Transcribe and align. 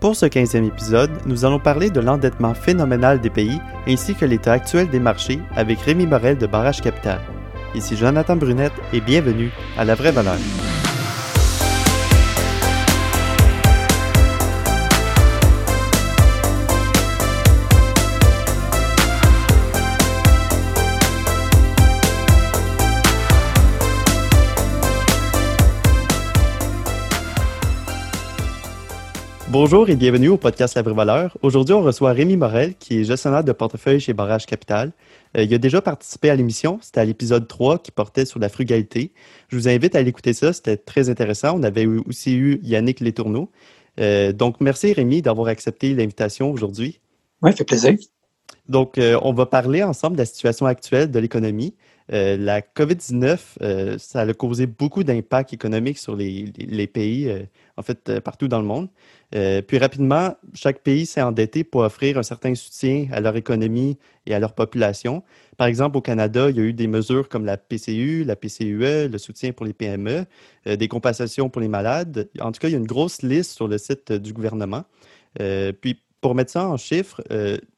Pour 0.00 0.16
ce 0.16 0.24
15e 0.24 0.66
épisode, 0.66 1.10
nous 1.26 1.44
allons 1.44 1.58
parler 1.58 1.90
de 1.90 2.00
l'endettement 2.00 2.54
phénoménal 2.54 3.20
des 3.20 3.28
pays 3.28 3.60
ainsi 3.86 4.14
que 4.14 4.24
l'état 4.24 4.54
actuel 4.54 4.88
des 4.88 4.98
marchés 4.98 5.40
avec 5.54 5.78
Rémi 5.80 6.06
Morel 6.06 6.38
de 6.38 6.46
Barrage 6.46 6.80
Capital. 6.80 7.20
Ici 7.74 7.96
Jonathan 7.96 8.36
Brunette 8.36 8.72
et 8.94 9.02
bienvenue 9.02 9.50
à 9.76 9.84
La 9.84 9.94
Vraie 9.94 10.12
Valeur. 10.12 10.38
Bonjour 29.52 29.90
et 29.90 29.96
bienvenue 29.96 30.28
au 30.28 30.36
podcast 30.36 30.76
La 30.76 30.82
Vraie 30.82 30.94
Valeur. 30.94 31.36
Aujourd'hui, 31.42 31.74
on 31.74 31.82
reçoit 31.82 32.12
Rémi 32.12 32.36
Morel, 32.36 32.76
qui 32.76 33.00
est 33.00 33.04
gestionnaire 33.04 33.42
de 33.42 33.50
portefeuille 33.50 33.98
chez 33.98 34.12
Barrage 34.12 34.46
Capital. 34.46 34.92
Euh, 35.36 35.42
il 35.42 35.52
a 35.52 35.58
déjà 35.58 35.82
participé 35.82 36.30
à 36.30 36.36
l'émission, 36.36 36.78
c'était 36.80 37.00
à 37.00 37.04
l'épisode 37.04 37.48
3 37.48 37.80
qui 37.80 37.90
portait 37.90 38.24
sur 38.26 38.38
la 38.38 38.48
frugalité. 38.48 39.12
Je 39.48 39.56
vous 39.56 39.66
invite 39.66 39.96
à 39.96 40.02
l'écouter 40.02 40.34
ça, 40.34 40.52
c'était 40.52 40.76
très 40.76 41.10
intéressant. 41.10 41.58
On 41.58 41.64
avait 41.64 41.84
aussi 41.84 42.36
eu 42.36 42.60
Yannick 42.62 43.00
Letourneau. 43.00 43.50
Euh, 43.98 44.32
donc, 44.32 44.60
merci 44.60 44.92
Rémi 44.92 45.20
d'avoir 45.20 45.48
accepté 45.48 45.94
l'invitation 45.94 46.52
aujourd'hui. 46.52 47.00
Oui, 47.42 47.52
fait 47.52 47.64
plaisir. 47.64 47.96
Donc, 48.68 48.98
euh, 48.98 49.18
on 49.22 49.32
va 49.32 49.46
parler 49.46 49.82
ensemble 49.82 50.14
de 50.14 50.22
la 50.22 50.26
situation 50.26 50.66
actuelle 50.66 51.10
de 51.10 51.18
l'économie. 51.18 51.74
Euh, 52.12 52.36
la 52.36 52.60
COVID-19, 52.60 53.38
euh, 53.62 53.98
ça 53.98 54.20
a 54.20 54.34
causé 54.34 54.66
beaucoup 54.66 55.04
d'impacts 55.04 55.52
économiques 55.52 55.98
sur 55.98 56.16
les, 56.16 56.52
les 56.56 56.86
pays, 56.86 57.32
en 57.76 57.82
fait, 57.82 58.20
partout 58.20 58.48
dans 58.48 58.60
le 58.60 58.66
monde. 58.66 58.88
puis 59.66 59.78
rapidement, 59.78 60.36
chaque 60.54 60.80
pays 60.80 61.06
s'est 61.06 61.22
endetté 61.22 61.62
pour 61.64 61.82
offrir 61.82 62.18
un 62.18 62.22
certain 62.22 62.54
soutien 62.54 63.06
à 63.12 63.20
leur 63.20 63.36
économie 63.36 63.96
et 64.26 64.34
à 64.34 64.40
leur 64.40 64.54
population. 64.54 65.22
Par 65.56 65.66
exemple, 65.66 65.96
au 65.96 66.00
Canada, 66.00 66.50
il 66.50 66.56
y 66.56 66.60
a 66.60 66.62
eu 66.62 66.72
des 66.72 66.86
mesures 66.88 67.28
comme 67.28 67.44
la 67.44 67.56
PCU, 67.56 68.24
la 68.24 68.34
PCUE, 68.34 69.08
le 69.08 69.18
soutien 69.18 69.52
pour 69.52 69.66
les 69.66 69.72
PME, 69.72 70.24
des 70.66 70.88
compensations 70.88 71.48
pour 71.48 71.60
les 71.60 71.68
malades. 71.68 72.28
En 72.40 72.50
tout 72.50 72.60
cas, 72.60 72.68
il 72.68 72.72
y 72.72 72.74
a 72.74 72.78
une 72.78 72.86
grosse 72.86 73.22
liste 73.22 73.52
sur 73.52 73.68
le 73.68 73.78
site 73.78 74.12
du 74.12 74.32
gouvernement. 74.32 74.84
puis, 75.80 76.00
pour 76.20 76.34
mettre 76.34 76.50
ça 76.50 76.68
en 76.68 76.76
chiffres, 76.76 77.22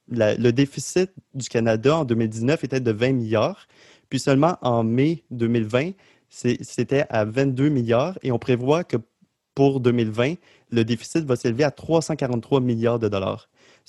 le 0.08 0.50
déficit 0.50 1.10
du 1.34 1.48
Canada 1.48 1.98
en 1.98 2.04
2019 2.04 2.64
était 2.64 2.80
de 2.80 2.90
20 2.90 3.12
milliards, 3.12 3.66
puis 4.12 4.18
seulement 4.18 4.58
en 4.60 4.84
mai 4.84 5.24
2020, 5.30 5.92
c'était 6.28 7.06
à 7.08 7.24
22 7.24 7.70
milliards 7.70 8.18
et 8.22 8.30
on 8.30 8.38
prévoit 8.38 8.84
que 8.84 8.98
pour 9.54 9.80
2020, 9.80 10.34
le 10.70 10.84
déficit 10.84 11.24
va 11.24 11.34
s'élever 11.34 11.64
à 11.64 11.70
343 11.70 12.60
milliards 12.60 12.98
de 12.98 13.08
dollars. 13.08 13.48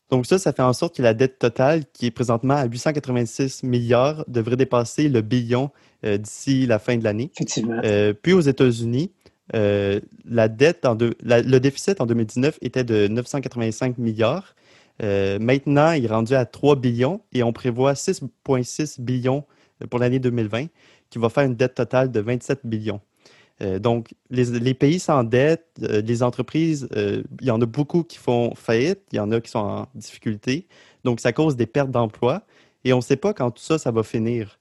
Donc 0.10 0.26
ça, 0.26 0.40
ça 0.40 0.54
fait 0.54 0.62
en 0.62 0.72
sorte 0.72 0.96
que 0.96 1.02
la 1.02 1.14
dette 1.14 1.40
totale, 1.40 1.84
qui 1.92 2.06
est 2.06 2.12
présentement 2.12 2.54
à 2.54 2.64
886 2.64 3.64
milliards, 3.64 4.24
devrait 4.30 4.56
dépasser 4.56 5.10
le 5.10 5.20
billion 5.20 5.72
euh, 6.06 6.18
d'ici 6.18 6.68
la 6.68 6.80
fin 6.80 6.96
de 6.96 7.04
l'année. 7.04 7.30
Effectivement. 7.36 7.82
Euh, 7.84 8.14
puis 8.14 8.32
aux 8.32 8.40
États-Unis, 8.40 9.12
euh, 9.56 10.00
la 10.24 10.48
dette 10.48 10.86
en 10.86 10.98
le 10.98 11.58
déficit 11.60 12.00
en 12.00 12.06
2019 12.06 12.60
était 12.62 12.86
de 12.86 13.10
985 13.10 13.98
milliards. 13.98 14.56
Maintenant, 15.02 15.92
il 15.92 16.06
est 16.06 16.08
rendu 16.08 16.34
à 16.34 16.46
3 16.46 16.78
billions 16.78 17.20
et 17.34 17.44
on 17.44 17.52
prévoit 17.52 17.92
6,6 17.92 19.02
billions 19.02 19.44
pour 19.90 20.00
l'année 20.00 20.20
2020, 20.20 20.68
qui 21.10 21.20
va 21.20 21.30
faire 21.30 21.44
une 21.44 21.56
dette 21.56 21.76
totale 21.76 22.12
de 22.12 22.20
27 22.20 22.62
billions. 22.64 23.02
Euh, 23.62 23.80
donc, 23.80 24.14
les, 24.30 24.74
pays 24.74 25.00
s'endettent, 25.00 25.68
euh, 25.84 26.02
les 26.02 26.24
entreprises, 26.24 26.88
il 26.96 27.24
y 27.42 27.52
en 27.52 27.62
a 27.62 27.66
beaucoup 27.66 28.04
qui 28.04 28.18
font 28.18 28.54
faillite, 28.56 29.02
il 29.12 29.18
y 29.18 29.20
en 29.20 29.32
a 29.32 29.40
qui 29.40 29.52
sont 29.52 29.60
en 29.60 29.88
difficulté. 29.96 30.68
Donc, 31.04 31.20
ça 31.20 31.34
cause 31.34 31.56
des 31.56 31.68
pertes 31.68 31.92
d'emplois 31.92 32.44
et 32.84 32.94
on 32.94 32.98
ne 32.98 33.02
sait 33.02 33.16
pas 33.16 33.34
quand 33.34 33.52
tout 33.52 33.64
ça, 33.64 33.78
ça 33.78 33.92
va 33.92 34.04
finir. 34.04 34.60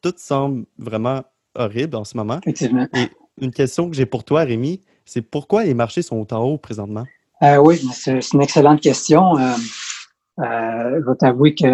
tout 0.00 0.14
semble 0.16 0.66
vraiment 0.78 1.22
horrible 1.54 1.96
en 1.96 2.04
ce 2.04 2.16
moment. 2.16 2.38
Effectivement. 2.42 2.86
Et 2.94 3.08
une 3.40 3.50
question 3.50 3.88
que 3.88 3.96
j'ai 3.96 4.06
pour 4.06 4.24
toi, 4.24 4.42
Rémi, 4.42 4.80
c'est 5.04 5.22
pourquoi 5.22 5.64
les 5.64 5.74
marchés 5.74 6.02
sont 6.02 6.32
en 6.32 6.42
haut 6.42 6.58
présentement? 6.58 7.04
Euh, 7.42 7.56
oui, 7.56 7.78
c'est 7.92 8.20
une 8.32 8.42
excellente 8.42 8.80
question. 8.80 9.36
Euh, 9.36 9.52
euh, 10.38 11.00
je 11.00 11.10
vais 11.10 11.16
t'avouer 11.16 11.54
que 11.54 11.66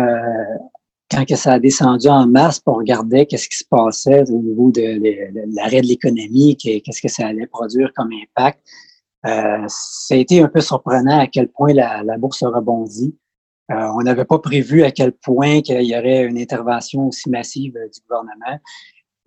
quand 1.11 1.25
que 1.25 1.37
ça 1.37 1.55
a 1.55 1.59
descendu 1.59 2.09
en 2.09 2.27
masse, 2.27 2.61
on 2.67 2.75
regardait 2.75 3.27
qu'est-ce 3.27 3.49
qui 3.49 3.57
se 3.57 3.65
passait 3.65 4.31
au 4.31 4.41
niveau 4.41 4.71
de, 4.71 5.01
l'arrêt 5.55 5.81
de 5.81 5.87
l'économie, 5.87 6.57
qu'est-ce 6.57 7.01
que 7.01 7.09
ça 7.09 7.29
allait 7.29 7.47
produire 7.47 7.93
comme 7.95 8.11
impact. 8.13 8.61
Euh, 9.27 9.65
ça 9.69 10.15
a 10.15 10.17
été 10.19 10.41
un 10.41 10.49
peu 10.49 10.61
surprenant 10.61 11.19
à 11.19 11.27
quel 11.27 11.49
point 11.49 11.73
la, 11.73 12.19
bourse 12.19 12.43
a 12.43 12.51
rebondi. 12.51 13.17
Euh, 13.71 13.89
on 13.97 14.03
n'avait 14.03 14.25
pas 14.25 14.39
prévu 14.39 14.85
à 14.85 14.91
quel 14.91 15.13
point 15.13 15.61
qu'il 15.61 15.83
y 15.83 15.97
aurait 15.97 16.25
une 16.25 16.39
intervention 16.39 17.09
aussi 17.09 17.29
massive 17.29 17.73
du 17.73 18.01
gouvernement. 18.09 18.59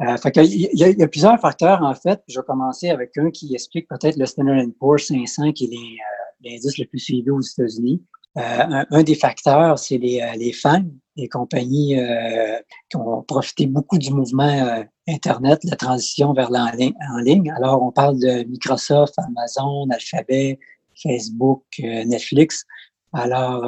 Euh, 0.01 0.17
fait 0.17 0.35
il, 0.37 0.61
y 0.61 0.83
a, 0.83 0.89
il, 0.89 0.97
y 0.97 1.03
a, 1.03 1.07
plusieurs 1.07 1.39
facteurs, 1.39 1.81
en 1.83 1.93
fait. 1.93 2.21
Je 2.27 2.39
vais 2.39 2.45
commencer 2.45 2.89
avec 2.89 3.17
un 3.17 3.29
qui 3.29 3.53
explique 3.53 3.87
peut-être 3.87 4.17
le 4.17 4.25
Standard 4.25 4.65
Poor's 4.79 5.07
500, 5.07 5.51
qui 5.51 5.65
est 5.65 6.49
l'indice 6.49 6.77
le 6.77 6.85
plus 6.85 6.99
suivi 6.99 7.29
aux 7.29 7.41
États-Unis. 7.41 8.01
Euh, 8.37 8.83
un, 8.89 9.03
des 9.03 9.15
facteurs, 9.15 9.77
c'est 9.77 9.97
les, 9.97 10.21
euh, 10.21 10.33
les 10.37 10.53
fans, 10.53 10.85
les 11.17 11.27
compagnies 11.27 11.99
euh, 11.99 12.57
qui 12.89 12.95
ont 12.95 13.23
profité 13.23 13.67
beaucoup 13.67 13.97
du 13.97 14.13
mouvement 14.13 14.43
euh, 14.47 14.83
Internet, 15.07 15.59
la 15.65 15.75
transition 15.75 16.31
vers 16.33 16.49
en 16.51 17.17
ligne. 17.17 17.51
Alors, 17.51 17.83
on 17.83 17.91
parle 17.91 18.19
de 18.19 18.43
Microsoft, 18.43 19.15
Amazon, 19.17 19.89
Alphabet, 19.89 20.59
Facebook, 20.95 21.63
Netflix. 21.79 22.65
Alors, 23.11 23.65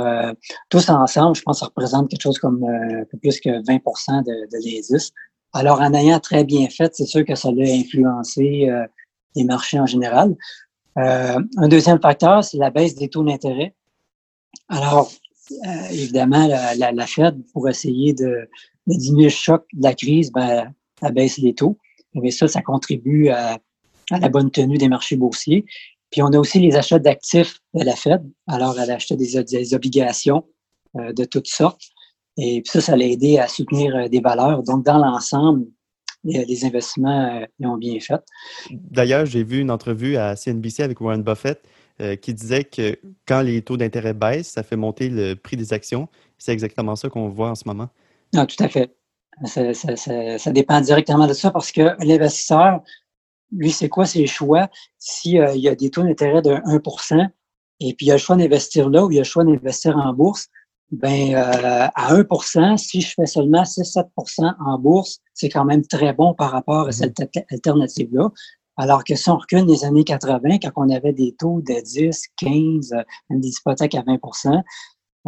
tous 0.70 0.90
ensemble, 0.90 1.36
je 1.36 1.42
pense 1.42 1.58
que 1.58 1.60
ça 1.62 1.66
représente 1.66 2.10
quelque 2.10 2.22
chose 2.22 2.38
comme 2.38 2.66
peu 3.12 3.18
plus 3.18 3.42
que 3.42 3.50
20 3.50 4.22
de, 4.22 4.32
de 4.32 4.64
l'indice. 4.64 5.12
Alors, 5.52 5.82
en 5.82 5.94
ayant 5.94 6.20
très 6.20 6.46
bien 6.46 6.70
fait, 6.70 6.96
c'est 6.96 7.06
sûr 7.06 7.26
que 7.26 7.36
ça 7.36 7.50
a 7.50 7.52
influencé 7.52 8.70
les 9.36 9.44
marchés 9.44 9.80
en 9.80 9.88
général. 9.88 10.36
Euh, 10.98 11.40
un 11.58 11.68
deuxième 11.68 12.00
facteur, 12.00 12.44
c'est 12.44 12.58
la 12.58 12.70
baisse 12.70 12.96
des 12.96 13.10
taux 13.10 13.24
d'intérêt. 13.24 13.74
Alors, 14.70 15.12
euh, 15.52 15.88
évidemment, 15.92 16.48
la, 16.48 17.08
Fed, 17.08 17.42
pour 17.54 17.68
essayer 17.70 18.14
de, 18.14 18.48
diminuer 18.88 19.26
le 19.26 19.30
choc 19.30 19.66
de 19.74 19.84
la 19.84 19.94
crise, 19.94 20.32
ben, 20.32 20.74
elle 21.02 21.14
baisse 21.14 21.38
les 21.38 21.54
taux. 21.54 21.78
Mais 22.16 22.32
ça, 22.32 22.48
ça 22.48 22.62
contribue 22.62 23.30
à, 23.30 23.58
la 24.12 24.30
bonne 24.30 24.52
tenue 24.52 24.78
des 24.78 24.90
marchés 24.90 25.16
boursiers. 25.16 25.66
Puis 26.12 26.22
on 26.22 26.28
a 26.28 26.38
aussi 26.38 26.60
les 26.60 26.76
achats 26.76 27.00
d'actifs 27.00 27.60
de 27.74 27.84
la 27.84 27.96
Fed. 27.96 28.22
Alors, 28.48 28.80
elle 28.80 28.92
a 28.92 28.98
des, 28.98 29.74
obligations 29.74 30.46
euh, 30.98 31.12
de 31.14 31.26
toutes 31.26 31.48
sortes. 31.48 31.82
Et 32.38 32.62
puis 32.62 32.72
ça, 32.72 32.82
ça 32.82 32.96
l'a 32.96 33.06
aidé 33.06 33.40
à 33.40 33.48
soutenir 33.48 34.10
des 34.10 34.20
valeurs. 34.20 34.64
Donc, 34.64 34.86
dans 34.86 34.98
l'ensemble, 34.98 35.66
les, 36.24 36.66
investissements 36.66 37.42
euh, 37.42 37.68
ont 37.68 37.78
bien 37.78 38.00
fait. 38.00 38.22
D'ailleurs, 38.72 39.26
j'ai 39.26 39.44
vu 39.44 39.60
une 39.60 39.72
entrevue 39.72 40.18
à 40.18 40.36
CNBC 40.36 40.84
avec 40.84 41.02
Warren 41.02 41.24
Buffett 41.24 41.62
euh, 42.02 42.16
qui 42.16 42.34
disait 42.34 42.64
que 42.64 42.98
quand 43.28 43.42
les 43.42 43.62
taux 43.62 43.78
d'intérêt 43.78 44.14
baissent, 44.14 44.50
ça 44.50 44.64
fait 44.64 44.76
monter 44.76 45.10
le 45.10 45.36
prix 45.36 45.58
des 45.58 45.74
actions. 45.74 46.08
C'est 46.38 46.52
exactement 46.52 46.96
ça 46.96 47.10
qu'on 47.10 47.30
voit 47.30 47.50
en 47.50 47.56
ce 47.56 47.68
moment. 47.68 47.90
Non, 48.34 48.46
tout 48.46 48.62
à 48.64 48.68
fait. 48.68 48.96
Ça, 49.46 50.52
dépend 50.52 50.82
directement 50.82 51.28
de 51.28 51.34
ça 51.34 51.52
parce 51.52 51.72
que 51.72 51.96
l'investisseur, 52.04 52.82
lui, 53.52 53.72
c'est 53.72 53.90
quoi 53.90 54.06
ses 54.06 54.28
choix? 54.28 54.70
S'il 54.98 55.40
euh, 55.40 55.56
y 55.56 55.68
a 55.68 55.76
des 55.76 55.90
taux 55.90 56.04
d'intérêt 56.04 56.42
de 56.42 56.52
1% 56.52 57.30
et 57.80 57.94
puis 57.94 58.08
il 58.08 58.12
a 58.12 58.16
le 58.16 58.20
choix 58.20 58.36
d'investir 58.36 58.90
là 58.90 59.06
ou 59.06 59.12
il 59.12 59.18
a 59.18 59.22
le 59.22 59.26
choix 59.26 59.44
d'investir 59.44 59.98
en 59.98 60.14
bourse, 60.14 60.48
ben 60.92 61.34
euh, 61.36 61.88
à 61.94 62.14
1% 62.16 62.78
si 62.78 63.02
je 63.02 63.14
fais 63.14 63.26
seulement 63.26 63.64
6-7% 63.64 64.54
en 64.60 64.80
bourse, 64.80 65.20
c'est 65.34 65.50
quand 65.50 65.66
même 65.66 65.86
très 65.86 66.14
bon 66.14 66.34
par 66.34 66.52
rapport 66.52 66.88
à 66.88 66.92
cette 66.92 67.20
alternative-là. 67.52 68.30
Alors 68.76 69.04
que 69.04 69.16
si 69.16 69.30
on 69.30 69.38
recule 69.38 69.66
les 69.66 69.86
années 69.86 70.04
80, 70.04 70.58
quand 70.60 70.72
on 70.76 70.90
avait 70.90 71.14
des 71.14 71.36
taux 71.38 71.62
de 71.62 71.82
10, 71.82 72.24
15, 72.38 72.96
même 73.30 73.40
des 73.40 73.50
hypothèques 73.50 73.96
à 73.96 74.02
20% 74.02 74.64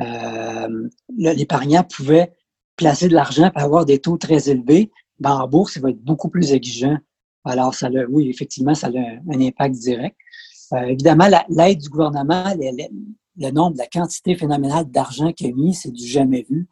euh, 0.01 0.89
l'épargnant 1.17 1.83
pouvait 1.83 2.33
placer 2.75 3.07
de 3.07 3.13
l'argent 3.13 3.49
pour 3.51 3.61
avoir 3.61 3.85
des 3.85 3.99
taux 3.99 4.17
très 4.17 4.49
élevés. 4.49 4.91
Ben, 5.19 5.31
en 5.31 5.47
bourse, 5.47 5.77
il 5.77 5.81
va 5.81 5.91
être 5.91 6.03
beaucoup 6.03 6.29
plus 6.29 6.51
exigeant. 6.51 6.97
Alors, 7.45 7.73
ça 7.73 7.89
oui, 8.09 8.29
effectivement, 8.29 8.75
ça 8.75 8.87
a 8.87 8.89
un, 8.89 9.39
impact 9.39 9.75
direct. 9.75 10.17
Euh, 10.73 10.81
évidemment, 10.87 11.27
l'aide 11.49 11.77
du 11.77 11.89
gouvernement, 11.89 12.53
le 13.37 13.51
nombre, 13.51 13.77
la 13.77 13.87
quantité 13.87 14.35
phénoménale 14.35 14.89
d'argent 14.89 15.31
qu'il 15.31 15.51
a 15.51 15.53
mis, 15.53 15.73
c'est 15.73 15.91
du 15.91 16.05
jamais 16.05 16.45
vu. 16.49 16.67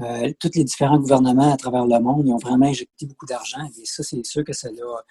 Euh, 0.00 0.32
tous 0.38 0.50
les 0.54 0.64
différents 0.64 0.98
gouvernements 0.98 1.52
à 1.52 1.56
travers 1.56 1.86
le 1.86 1.98
monde, 2.00 2.26
ils 2.26 2.32
ont 2.32 2.38
vraiment 2.38 2.66
injecté 2.66 3.06
beaucoup 3.06 3.26
d'argent. 3.26 3.64
Et 3.80 3.84
ça, 3.84 4.02
c'est 4.02 4.24
sûr 4.24 4.44
que 4.44 4.52
ça 4.52 4.70
l'a, 4.70 5.04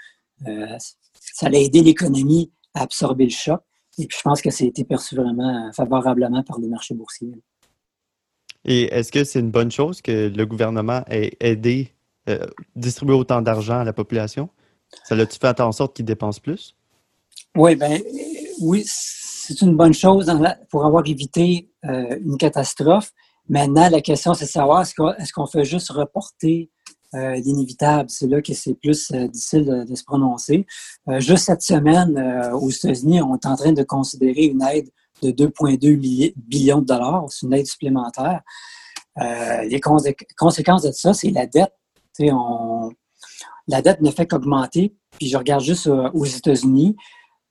ça 0.43 1.47
a 1.47 1.51
aidé 1.51 1.81
l'économie 1.81 2.51
à 2.73 2.81
absorber 2.81 3.25
le 3.25 3.31
choc. 3.31 3.61
Et 3.99 4.05
puis, 4.05 4.17
je 4.17 4.21
pense 4.21 4.41
que 4.41 4.51
ça 4.51 4.63
a 4.63 4.67
été 4.67 4.83
perçu 4.83 5.15
vraiment 5.15 5.71
favorablement 5.73 6.43
par 6.43 6.59
les 6.59 6.67
marchés 6.67 6.93
boursiers. 6.93 7.31
Et 8.65 8.83
est-ce 8.93 9.11
que 9.11 9.23
c'est 9.23 9.39
une 9.39 9.49
bonne 9.49 9.71
chose 9.71 10.01
que 10.01 10.29
le 10.29 10.45
gouvernement 10.45 11.03
ait 11.09 11.35
aidé, 11.39 11.93
euh, 12.29 12.45
distribuer 12.75 13.15
autant 13.15 13.41
d'argent 13.41 13.79
à 13.79 13.83
la 13.83 13.93
population? 13.93 14.49
Ça 15.03 15.15
l'a-tu 15.15 15.39
fait 15.39 15.59
en 15.59 15.71
sorte 15.71 15.95
qu'ils 15.95 16.05
dépensent 16.05 16.41
plus? 16.41 16.75
Oui, 17.55 17.75
ben 17.75 18.01
oui, 18.61 18.83
c'est 18.85 19.61
une 19.61 19.75
bonne 19.75 19.93
chose 19.93 20.31
pour 20.69 20.85
avoir 20.85 21.07
évité 21.07 21.69
euh, 21.85 22.17
une 22.21 22.37
catastrophe. 22.37 23.11
Maintenant, 23.49 23.89
la 23.89 24.01
question, 24.01 24.33
c'est 24.33 24.45
de 24.45 24.49
savoir 24.49 24.81
est-ce 24.81 25.33
qu'on 25.33 25.47
fait 25.47 25.63
juste 25.63 25.89
reporter 25.89 26.69
euh, 27.15 27.35
l'inévitable. 27.35 28.09
C'est 28.09 28.27
là 28.27 28.41
que 28.41 28.53
c'est 28.53 28.73
plus 28.73 29.11
euh, 29.11 29.27
difficile 29.27 29.85
de, 29.87 29.95
se 29.95 30.03
prononcer. 30.03 30.65
juste 31.17 31.45
cette 31.45 31.61
semaine, 31.61 32.51
aux 32.53 32.69
États-Unis, 32.69 33.21
on 33.21 33.35
est 33.35 33.45
en 33.45 33.55
train 33.55 33.71
de 33.71 33.83
considérer 33.83 34.45
une 34.45 34.61
aide 34.61 34.89
de 35.21 35.31
2,2 35.31 36.33
billions 36.35 36.81
de 36.81 36.85
dollars. 36.85 37.25
C'est 37.29 37.45
une 37.45 37.53
aide 37.53 37.65
supplémentaire. 37.65 38.41
les 39.17 39.79
conséquences 40.37 40.83
de 40.83 40.91
ça, 40.91 41.13
c'est 41.13 41.31
la 41.31 41.45
dette. 41.45 41.73
On, 42.19 42.91
la 43.67 43.81
dette 43.81 44.01
ne 44.01 44.11
fait 44.11 44.27
qu'augmenter. 44.27 44.95
Puis 45.17 45.29
je 45.29 45.37
regarde 45.37 45.63
juste 45.63 45.87
aux 45.87 46.25
États-Unis. 46.25 46.95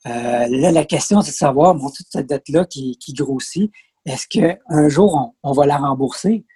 là, 0.05 0.70
la 0.70 0.85
question, 0.85 1.23
c'est 1.23 1.32
de 1.32 1.37
savoir, 1.37 1.75
bon, 1.75 1.91
toute 1.91 2.06
cette 2.11 2.29
dette-là 2.29 2.64
qui, 2.67 2.99
qui 2.99 3.12
grossit, 3.12 3.73
est-ce 4.06 4.29
qu'un 4.29 4.88
jour, 4.88 5.35
on, 5.43 5.52
va 5.52 5.67
la 5.67 5.79
rembourser? 5.79 6.47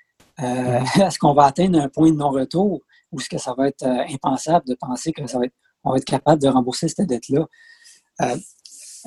Euh, 0.41 0.81
est-ce 0.95 1.19
qu'on 1.19 1.35
va 1.35 1.45
atteindre 1.45 1.81
un 1.81 1.89
point 1.89 2.11
de 2.11 2.17
non-retour? 2.17 2.81
Ou 3.13 3.21
est-ce 3.21 3.29
que 3.29 3.39
ça 3.39 3.55
va 3.57 3.69
être 3.69 3.83
euh, 3.85 4.05
impensable 4.09 4.67
de 4.67 4.75
penser 4.75 5.13
que 5.13 5.27
ça 5.27 5.39
va 5.39 5.47
être, 5.47 5.55
va 5.85 5.97
être 5.97 6.05
capable 6.05 6.41
de 6.43 6.49
rembourser 6.49 6.89
cette 6.89 7.09
dette-là? 7.09 7.47
Euh, 8.23 8.37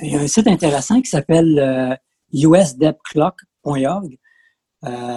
il 0.01 0.11
y 0.13 0.15
a 0.15 0.21
un 0.21 0.27
site 0.27 0.47
intéressant 0.47 1.01
qui 1.01 1.09
s'appelle 1.09 1.99
usdebtclock.org. 2.31 4.17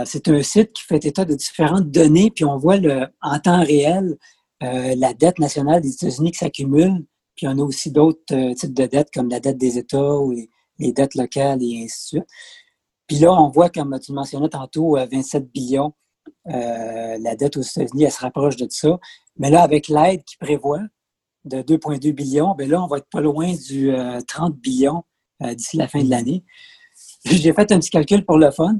c'est 0.04 0.28
un 0.28 0.42
site 0.42 0.74
qui 0.74 0.82
fait 0.82 1.02
état 1.06 1.24
de 1.24 1.34
différentes 1.34 1.90
données, 1.90 2.30
puis 2.30 2.44
on 2.44 2.58
voit 2.58 2.76
en 3.22 3.38
temps 3.38 3.64
réel 3.64 4.18
la 4.60 5.14
dette 5.14 5.38
nationale 5.38 5.80
des 5.80 5.94
États-Unis 5.94 6.32
qui 6.32 6.38
s'accumule, 6.38 7.06
puis 7.36 7.48
on 7.48 7.58
a 7.58 7.62
aussi 7.62 7.90
d'autres 7.90 8.52
types 8.52 8.74
de 8.74 8.84
dettes 8.84 9.08
comme 9.14 9.30
la 9.30 9.40
dette 9.40 9.56
des 9.56 9.78
États 9.78 10.18
ou 10.18 10.34
les 10.78 10.92
dettes 10.92 11.14
locales 11.14 11.62
et 11.62 11.84
ainsi 11.84 12.16
de 12.16 12.20
suite. 12.20 12.26
Puis 13.06 13.18
là, 13.18 13.32
on 13.32 13.48
voit, 13.48 13.70
comme 13.70 13.98
tu 14.00 14.12
le 14.12 14.16
mentionnais 14.16 14.48
tantôt, 14.48 14.96
27 14.96 15.42
euh, 15.42 15.46
billions, 15.52 15.92
euh, 16.48 17.18
la 17.20 17.36
dette 17.36 17.56
aux 17.56 17.62
États-Unis, 17.62 18.04
elle 18.04 18.12
se 18.12 18.20
rapproche 18.20 18.56
de 18.56 18.66
ça. 18.70 18.98
Mais 19.38 19.50
là, 19.50 19.62
avec 19.62 19.88
l'aide 19.88 20.22
qui 20.24 20.36
prévoit 20.36 20.80
de 21.44 21.62
2,2 21.62 22.12
billions, 22.12 22.54
bien 22.54 22.68
là, 22.68 22.82
on 22.82 22.86
va 22.86 22.98
être 22.98 23.08
pas 23.10 23.20
loin 23.20 23.52
du 23.52 23.92
30 24.26 24.52
euh, 24.52 24.56
billions 24.56 25.04
d'ici 25.40 25.76
la 25.76 25.86
fin 25.86 26.02
de 26.02 26.10
l'année. 26.10 26.44
J'ai 27.24 27.52
fait 27.52 27.70
un 27.72 27.78
petit 27.78 27.90
calcul 27.90 28.24
pour 28.24 28.38
le 28.38 28.50
fun. 28.50 28.76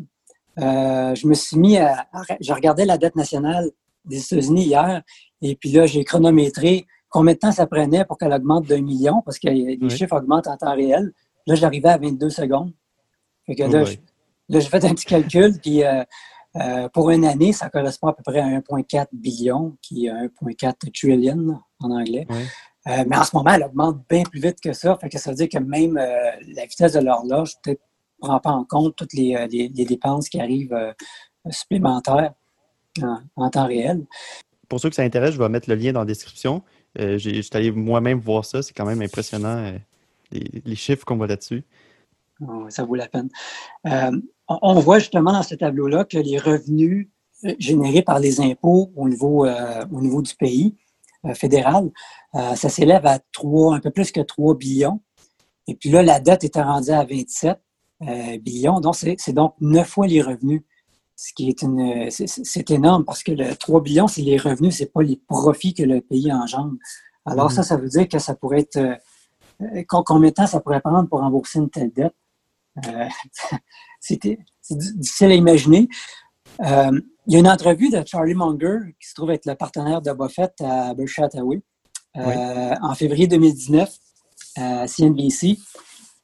je 0.57 1.27
me 1.27 1.35
suis 1.35 1.59
mis 1.59 1.77
à, 1.77 2.07
Je 2.41 2.53
regardais 2.53 2.85
la 2.85 2.99
dette 2.99 3.17
nationale 3.17 3.71
des 4.05 4.25
États-Unis 4.25 4.65
hier, 4.65 5.03
et 5.43 5.57
puis 5.57 5.71
là, 5.73 5.85
j'ai 5.87 6.05
chronométré 6.05 6.87
combien 7.09 7.35
de 7.35 7.39
temps 7.39 7.51
ça 7.51 7.67
prenait 7.67 8.05
pour 8.05 8.17
qu'elle 8.17 8.33
augmente 8.33 8.67
d'un 8.67 8.81
million, 8.81 9.21
parce 9.23 9.39
que 9.39 9.49
les 9.49 9.91
chiffres 9.91 10.17
augmentent 10.17 10.47
en 10.47 10.57
temps 10.57 10.75
réel. 10.75 11.13
Là, 11.47 11.57
j'arrivais 11.57 11.89
à 11.89 11.99
22 11.99 12.31
secondes. 12.31 12.73
Fait 13.47 13.57
que 13.57 13.65
là, 13.65 13.85
Là, 14.49 14.61
j'ai 14.61 14.69
fait 14.69 14.85
un 14.85 14.95
petit 14.95 15.07
calcul, 15.07 15.59
puis 15.61 15.83
euh, 16.57 16.61
euh, 16.61 16.89
pour 16.89 17.11
une 17.11 17.25
année, 17.25 17.53
ça 17.53 17.69
correspond 17.69 18.09
à 18.09 18.13
peu 18.13 18.23
près 18.23 18.41
à 18.41 18.47
1,4 18.47 19.09
billion, 19.13 19.77
qui 19.83 20.07
est 20.07 20.11
1,4 20.11 20.93
trillion 20.93 21.61
en 21.81 21.91
anglais. 21.91 22.27
Euh, 22.31 23.05
mais 23.07 23.17
en 23.17 23.25
ce 23.25 23.35
moment, 23.37 23.51
elle 23.51 23.65
augmente 23.65 24.03
bien 24.09 24.23
plus 24.23 24.41
vite 24.41 24.61
que 24.61 24.73
ça. 24.73 24.97
Fait 25.01 25.09
que 25.09 25.19
ça 25.19 25.31
veut 25.31 25.37
dire 25.37 25.49
que 25.49 25.59
même 25.59 25.95
la 25.95 26.67
vitesse 26.67 26.93
de 26.93 27.01
l'horloge 27.01 27.55
ne 27.67 27.75
prend 28.21 28.41
pas 28.41 28.51
en 28.51 28.65
compte 28.65 28.97
toutes 28.97 29.13
les, 29.13 29.69
dépenses 29.69 30.29
qui 30.29 30.41
arrivent 30.41 30.95
supplémentaires 31.51 32.33
en, 33.37 33.51
temps 33.51 33.67
réel. 33.67 34.07
Pour 34.69 34.81
ceux 34.81 34.89
que 34.89 34.97
ça 34.97 35.03
intéresse, 35.03 35.35
je 35.35 35.39
vais 35.39 35.49
mettre 35.49 35.69
le 35.69 35.77
lien 35.77 35.93
dans 35.93 36.01
la 36.01 36.07
description. 36.07 36.63
je 36.97 37.17
suis 37.19 37.51
allé 37.53 37.71
moi-même 37.73 38.21
voir 38.21 38.45
ça. 38.45 38.63
C'est 38.63 38.73
quand 38.73 38.87
même 38.87 39.03
impressionnant, 39.03 39.73
les, 40.31 40.77
chiffres 40.77 41.05
qu'on 41.05 41.17
voit 41.17 41.27
là-dessus. 41.27 41.65
Ça 42.69 42.85
vaut 42.85 42.95
la 42.95 43.09
peine 43.09 43.29
on 44.49 44.75
voit 44.81 44.99
justement 44.99 45.33
dans 45.33 45.43
ce 45.43 45.55
tableau-là 45.55 46.05
que 46.05 46.19
les 46.19 46.39
revenus 46.39 47.09
euh, 47.45 47.55
générés 47.59 48.03
par 48.03 48.19
les 48.19 48.41
impôts 48.41 48.93
au 48.97 49.09
niveau, 49.09 49.45
euh, 49.45 49.85
au 49.93 50.01
niveau 50.01 50.23
du 50.23 50.35
pays 50.35 50.77
euh, 51.25 51.35
fédéral, 51.35 51.91
ça 52.35 52.69
s'élève 52.69 53.07
à 53.07 53.19
3, 53.33 53.77
un 53.77 53.81
peu 53.81 53.91
plus 53.91 54.13
que 54.13 54.21
3 54.21 54.57
billions. 54.57 55.01
Et 55.67 55.75
puis 55.75 55.89
là, 55.89 56.03
la 56.03 56.21
dette 56.21 56.45
est 56.45 56.61
rendue 56.61 56.91
à 56.91 57.03
27 57.03 57.59
billions. 58.43 58.79
Donc, 58.79 58.95
c'est 58.95 59.33
donc 59.33 59.55
9 59.63 59.89
fois 59.89 60.07
les 60.07 60.21
revenus. 60.21 60.61
Ce 61.17 61.33
qui 61.33 61.49
est 61.49 61.63
une, 61.63 62.11
c'est 62.11 62.71
énorme 62.71 63.07
parce 63.07 63.23
que 63.23 63.33
le 63.33 63.57
3 63.57 63.81
billions, 63.81 64.07
c'est 64.07 64.21
les 64.21 64.37
revenus, 64.37 64.77
c'est 64.77 64.93
pas 64.93 65.01
les 65.01 65.19
profits 65.27 65.73
que 65.73 65.83
le 65.83 66.03
pays 66.03 66.31
engendre. 66.31 66.75
Alors, 67.25 67.51
ça, 67.51 67.63
mm-hmm. 67.63 67.65
ça 67.65 67.77
veut 67.79 67.89
dire 67.89 68.07
que 68.07 68.19
ça 68.19 68.35
pourrait 68.35 68.61
être, 68.71 68.99
combien 69.89 70.29
de 70.29 70.35
temps 70.35 70.47
ça 70.47 70.61
pourrait 70.61 70.83
prendre 70.83 71.09
pour 71.09 71.21
rembourser 71.21 71.59
une 71.59 71.71
telle 71.71 71.91
dette? 71.91 72.15
C'était 74.01 74.39
difficile 74.71 75.31
à 75.31 75.35
imaginer. 75.35 75.89
Euh, 76.61 77.01
il 77.27 77.33
y 77.33 77.37
a 77.37 77.39
une 77.41 77.49
entrevue 77.49 77.91
de 77.91 78.03
Charlie 78.07 78.35
Munger, 78.35 78.79
qui 79.01 79.09
se 79.09 79.15
trouve 79.15 79.31
être 79.31 79.47
le 79.47 79.55
partenaire 79.55 80.01
de 80.01 80.13
Buffett 80.13 80.53
à 80.61 80.95
Berkshire 80.95 81.25
Hathaway, 81.25 81.61
euh, 82.17 82.75
en 82.81 82.95
février 82.95 83.27
2019 83.27 83.91
à 84.57 84.87
CNBC. 84.87 85.59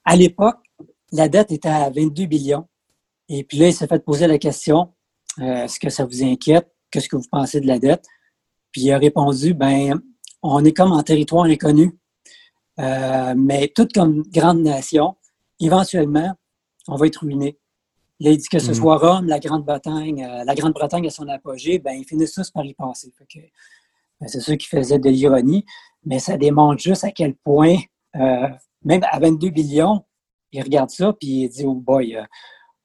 À 0.05 0.17
l'époque, 0.17 0.59
la 1.11 1.29
dette 1.29 1.53
était 1.53 1.69
à 1.69 1.91
22 1.91 2.27
billions. 2.27 2.67
Et 3.29 3.45
puis 3.45 3.59
là, 3.59 3.69
il 3.69 3.75
s'est 3.75 3.87
fait 3.87 4.05
poser 4.05 4.27
la 4.27 4.39
question 4.39 4.93
euh, 5.41 5.65
est-ce 5.65 5.81
que 5.81 5.91
ça 5.91 6.05
vous 6.05 6.23
inquiète? 6.23 6.71
Qu'est-ce 6.91 7.09
que 7.09 7.17
vous 7.17 7.29
pensez 7.31 7.61
de 7.61 7.67
la 7.67 7.79
dette? 7.79 8.05
Puis 8.71 8.83
il 8.83 8.93
a 8.93 8.99
répondu 8.99 9.55
ben, 9.55 10.01
on 10.43 10.65
est 10.65 10.73
comme 10.73 10.93
en 10.93 11.03
territoire 11.03 11.45
inconnu. 11.45 11.99
mais 12.79 13.73
toute 13.75 13.93
comme 13.93 14.23
grande 14.31 14.63
nation, 14.63 15.17
éventuellement, 15.61 16.35
on 16.89 16.97
va 16.97 17.07
être 17.07 17.19
ruiné. 17.19 17.59
Il 18.19 18.29
a 18.29 18.37
dit 18.37 18.49
que 18.49 18.59
ce 18.59 18.71
mm. 18.71 18.75
soit 18.75 18.99
Rome, 18.99 19.27
la 19.27 19.41
Grande-Bretagne, 19.41 20.25
euh, 20.25 20.45
la 20.45 20.55
Grande-Bretagne 20.55 21.07
à 21.07 21.11
son 21.11 21.29
apogée, 21.29 21.79
ben, 21.79 21.93
ils 21.93 22.05
finissent 22.05 22.35
tous 22.35 22.51
par 22.51 22.65
y 22.65 22.75
penser. 22.75 23.13
Ben, 24.21 24.29
c'est 24.29 24.41
ceux 24.41 24.55
qui 24.57 24.69
faisaient 24.69 24.99
de 24.99 25.09
l'ironie, 25.09 25.65
mais 26.05 26.19
ça 26.19 26.37
démontre 26.37 26.81
juste 26.81 27.05
à 27.05 27.11
quel 27.11 27.35
point, 27.35 27.77
euh, 28.17 28.49
même 28.85 29.03
à 29.11 29.19
22 29.19 29.51
billions, 29.51 30.05
il 30.53 30.63
regarde 30.63 30.91
ça, 30.91 31.13
puis 31.13 31.45
il 31.45 31.49
dit, 31.49 31.65
oh 31.67 31.75
boy, 31.75 32.17
euh, 32.17 32.23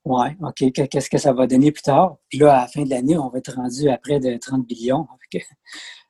ouais, 0.06 0.36
OK, 0.42 0.72
qu'est-ce 0.90 1.10
que 1.10 1.18
ça 1.18 1.34
va 1.34 1.46
donner 1.48 1.72
plus 1.72 1.84
tard? 1.84 2.18
Puis 2.30 2.40
là, 2.40 2.58
à 2.58 2.62
la 2.62 2.68
fin 2.68 2.84
de 2.84 2.90
l'année, 2.90 3.18
on 3.18 3.30
va 3.30 3.40
être 3.40 3.54
rendu 3.54 3.90
à 3.90 3.98
près 3.98 4.20
de 4.20 4.38
30 4.38 4.66
billions. 4.66 5.08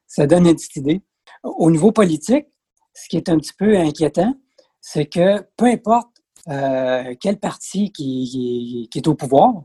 ça 0.08 0.28
donne 0.28 0.48
une 0.48 0.56
petite 0.56 0.76
idée. 0.78 1.02
Au 1.44 1.70
niveau 1.72 1.92
politique, 1.92 2.46
ce 2.94 3.10
qui 3.10 3.18
est 3.18 3.30
un 3.30 3.38
petit 3.38 3.54
peu 3.54 3.78
inquiétant, 3.78 4.34
c'est 4.80 5.06
que 5.06 5.42
peu 5.58 5.66
importe 5.66 6.17
euh, 6.50 7.16
quel 7.20 7.38
parti 7.38 7.92
qui, 7.92 8.90
est 8.94 9.08
au 9.08 9.16
pouvoir, 9.16 9.64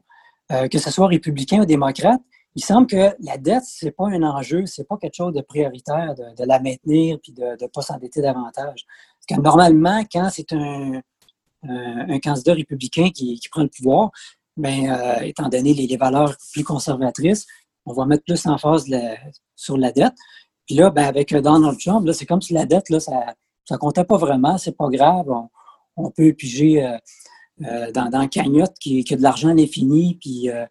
euh, 0.51 0.69
que 0.69 0.79
ce 0.79 0.91
soit 0.91 1.07
républicain 1.07 1.61
ou 1.63 1.65
démocrate, 1.65 2.21
il 2.55 2.65
semble 2.65 2.87
que 2.87 3.15
la 3.21 3.39
dette, 3.39 3.65
ce 3.65 3.87
n'est 3.87 3.93
pas 3.93 4.09
un 4.09 4.23
enjeu, 4.23 4.67
ce 4.67 4.81
n'est 4.81 4.87
pas 4.87 4.97
quelque 4.99 5.15
chose 5.15 5.33
de 5.33 5.41
prioritaire 5.41 6.15
de, 6.15 6.45
la 6.45 6.61
maintenir 6.61 7.19
puis 7.23 7.33
de 7.33 7.57
ne 7.61 7.67
pas 7.69 7.81
s'endetter 7.81 8.21
davantage. 8.21 8.85
Parce 9.27 9.39
que 9.39 9.43
normalement, 9.43 10.05
quand 10.13 10.29
c'est 10.31 10.53
un, 10.53 11.01
un, 11.63 12.19
candidat 12.19 12.55
républicain 12.55 13.11
qui, 13.11 13.41
prend 13.51 13.63
le 13.63 13.69
pouvoir, 13.69 14.11
ben, 14.57 14.91
euh, 14.91 15.21
étant 15.21 15.49
donné 15.49 15.73
les, 15.73 15.97
valeurs 15.97 16.37
plus 16.53 16.65
conservatrices, 16.65 17.47
on 17.87 17.95
va 17.95 18.05
mettre 18.05 18.25
plus 18.25 18.45
en 18.47 18.59
phase 18.59 18.87
sur 19.57 19.79
la 19.79 19.93
dette. 19.93 20.15
Puis 20.67 20.75
là, 20.75 20.91
ben, 20.91 21.05
avec 21.05 21.35
Donald 21.35 21.79
Trump, 21.79 22.11
c'est 22.13 22.27
comme 22.27 22.43
si 22.43 22.53
la 22.53 22.67
dette, 22.67 22.87
ça 23.01 23.35
ne 23.71 23.77
comptait 23.77 24.05
pas 24.05 24.19
vraiment, 24.19 24.59
c'est 24.59 24.77
pas 24.77 24.89
grave 24.89 25.31
peut 26.11 26.33
piger 26.33 26.85
euh, 26.85 26.97
euh, 27.63 27.93
dans, 27.93 28.09
dans 28.09 28.27
cagnotte 28.29 28.75
qui, 28.79 29.05
qui 29.05 29.15
a 29.15 29.17
de 29.17 29.23
l'argent 29.23 29.49
à 29.49 29.55
l'infini, 29.55 30.17
puis 30.21 30.51
euh, 30.51 30.65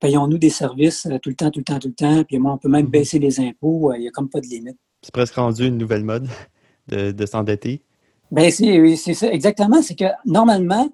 payons-nous 0.00 0.38
des 0.38 0.50
services 0.50 1.08
tout 1.22 1.30
le 1.30 1.36
temps, 1.36 1.50
tout 1.50 1.60
le 1.60 1.64
temps, 1.64 1.78
tout 1.78 1.88
le 1.88 1.94
temps, 1.94 2.24
puis 2.24 2.38
moi, 2.38 2.52
on 2.52 2.58
peut 2.58 2.68
même 2.68 2.86
mhm. 2.86 2.90
baisser 2.90 3.18
les 3.18 3.40
impôts, 3.40 3.92
il 3.94 4.00
n'y 4.00 4.08
a 4.08 4.10
comme 4.10 4.28
pas 4.28 4.40
de 4.40 4.46
limite. 4.46 4.78
C'est 5.02 5.12
presque 5.12 5.34
rendu 5.34 5.66
une 5.66 5.78
nouvelle 5.78 6.04
mode 6.04 6.28
de, 6.88 7.26
s'endetter. 7.26 7.82
Bien, 8.30 8.50
c'est 8.50 9.14
ça, 9.14 9.30
exactement. 9.30 9.82
C'est 9.82 9.94
que 9.94 10.06
normalement, 10.24 10.88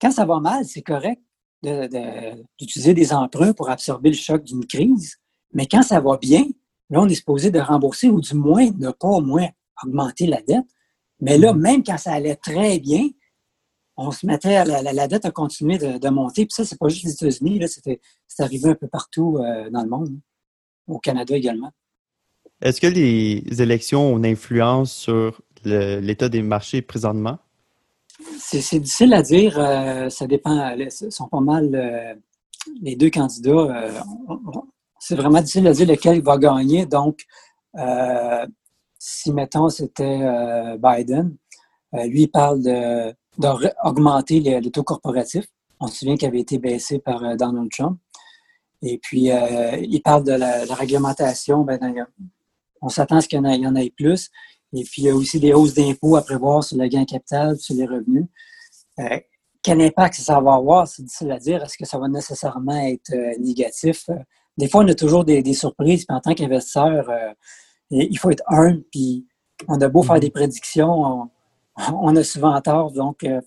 quand 0.00 0.10
ça 0.10 0.26
va 0.26 0.40
mal, 0.40 0.64
c'est 0.64 0.82
correct 0.82 1.20
d'utiliser 1.62 2.94
des 2.94 3.12
emprunts 3.12 3.52
pour 3.52 3.70
absorber 3.70 4.10
le 4.10 4.16
choc 4.16 4.44
d'une 4.44 4.64
crise. 4.66 5.16
Mais 5.52 5.66
quand 5.66 5.82
ça 5.82 6.00
va 6.00 6.16
bien, 6.18 6.44
là, 6.90 7.00
on 7.00 7.08
est 7.08 7.14
supposé 7.14 7.50
de 7.50 7.58
rembourser 7.58 8.08
ou 8.08 8.20
du 8.20 8.34
moins 8.34 8.68
ne 8.78 8.90
pas 8.90 9.08
au 9.08 9.20
moins 9.20 9.48
augmenter 9.82 10.26
la 10.26 10.42
dette. 10.42 10.66
Mais 11.20 11.38
là, 11.38 11.52
mm. 11.52 11.60
même 11.60 11.82
quand 11.82 11.98
ça 11.98 12.12
allait 12.12 12.36
très 12.36 12.78
bien, 12.78 13.08
on 13.96 14.10
se 14.10 14.26
mettait, 14.26 14.64
la, 14.64 14.82
la, 14.82 15.08
dette 15.08 15.24
a 15.24 15.30
continué 15.30 15.78
de, 15.78 16.08
monter. 16.10 16.44
Puis 16.44 16.54
ça, 16.54 16.64
c'est 16.64 16.78
pas 16.78 16.88
juste 16.88 17.04
les 17.04 17.12
États-Unis, 17.12 17.60
c'est 17.66 18.42
arrivé 18.42 18.70
un 18.70 18.74
peu 18.74 18.88
partout 18.88 19.38
euh, 19.38 19.70
dans 19.70 19.82
le 19.82 19.88
monde, 19.88 20.08
hein. 20.10 20.20
au 20.86 20.98
Canada 20.98 21.34
également. 21.34 21.72
Est-ce 22.60 22.80
que 22.80 22.86
les 22.86 23.62
élections 23.62 24.14
ont 24.14 24.18
une 24.18 24.26
influence 24.26 24.92
sur 24.92 25.40
l'état 25.64 26.28
des 26.28 26.42
marchés 26.42 26.82
présentement? 26.82 27.38
C'est 28.38 28.78
difficile 28.78 29.12
à 29.12 29.22
dire. 29.22 29.58
Euh, 29.58 30.08
ça 30.08 30.26
dépend. 30.26 30.74
Ce 30.88 31.10
sont 31.10 31.28
pas 31.28 31.40
mal 31.40 31.74
euh, 31.74 32.14
les 32.80 32.96
deux 32.96 33.10
candidats. 33.10 33.92
c'est 34.98 35.16
vraiment 35.16 35.40
difficile 35.40 35.66
à 35.66 35.72
dire 35.72 35.86
lequel 35.86 36.22
va 36.22 36.38
gagner. 36.38 36.86
Donc, 36.86 37.26
si, 39.08 39.32
mettons, 39.32 39.68
c'était 39.68 40.20
euh, 40.22 40.76
Biden, 40.78 41.36
euh, 41.94 42.06
lui, 42.06 42.22
il 42.22 42.28
parle 42.28 42.62
de 42.62 43.14
d'augmenter 43.38 44.40
les, 44.40 44.70
taux 44.70 44.82
corporatifs. 44.82 45.46
On 45.78 45.88
se 45.88 45.98
souvient 45.98 46.16
qu'il 46.16 46.26
avait 46.26 46.40
été 46.40 46.58
baissé 46.58 46.98
par 46.98 47.36
Donald 47.36 47.70
Trump. 47.70 47.98
Et 48.80 48.96
puis, 48.96 49.28
il 49.28 50.00
parle 50.02 50.24
de 50.24 50.32
la, 50.32 50.64
réglementation. 50.74 51.62
Ben, 51.62 51.78
on 52.80 52.88
s'attend 52.88 53.16
à 53.16 53.20
ce 53.20 53.28
qu'il 53.28 53.38
y, 53.38 53.66
en 53.66 53.74
ait 53.76 53.90
plus. 53.90 54.30
Et 54.72 54.82
puis, 54.84 55.02
il 55.02 55.04
y 55.04 55.10
a 55.10 55.14
aussi 55.14 55.38
des 55.38 55.52
hausses 55.52 55.74
d'impôts 55.74 56.16
à 56.16 56.22
prévoir 56.22 56.64
sur 56.64 56.76
le 56.78 56.88
gain 56.88 57.04
capital, 57.04 57.56
sur 57.58 57.74
les 57.74 57.86
revenus. 57.86 58.24
Euh, 58.98 59.20
quel 59.62 59.80
impact 59.80 60.14
ça 60.14 60.40
va 60.40 60.54
avoir, 60.54 60.88
c'est 60.88 61.02
difficile 61.02 61.30
à 61.32 61.38
dire. 61.38 61.62
Est-ce 61.62 61.76
que 61.76 61.84
ça 61.84 61.98
va 61.98 62.08
nécessairement 62.08 62.86
être 62.86 63.12
euh, 63.12 63.34
négatif? 63.38 64.08
Des 64.56 64.68
fois, 64.68 64.82
on 64.84 64.88
a 64.88 64.94
toujours 64.94 65.24
des, 65.24 65.42
surprises. 65.52 66.06
Puis 66.06 66.16
en 66.16 66.20
tant 66.20 66.34
qu'investisseur, 66.34 67.10
euh, 67.92 68.06
il 68.10 68.18
faut 68.18 68.30
être 68.30 68.44
humble. 68.48 68.82
Puis 68.90 69.26
on 69.68 69.80
a 69.80 69.88
beau 69.88 70.02
faire 70.02 70.20
des 70.20 70.30
prédictions, 70.30 71.30
on, 71.76 72.16
a 72.16 72.24
souvent 72.24 72.60
tort. 72.60 72.92
Donc, 72.92 73.22
il 73.22 73.40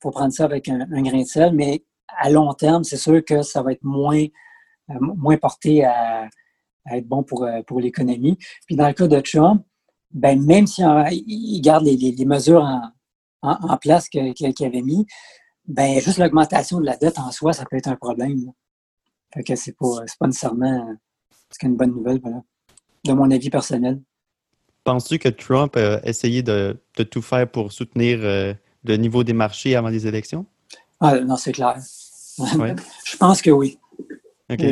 faut 0.00 0.10
prendre 0.10 0.32
ça 0.32 0.44
avec 0.44 0.68
un, 0.68 0.78
grain 1.02 1.22
de 1.22 1.26
sel. 1.26 1.54
Mais 1.54 1.84
à 2.08 2.30
long 2.30 2.52
terme, 2.54 2.84
c'est 2.84 2.96
sûr 2.96 3.24
que 3.24 3.42
ça 3.42 3.62
va 3.62 3.72
être 3.72 3.84
moins, 3.84 4.24
moins 4.88 5.36
porté 5.36 5.84
à, 5.84 6.28
être 6.92 7.06
bon 7.08 7.24
pour, 7.24 7.48
pour 7.66 7.80
l'économie. 7.80 8.38
Puis 8.66 8.76
dans 8.76 8.86
le 8.86 8.92
cas 8.92 9.08
de 9.08 9.20
Trump, 9.20 9.64
ben, 10.12 10.40
même 10.42 10.66
s'il 10.66 10.86
il 11.26 11.60
garde 11.60 11.84
les, 11.84 12.24
mesures 12.24 12.64
en, 13.42 13.76
place 13.78 14.08
qu'il 14.08 14.44
avait 14.64 14.82
mis, 14.82 15.06
ben, 15.66 16.00
juste 16.00 16.18
l'augmentation 16.18 16.80
de 16.80 16.86
la 16.86 16.96
dette 16.96 17.18
en 17.18 17.30
soi, 17.32 17.52
ça 17.52 17.64
peut 17.68 17.76
être 17.76 17.88
un 17.88 17.96
problème. 17.96 18.52
Fait 19.34 19.42
que 19.42 19.56
c'est 19.56 19.76
pas, 19.76 20.04
pas 20.18 20.26
nécessairement 20.26 20.96
une 21.62 21.76
bonne 21.76 21.92
nouvelle, 21.92 22.20
de 23.06 23.12
mon 23.12 23.30
avis 23.30 23.50
personnel. 23.50 24.00
Penses-tu 24.84 25.18
que 25.18 25.28
Trump 25.28 25.76
a 25.76 26.00
essayé 26.04 26.42
de, 26.42 26.78
tout 27.10 27.22
faire 27.22 27.50
pour 27.50 27.72
soutenir 27.72 28.20
euh, 28.22 28.54
le 28.84 28.96
niveau 28.96 29.24
des 29.24 29.32
marchés 29.32 29.74
avant 29.74 29.88
les 29.88 30.06
élections? 30.06 30.46
Ah, 31.00 31.18
non, 31.20 31.36
c'est 31.36 31.52
clair. 31.52 31.76
je 32.38 33.16
pense 33.16 33.42
que 33.42 33.50
oui. 33.50 33.78
OK. 34.50 34.62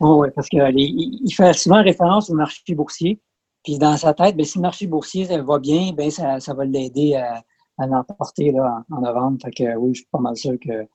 Oui, 0.00 0.28
parce 0.34 0.48
qu'il 0.48 1.34
fait 1.34 1.52
souvent 1.52 1.82
référence 1.82 2.28
au 2.28 2.34
marché 2.34 2.74
boursier. 2.74 3.20
Puis 3.62 3.78
dans 3.78 3.96
sa 3.96 4.12
tête, 4.12 4.36
ben, 4.36 4.44
si 4.44 4.58
le 4.58 4.62
marché 4.62 4.88
boursier 4.88 5.24
va 5.38 5.58
bien, 5.60 5.92
ben, 5.92 6.10
ça, 6.10 6.40
ça 6.40 6.52
va 6.54 6.64
l'aider 6.64 7.14
à, 7.14 7.44
à 7.78 7.86
l'emporter 7.86 8.50
là, 8.50 8.84
en, 8.90 9.00
novembre. 9.00 9.38
Fait 9.42 9.50
que 9.50 9.76
oui, 9.76 9.94
je 9.94 10.00
suis 10.00 10.08
pas 10.10 10.18
mal 10.18 10.36
sûr 10.36 10.54
que 10.60 10.86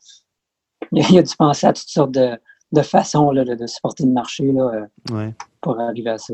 il 0.92 1.18
a 1.18 1.22
dû 1.22 1.36
penser 1.38 1.68
à 1.68 1.74
toutes 1.74 1.88
sortes 1.88 2.12
de, 2.12 2.38
de 2.72 2.82
façons 2.82 3.32
là, 3.32 3.44
de, 3.44 3.68
supporter 3.68 4.04
le 4.04 4.12
marché 4.12 4.52
là, 4.52 4.90
euh, 5.12 5.32
pour 5.68 5.82
arriver 5.82 6.12
à 6.12 6.18
ça. 6.18 6.34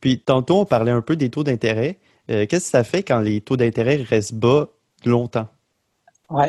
Puis 0.00 0.20
tantôt, 0.20 0.60
on 0.60 0.64
parlait 0.64 0.92
un 0.92 1.02
peu 1.02 1.16
des 1.16 1.28
taux 1.28 1.42
d'intérêt. 1.42 1.98
Euh, 2.30 2.46
qu'est-ce 2.46 2.66
que 2.66 2.70
ça 2.70 2.84
fait 2.84 3.02
quand 3.02 3.18
les 3.18 3.40
taux 3.40 3.56
d'intérêt 3.56 3.96
restent 3.96 4.34
bas 4.34 4.68
longtemps? 5.04 5.48
Oui. 6.30 6.46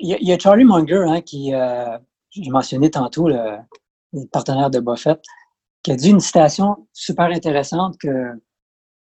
Il, 0.00 0.18
y 0.20 0.32
a 0.32 0.38
Charlie 0.38 0.64
Munger 0.64 1.04
hein, 1.08 1.22
qui, 1.22 1.54
euh, 1.54 1.96
j'ai 2.30 2.50
mentionné 2.50 2.90
tantôt, 2.90 3.28
le, 3.28 3.56
le, 4.12 4.26
partenaire 4.26 4.68
de 4.68 4.80
Buffett, 4.80 5.22
qui 5.82 5.92
a 5.92 5.96
dit 5.96 6.10
une 6.10 6.20
citation 6.20 6.86
super 6.92 7.26
intéressante 7.26 7.96
que, 7.98 8.32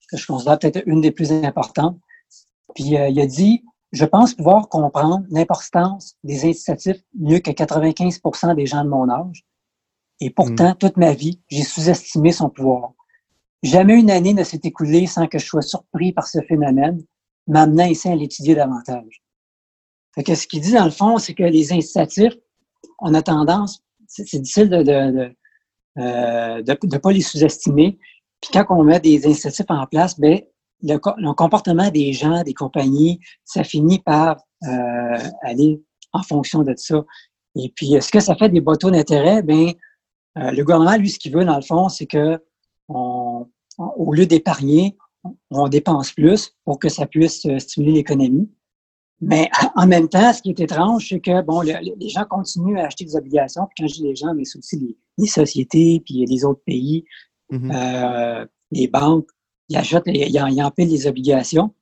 que 0.09 0.17
je 0.17 0.25
considère 0.25 0.59
peut-être 0.59 0.83
une 0.85 1.01
des 1.01 1.11
plus 1.11 1.31
importantes. 1.33 1.97
Puis 2.75 2.97
euh, 2.97 3.09
il 3.09 3.19
a 3.19 3.25
dit 3.25 3.63
Je 3.91 4.05
pense 4.05 4.35
pouvoir 4.35 4.69
comprendre 4.69 5.25
l'importance 5.29 6.15
des 6.23 6.45
incitatifs 6.45 7.03
mieux 7.19 7.39
que 7.39 7.51
95% 7.51 8.55
des 8.55 8.67
gens 8.67 8.85
de 8.85 8.89
mon 8.89 9.09
âge. 9.09 9.43
Et 10.19 10.29
pourtant, 10.29 10.71
mm. 10.71 10.77
toute 10.79 10.97
ma 10.97 11.13
vie, 11.13 11.41
j'ai 11.49 11.63
sous-estimé 11.63 12.31
son 12.31 12.49
pouvoir. 12.49 12.93
Jamais 13.63 13.99
une 13.99 14.11
année 14.11 14.33
ne 14.33 14.43
s'est 14.43 14.59
écoulée 14.63 15.07
sans 15.07 15.27
que 15.27 15.39
je 15.39 15.45
sois 15.45 15.61
surpris 15.61 16.11
par 16.11 16.27
ce 16.27 16.39
phénomène, 16.41 17.03
m'amenant 17.47 17.85
ici 17.85 18.09
à 18.09 18.15
l'étudier 18.15 18.55
davantage. 18.55 19.23
Fait 20.15 20.23
que 20.23 20.35
ce 20.35 20.47
qu'il 20.47 20.61
dit 20.61 20.73
dans 20.73 20.85
le 20.85 20.91
fond, 20.91 21.17
c'est 21.17 21.33
que 21.33 21.43
les 21.43 21.73
incitatifs, 21.73 22.35
on 22.99 23.13
a 23.13 23.21
tendance, 23.21 23.83
c'est 24.07 24.39
difficile 24.39 24.69
de, 24.69 24.83
de, 24.83 25.35
euh, 25.99 26.61
de 26.61 26.77
ne 26.83 26.97
pas 26.97 27.11
les 27.11 27.21
sous-estimer. 27.21 27.97
Puis 28.41 28.51
quand 28.51 28.65
on 28.69 28.83
met 28.83 28.99
des 28.99 29.25
incitatifs 29.25 29.65
en 29.69 29.85
place, 29.87 30.19
ben, 30.19 30.41
le, 30.83 31.33
comportement 31.33 31.89
des 31.89 32.13
gens, 32.13 32.43
des 32.43 32.53
compagnies, 32.53 33.19
ça 33.45 33.63
finit 33.63 33.99
par 33.99 34.37
euh, 34.67 35.17
aller 35.41 35.81
en 36.11 36.21
fonction 36.21 36.63
de 36.63 36.73
ça. 36.75 37.03
Et 37.55 37.71
puis, 37.75 37.95
ce 38.01 38.11
que 38.11 38.19
ça 38.19 38.35
fait 38.35 38.49
des 38.49 38.61
bateaux 38.61 38.91
d'intérêt? 38.91 39.41
Ben, 39.41 39.73
euh, 40.37 40.51
le 40.51 40.63
gouvernement, 40.63 40.97
lui, 40.97 41.09
ce 41.09 41.19
qu'il 41.19 41.33
veut, 41.33 41.45
dans 41.45 41.55
le 41.55 41.61
fond, 41.61 41.89
c'est 41.89 42.07
que 42.07 42.39
on, 42.89 43.47
au 43.77 44.13
lieu 44.13 44.25
d'épargner, 44.25 44.97
on 45.51 45.67
dépense 45.67 46.11
plus 46.11 46.55
pour 46.65 46.79
que 46.79 46.89
ça 46.89 47.05
puisse 47.05 47.47
stimuler 47.59 47.93
l'économie. 47.93 48.49
Mais 49.21 49.49
en 49.75 49.87
même 49.87 50.09
temps, 50.09 50.33
ce 50.33 50.41
qui 50.41 50.49
est 50.49 50.59
étrange, 50.59 51.07
c'est 51.09 51.19
que 51.19 51.41
bon, 51.41 51.61
les 51.61 52.09
gens 52.09 52.25
continuent 52.25 52.79
à 52.79 52.85
acheter 52.85 53.05
des 53.05 53.15
obligations. 53.15 53.63
Puis 53.67 53.83
quand 53.83 53.87
je 53.87 53.93
dis 53.95 54.03
les 54.03 54.15
gens, 54.15 54.33
mais 54.35 54.45
c'est 54.45 54.59
aussi 54.59 54.97
les, 55.17 55.27
sociétés, 55.27 56.01
puis 56.05 56.25
les 56.25 56.45
autres 56.45 56.61
pays, 56.65 57.05
mm-hmm. 57.51 57.71
euh, 57.73 58.45
les 58.71 58.87
banques, 58.87 59.29
ils 59.69 59.77
achètent, 59.77 60.03
ils, 60.07 60.39
en, 60.39 60.65
empilent 60.65 60.89
les 60.89 61.07
obligations. 61.07 61.73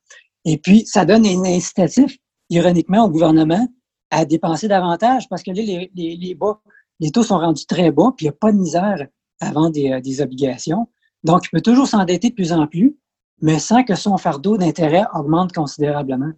Et 0.44 0.58
puis, 0.58 0.86
ça 0.86 1.04
donne 1.04 1.26
un 1.26 1.44
incitatif, 1.44 2.16
ironiquement, 2.50 3.04
au 3.04 3.10
gouvernement 3.10 3.66
à 4.10 4.24
dépenser 4.24 4.68
davantage 4.68 5.28
parce 5.28 5.42
que 5.42 5.50
là, 5.50 5.62
les, 5.62 5.90
les, 5.94 6.34
bas, 6.34 6.60
les 7.02 7.10
taux 7.10 7.24
sont 7.24 7.38
rendus 7.38 7.66
très 7.66 7.90
bas, 7.90 8.12
puis 8.16 8.26
il 8.26 8.28
n'y 8.28 8.34
a 8.34 8.38
pas 8.38 8.52
de 8.52 8.58
misère 8.58 9.08
à 9.40 9.50
vendre 9.50 9.72
des, 9.72 10.00
des 10.00 10.20
obligations. 10.20 10.88
Donc, 11.24 11.46
il 11.46 11.50
peut 11.50 11.60
toujours 11.60 11.88
s'endetter 11.88 12.30
de 12.30 12.34
plus 12.34 12.52
en 12.52 12.68
plus, 12.68 12.96
mais 13.40 13.58
sans 13.58 13.82
que 13.82 13.96
son 13.96 14.16
fardeau 14.18 14.56
d'intérêt 14.56 15.04
augmente 15.12 15.52
considérablement. 15.52 16.32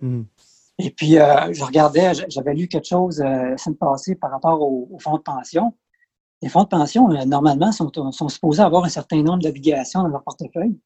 Mm. 0.00 0.22
Et 0.78 0.90
puis, 0.90 1.18
euh, 1.18 1.52
je 1.52 1.62
regardais, 1.62 2.12
j'avais 2.28 2.54
lu 2.54 2.68
quelque 2.68 2.86
chose 2.86 3.20
euh, 3.20 3.50
la 3.50 3.58
semaine 3.58 3.76
passée 3.76 4.14
par 4.14 4.30
rapport 4.30 4.62
aux, 4.62 4.98
fonds 4.98 5.18
de 5.18 5.22
pension. 5.22 5.76
Les 6.40 6.48
fonds 6.48 6.62
de 6.62 6.68
pension, 6.68 7.10
euh, 7.10 7.26
normalement, 7.26 7.70
sont, 7.70 7.92
sont, 8.12 8.28
supposés 8.30 8.62
avoir 8.62 8.84
un 8.84 8.88
certain 8.88 9.22
nombre 9.22 9.42
d'obligations 9.42 10.02
dans 10.02 10.08
leur 10.08 10.22
portefeuille. 10.22 10.78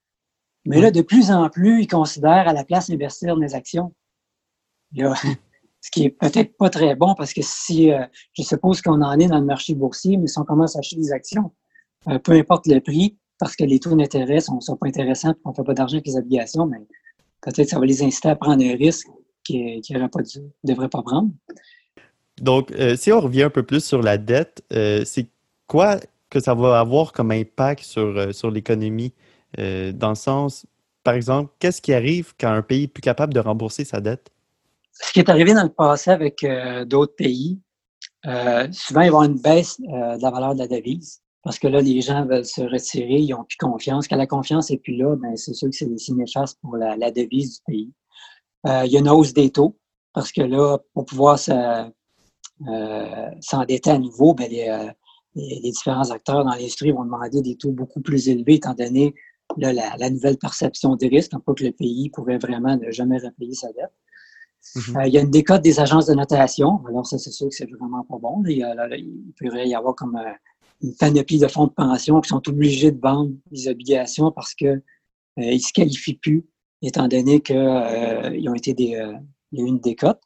Mais 0.64 0.80
là, 0.80 0.90
de 0.90 1.02
plus 1.02 1.30
en 1.30 1.48
plus, 1.48 1.82
ils 1.82 1.88
considèrent 1.88 2.48
à 2.48 2.52
la 2.52 2.64
place 2.64 2.90
investir 2.90 3.36
dans 3.36 3.40
les 3.40 3.54
actions. 3.54 3.94
Ce 5.82 5.90
qui 5.90 6.04
est 6.04 6.10
peut-être 6.10 6.56
pas 6.56 6.70
très 6.70 6.94
bon 6.94 7.14
parce 7.14 7.34
que 7.34 7.42
si, 7.42 7.90
je 8.32 8.42
suppose 8.42 8.80
qu'on 8.80 9.02
en 9.02 9.18
est 9.18 9.26
dans 9.26 9.38
le 9.38 9.44
marché 9.44 9.74
boursier, 9.74 10.16
mais 10.16 10.28
si 10.28 10.38
on 10.38 10.44
commence 10.44 10.76
à 10.76 10.78
acheter 10.78 10.96
des 10.96 11.12
actions, 11.12 11.50
peu 12.22 12.32
importe 12.32 12.66
le 12.68 12.80
prix, 12.80 13.18
parce 13.38 13.56
que 13.56 13.64
les 13.64 13.80
taux 13.80 13.96
d'intérêt 13.96 14.40
sont, 14.40 14.60
sont 14.60 14.76
pas 14.76 14.86
intéressants, 14.86 15.34
qu'on 15.42 15.52
fait 15.52 15.64
pas 15.64 15.74
d'argent 15.74 15.96
avec 15.96 16.06
les 16.06 16.16
obligations, 16.16 16.66
mais 16.66 16.78
peut-être 17.40 17.68
ça 17.68 17.78
va 17.78 17.84
les 17.84 18.02
inciter 18.02 18.28
à 18.28 18.36
prendre 18.36 18.64
un 18.64 18.76
risque 18.76 19.08
qu'ils 19.42 19.82
ne 19.90 20.68
devraient 20.68 20.88
pas 20.88 21.02
prendre. 21.02 21.30
Donc, 22.40 22.72
euh, 22.72 22.96
si 22.96 23.12
on 23.12 23.20
revient 23.20 23.42
un 23.42 23.50
peu 23.50 23.62
plus 23.62 23.84
sur 23.84 24.02
la 24.02 24.18
dette, 24.18 24.62
euh, 24.72 25.02
c'est 25.04 25.26
quoi 25.66 25.98
que 26.30 26.40
ça 26.40 26.54
va 26.54 26.78
avoir 26.78 27.12
comme 27.12 27.30
impact 27.30 27.82
sur, 27.84 28.16
euh, 28.16 28.32
sur 28.32 28.50
l'économie? 28.50 29.12
dans 29.58 30.08
le 30.08 30.14
sens, 30.14 30.64
par 31.04 31.12
exemple, 31.12 31.52
qu'est-ce 31.58 31.82
qui 31.82 31.92
arrive 31.92 32.32
quand 32.40 32.48
un 32.48 32.62
pays 32.62 32.84
est 32.84 32.88
plus 32.88 33.02
capable 33.02 33.34
de 33.34 33.38
rembourser 33.38 33.84
sa 33.84 34.00
dette? 34.00 34.30
Ce 34.92 35.12
qui 35.12 35.20
est 35.20 35.28
arrivé 35.28 35.54
dans 35.54 35.62
le 35.62 35.72
passé 35.72 36.10
avec 36.10 36.46
d'autres 36.86 37.14
pays, 37.16 37.60
souvent, 38.24 38.70
il 38.70 38.94
va 38.94 39.04
y 39.04 39.08
avoir 39.08 39.22
une 39.24 39.40
baisse 39.40 39.80
de 39.80 40.22
la 40.22 40.30
valeur 40.30 40.54
de 40.54 40.60
la 40.60 40.68
devise. 40.68 41.22
Parce 41.42 41.58
que 41.58 41.66
là, 41.66 41.80
les 41.80 42.00
gens 42.00 42.24
veulent 42.24 42.44
se 42.44 42.62
retirer, 42.62 43.18
ils 43.18 43.30
n'ont 43.30 43.44
plus 43.44 43.56
confiance. 43.56 44.06
Quand 44.06 44.16
la 44.16 44.28
confiance 44.28 44.70
n'est 44.70 44.78
plus 44.78 44.96
là, 44.96 45.16
ben, 45.16 45.36
c'est 45.36 45.54
sûr 45.54 45.68
que 45.70 45.74
c'est 45.76 46.12
néfaste 46.12 46.58
pour 46.60 46.76
la, 46.76 47.10
devise 47.10 47.56
du 47.56 47.62
pays. 47.66 47.92
Euh, 48.66 48.82
il 48.86 48.92
y 48.92 48.96
a 48.96 49.00
une 49.00 49.08
hausse 49.08 49.32
des 49.32 49.50
taux, 49.50 49.76
parce 50.12 50.30
que 50.30 50.42
là, 50.42 50.78
pour 50.94 51.04
pouvoir 51.04 51.40
euh, 51.48 53.30
s'endetter 53.40 53.90
à 53.90 53.98
nouveau, 53.98 54.34
ben, 54.34 54.48
euh, 54.52 54.92
les, 55.34 55.60
différents 55.60 56.10
acteurs 56.12 56.44
dans 56.44 56.52
l'industrie 56.52 56.92
vont 56.92 57.04
demander 57.04 57.42
des 57.42 57.56
taux 57.56 57.72
beaucoup 57.72 58.00
plus 58.00 58.28
élevés, 58.28 58.54
étant 58.54 58.74
donné 58.74 59.12
la, 59.56 60.10
nouvelle 60.10 60.38
perception 60.38 60.94
des 60.94 61.08
risques, 61.08 61.32
pas 61.44 61.54
que 61.54 61.64
le 61.64 61.72
pays 61.72 62.08
pourrait 62.10 62.38
vraiment 62.38 62.76
ne 62.76 62.92
jamais 62.92 63.18
repayer 63.18 63.54
sa 63.54 63.66
dette. 63.72 63.92
Mm-hmm. 64.62 65.08
il 65.08 65.12
y 65.12 65.18
a 65.18 65.20
une 65.20 65.30
décote 65.30 65.62
des 65.62 65.80
agences 65.80 66.06
de 66.06 66.14
notation. 66.14 66.80
Alors, 66.88 67.06
ça, 67.06 67.18
c'est 67.18 67.30
sûr 67.30 67.48
que 67.48 67.54
c'est 67.54 67.68
vraiment 67.70 68.04
pas 68.04 68.18
bon. 68.18 68.42
Il, 68.46 68.64
pourrait 69.38 69.68
y 69.68 69.74
avoir 69.74 69.94
comme 69.94 70.18
une 70.82 70.94
panoplie 70.96 71.38
de 71.38 71.48
fonds 71.48 71.66
de 71.66 71.72
pension 71.72 72.20
qui 72.20 72.28
sont 72.28 72.48
obligés 72.48 72.92
de 72.92 73.00
vendre 73.00 73.32
des 73.50 73.68
obligations 73.68 74.30
parce 74.32 74.54
que 74.54 74.66
euh, 74.66 74.80
ils 75.38 75.60
se 75.60 75.72
qualifient 75.72 76.18
plus, 76.18 76.46
étant 76.82 77.08
donné 77.08 77.40
qu'ils 77.40 77.56
euh, 77.56 78.50
ont 78.50 78.54
été 78.54 78.74
des, 78.74 78.96
euh, 78.96 79.14
y 79.52 79.60
a 79.60 79.64
eu 79.64 79.68
une 79.68 79.80
décote. 79.80 80.20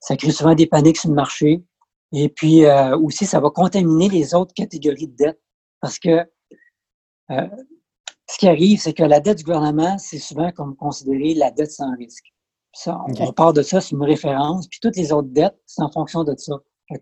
Ça 0.00 0.16
crée 0.16 0.30
souvent 0.30 0.54
des 0.54 0.66
paniques 0.66 0.98
sur 0.98 1.08
le 1.08 1.14
marché. 1.14 1.64
Et 2.12 2.28
puis 2.28 2.64
euh, 2.64 2.96
aussi, 2.98 3.26
ça 3.26 3.40
va 3.40 3.50
contaminer 3.50 4.08
les 4.08 4.34
autres 4.34 4.54
catégories 4.54 5.08
de 5.08 5.16
dettes 5.16 5.42
parce 5.80 5.98
que 5.98 6.24
ce 7.30 8.38
qui 8.38 8.46
arrive, 8.46 8.78
c'est 8.78 8.92
que 8.92 9.02
la 9.02 9.20
dette 9.20 9.38
du 9.38 9.44
gouvernement, 9.44 9.96
c'est 9.96 10.18
souvent 10.18 10.52
comme 10.52 10.76
considéré 10.76 11.32
la 11.32 11.50
dette 11.50 11.72
sans 11.72 11.96
risque. 11.96 12.26
Ça, 12.72 12.98
on, 13.20 13.32
part 13.32 13.52
de 13.52 13.62
ça, 13.62 13.80
c'est 13.80 13.94
une 13.94 14.02
référence, 14.02 14.66
puis 14.66 14.80
toutes 14.80 14.96
les 14.96 15.12
autres 15.12 15.28
dettes, 15.28 15.60
c'est 15.66 15.82
en 15.82 15.90
fonction 15.90 16.24
de 16.24 16.34
ça. 16.38 16.54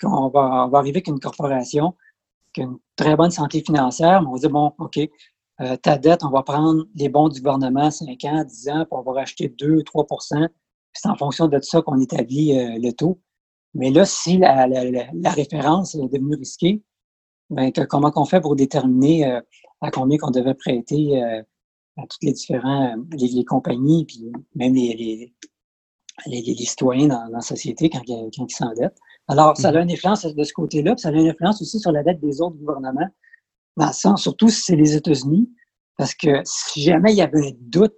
on, 0.02 0.28
va, 0.28 0.66
on 0.66 0.68
va 0.68 0.78
arriver 0.78 0.96
avec 0.96 1.06
une 1.06 1.20
corporation 1.20 1.94
qui 2.52 2.62
a 2.62 2.64
une 2.64 2.78
très 2.96 3.14
bonne 3.16 3.30
santé 3.30 3.62
financière, 3.64 4.20
mais 4.22 4.28
on 4.28 4.32
va 4.32 4.38
dire, 4.38 4.50
bon, 4.50 4.72
OK, 4.78 4.98
euh, 5.60 5.76
ta 5.76 5.96
dette, 5.96 6.24
on 6.24 6.30
va 6.30 6.42
prendre 6.42 6.86
les 6.96 7.08
bons 7.08 7.28
du 7.28 7.40
gouvernement 7.40 7.90
5 7.90 8.24
ans, 8.24 8.44
10 8.44 8.68
ans, 8.70 8.84
puis 8.84 8.88
on 8.90 9.02
va 9.02 9.12
racheter 9.12 9.48
2, 9.48 9.82
3% 9.82 10.48
C'est 10.92 11.08
en 11.08 11.16
fonction 11.16 11.46
de 11.46 11.60
ça 11.60 11.82
qu'on 11.82 12.00
établit 12.00 12.52
le 12.54 12.90
taux. 12.90 13.20
Mais 13.74 13.90
là, 13.90 14.04
si 14.04 14.38
la, 14.38 14.66
référence 15.30 15.94
est 15.94 16.08
devenue 16.08 16.34
risquée, 16.34 16.82
ben, 17.50 17.70
comment 17.88 18.10
qu'on 18.10 18.24
fait 18.24 18.40
pour 18.40 18.56
déterminer 18.56 19.40
à 19.80 19.90
combien 19.92 20.18
qu'on 20.18 20.30
devait 20.30 20.54
prêter 20.54 21.22
à 21.96 22.06
toutes 22.08 22.22
les 22.22 22.32
différents 22.32 22.96
les, 23.12 23.44
compagnies, 23.44 24.04
puis 24.06 24.32
même 24.54 24.74
les, 24.74 24.94
les, 24.94 25.34
citoyens 26.26 27.08
dans, 27.08 27.24
la 27.30 27.40
société 27.40 27.90
quand, 27.90 28.02
quand 28.06 28.46
ils 28.48 28.54
s'endettent. 28.54 28.98
Alors, 29.28 29.56
ça 29.56 29.68
a 29.68 29.72
mm-hmm. 29.72 29.82
une 29.82 29.92
influence 29.92 30.24
de 30.24 30.44
ce 30.44 30.52
côté-là, 30.52 30.94
puis 30.94 31.02
ça 31.02 31.08
a 31.08 31.12
une 31.12 31.28
influence 31.28 31.60
aussi 31.62 31.78
sur 31.78 31.92
la 31.92 32.02
dette 32.02 32.20
des 32.20 32.40
autres 32.40 32.56
gouvernements, 32.56 33.08
dans 33.76 33.86
le 33.86 33.92
sens, 33.92 34.22
surtout 34.22 34.48
si 34.48 34.62
c'est 34.62 34.76
les 34.76 34.96
États-Unis, 34.96 35.48
parce 35.96 36.14
que 36.14 36.40
si 36.44 36.82
jamais 36.82 37.12
il 37.12 37.16
y 37.16 37.22
avait 37.22 37.48
un 37.48 37.52
doute 37.60 37.94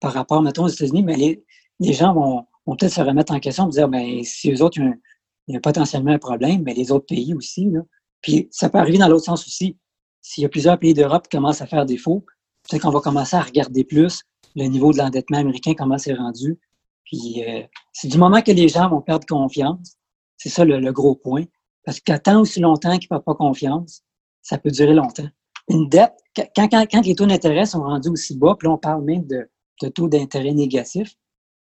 par 0.00 0.12
rapport, 0.12 0.42
mettons, 0.42 0.64
aux 0.64 0.68
États-Unis, 0.68 1.02
mais 1.02 1.16
les, 1.16 1.44
les 1.80 1.92
gens 1.92 2.14
vont, 2.14 2.46
vont 2.66 2.76
peut-être 2.76 2.92
se 2.92 3.00
remettre 3.00 3.32
en 3.32 3.40
question, 3.40 3.66
dire, 3.68 3.88
ben, 3.88 4.22
si 4.24 4.52
eux 4.52 4.62
autres, 4.62 4.78
il 4.78 5.54
y, 5.54 5.56
a, 5.56 5.60
potentiellement 5.60 6.12
un 6.12 6.18
problème, 6.18 6.62
mais 6.64 6.74
les 6.74 6.90
autres 6.90 7.06
pays 7.06 7.34
aussi, 7.34 7.66
là. 7.66 7.80
Puis 8.20 8.48
ça 8.50 8.70
peut 8.70 8.78
arriver 8.78 8.98
dans 8.98 9.08
l'autre 9.08 9.24
sens 9.24 9.46
aussi. 9.46 9.76
S'il 10.20 10.42
y 10.42 10.44
a 10.44 10.48
plusieurs 10.48 10.78
pays 10.78 10.94
d'Europe 10.94 11.24
qui 11.24 11.36
commencent 11.36 11.60
à 11.60 11.66
faire 11.66 11.84
défaut, 11.84 12.24
peut-être 12.68 12.82
qu'on 12.82 12.90
va 12.90 13.00
commencer 13.00 13.36
à 13.36 13.40
regarder 13.42 13.82
plus 13.84 14.22
le 14.54 14.66
niveau 14.66 14.92
de 14.92 14.98
l'endettement 14.98 15.38
américain, 15.38 15.74
comment 15.76 15.98
c'est 15.98 16.14
rendu. 16.14 16.58
Puis 17.04 17.44
euh, 17.46 17.62
c'est 17.92 18.08
du 18.08 18.18
moment 18.18 18.42
que 18.42 18.52
les 18.52 18.68
gens 18.68 18.88
vont 18.88 19.00
perdre 19.00 19.26
confiance, 19.26 19.96
c'est 20.36 20.48
ça 20.48 20.64
le, 20.64 20.92
gros 20.92 21.14
point. 21.14 21.44
Parce 21.84 22.00
tant 22.22 22.40
aussi 22.40 22.60
longtemps 22.60 22.96
qu'ils 22.98 23.06
ne 23.06 23.08
perdent 23.08 23.24
pas 23.24 23.34
confiance, 23.34 24.02
ça 24.40 24.58
peut 24.58 24.70
durer 24.70 24.94
longtemps. 24.94 25.28
Une 25.68 25.88
dette, 25.88 26.14
quand, 26.56 27.04
les 27.04 27.14
taux 27.14 27.26
d'intérêt 27.26 27.66
sont 27.66 27.82
rendus 27.82 28.08
aussi 28.08 28.36
bas, 28.36 28.56
puis 28.58 28.66
là, 28.66 28.74
on 28.74 28.78
parle 28.78 29.04
même 29.04 29.26
de, 29.26 29.48
de 29.82 29.88
taux 29.88 30.08
d'intérêt 30.08 30.52
négatif, 30.52 31.16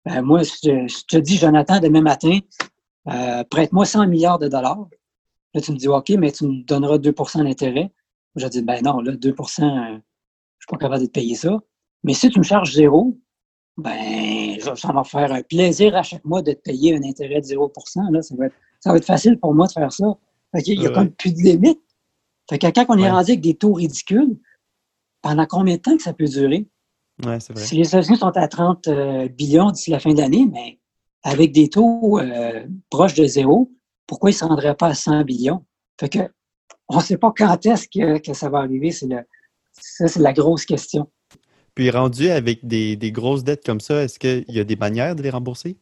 ben 0.06 0.22
moi, 0.22 0.44
je, 0.44 1.06
te 1.08 1.18
dis, 1.18 1.38
Jonathan, 1.38 1.80
demain 1.80 2.02
matin, 2.02 2.40
euh, 3.10 3.44
prête-moi 3.50 3.86
100 3.86 4.08
milliards 4.08 4.40
de 4.40 4.48
dollars. 4.48 4.88
Là, 5.54 5.62
tu 5.62 5.72
me 5.72 5.78
dis, 5.78 5.88
OK, 5.88 6.10
mais 6.12 6.32
tu 6.32 6.46
me 6.46 6.64
donneras 6.64 6.98
2% 6.98 7.44
d'intérêt. 7.44 7.92
Je 8.36 8.48
dis, 8.48 8.62
ben 8.62 8.82
non, 8.84 9.00
là, 9.00 9.14
2% 9.14 9.64
euh, 9.64 10.00
je 10.64 10.68
ne 10.68 10.70
suis 10.70 10.70
pas 10.70 10.78
capable 10.78 11.02
de 11.02 11.08
te 11.08 11.12
payer 11.12 11.36
ça. 11.36 11.60
Mais 12.04 12.14
si 12.14 12.30
tu 12.30 12.40
me 12.40 12.44
charges 12.44 12.74
zéro, 12.74 13.18
ben, 13.78 14.43
ça 14.76 14.92
va 14.92 15.04
faire 15.04 15.32
un 15.32 15.42
plaisir 15.42 15.96
à 15.96 16.04
chaque 16.04 16.26
mois 16.26 16.42
de 16.42 16.54
te 16.54 16.62
payer 16.62 16.96
un 16.96 17.04
intérêt 17.04 17.42
de 17.42 17.46
0 17.46 17.72
là, 18.12 18.22
ça, 18.22 18.36
va 18.36 18.46
être, 18.48 18.56
ça 18.80 18.92
va 18.92 18.98
être 18.98 19.06
facile 19.06 19.40
pour 19.40 19.54
moi 19.54 19.68
de 19.68 19.72
faire 19.72 19.92
ça. 19.92 20.06
il 20.66 20.80
n'y 20.80 20.88
a 20.88 20.90
comme 20.90 21.12
plus 21.12 21.34
de 21.34 21.42
limite. 21.42 21.82
Fait 22.50 22.58
que 22.58 22.68
quand 22.68 22.86
on 22.90 22.98
est 22.98 23.10
rendu 23.10 23.32
avec 23.32 23.42
des 23.42 23.56
taux 23.56 23.74
ridicules, 23.74 24.38
pendant 25.22 25.46
combien 25.46 25.76
de 25.76 25.82
temps 25.82 25.96
que 25.96 26.04
ça 26.04 26.14
peut 26.14 26.26
durer? 26.26 26.68
Ouais, 27.26 27.40
c'est 27.40 27.54
vrai. 27.54 27.64
Si 27.64 27.76
les 27.76 27.88
États-Unis 27.88 28.18
sont 28.18 28.36
à 28.36 28.48
30 28.48 28.88
euh, 28.88 29.28
billions 29.30 29.72
d'ici 29.72 29.92
la 29.92 30.00
fin 30.00 30.14
d'année, 30.14 30.48
mais 30.52 30.80
avec 31.24 31.52
des 31.54 31.70
taux 31.70 32.20
euh, 32.20 32.66
proches 32.90 33.14
de 33.14 33.26
zéro, 33.26 33.72
pourquoi 34.08 34.32
ils 34.32 34.34
ne 34.34 34.38
se 34.38 34.46
rendraient 34.46 34.76
pas 34.76 34.88
à 34.88 34.94
100 34.94 35.24
billions? 35.24 35.64
Fait 36.00 36.10
que 36.10 36.20
on 36.90 36.98
ne 36.98 37.02
sait 37.02 37.18
pas 37.18 37.32
quand 37.36 37.66
est-ce 37.66 37.88
que, 37.88 38.20
que, 38.20 38.34
ça 38.34 38.50
va 38.50 38.60
arriver. 38.60 38.92
C'est 38.92 39.08
ça, 39.72 40.08
c'est 40.08 40.20
la 40.20 40.34
grosse 40.34 40.66
question. 40.66 41.10
Puis 41.76 41.90
rendu 41.90 42.30
avec 42.30 42.66
des, 42.66 43.12
grosses 43.12 43.44
dettes 43.44 43.66
comme 43.66 43.80
ça, 43.80 44.04
est-ce 44.04 44.20
qu'il 44.20 44.46
y 44.48 44.60
a 44.60 44.64
des 44.64 44.76
manières 44.76 45.16
de 45.16 45.24
les 45.24 45.30
rembourser? 45.30 45.78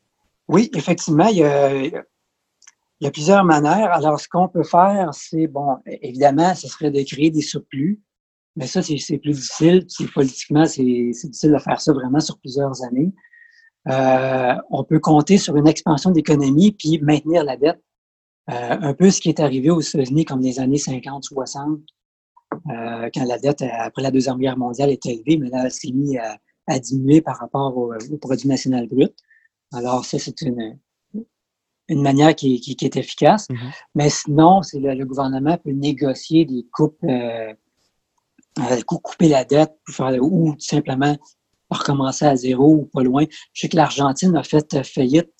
Oui, 0.48 0.70
effectivement, 0.76 1.28
il 1.28 1.38
y 1.38 1.44
a, 1.44 3.12
plusieurs 3.12 3.44
manières. 3.44 3.92
Alors, 3.92 4.20
ce 4.20 4.28
qu'on 4.28 4.48
peut 4.48 4.64
faire, 4.64 5.10
c'est, 5.14 5.48
bon, 5.48 5.78
évidemment, 5.86 6.56
ce 6.56 6.68
serait 6.68 6.92
de 6.92 7.02
créer 7.04 7.30
des 7.30 7.42
surplus, 7.42 8.02
mais 8.56 8.68
ça, 8.68 8.82
c'est 8.82 9.18
plus 9.18 9.34
difficile. 9.34 9.86
Politiquement, 10.14 10.66
c'est 10.66 10.84
difficile 10.84 11.52
de 11.52 11.58
faire 11.58 11.80
ça 11.80 11.94
vraiment 11.94 12.20
sur 12.20 12.38
plusieurs 12.40 12.84
années. 12.84 13.12
Euh, 13.88 14.56
on 14.70 14.84
peut 14.84 15.00
compter 15.00 15.38
sur 15.38 15.56
une 15.58 15.68
expansion 15.68 16.12
d'économie 16.12 16.72
puis 16.72 17.00
maintenir 17.02 17.44
la 17.44 17.58
dette. 17.58 17.82
Euh, 18.50 18.78
un 18.82 18.94
peu 18.94 19.12
ce 19.12 19.22
qui 19.22 19.30
est 19.30 19.40
arrivé 19.40 19.70
aux 19.70 19.82
États-Unis 19.82 20.26
comme 20.26 20.42
les 20.42 20.60
années 20.60 20.78
50, 20.78 21.24
60, 21.24 21.80
euh, 22.70 23.10
quand 23.14 23.26
la 23.26 23.38
dette, 23.38 23.62
après 23.62 24.02
la 24.02 24.12
Deuxième 24.12 24.38
Guerre 24.38 24.58
mondiale, 24.58 24.90
était 24.92 25.14
élevée, 25.14 25.38
mais 25.38 25.50
là, 25.50 25.64
elle 25.66 25.72
s'est 25.72 25.92
mise 25.92 26.18
à, 26.68 26.80
diminuer 26.80 27.22
par 27.22 27.38
rapport 27.38 27.76
au, 27.76 27.94
produit 28.22 28.48
national 28.48 28.88
brut. 28.88 29.14
Alors, 29.74 30.06
ça, 30.06 30.20
c'est 30.20 30.42
une, 30.42 30.78
une 31.90 32.02
manière 32.02 32.34
qui, 32.36 32.62
qui, 32.62 32.86
est 32.86 32.96
efficace. 32.96 33.48
Mm-hmm. 33.50 33.72
Mais 33.96 34.10
sinon, 34.10 34.62
c'est 34.62 34.80
le, 34.80 35.06
gouvernement 35.06 35.58
peut 35.58 35.72
négocier 35.72 36.46
des 36.46 36.66
coupes, 36.72 37.04
euh, 37.04 37.54
euh 38.60 38.82
couper 38.86 39.28
la 39.28 39.44
dette, 39.44 39.74
ou 40.22 40.54
tout 40.54 40.60
simplement 40.60 41.18
recommencer 41.70 42.26
à 42.26 42.36
zéro 42.36 42.74
ou 42.76 42.86
pas 42.86 43.04
loin. 43.04 43.26
Je 43.54 43.62
sais 43.62 43.70
que 43.70 43.78
l'Argentine 43.78 44.36
a 44.36 44.44
fait 44.44 44.84
faillite. 44.86 45.32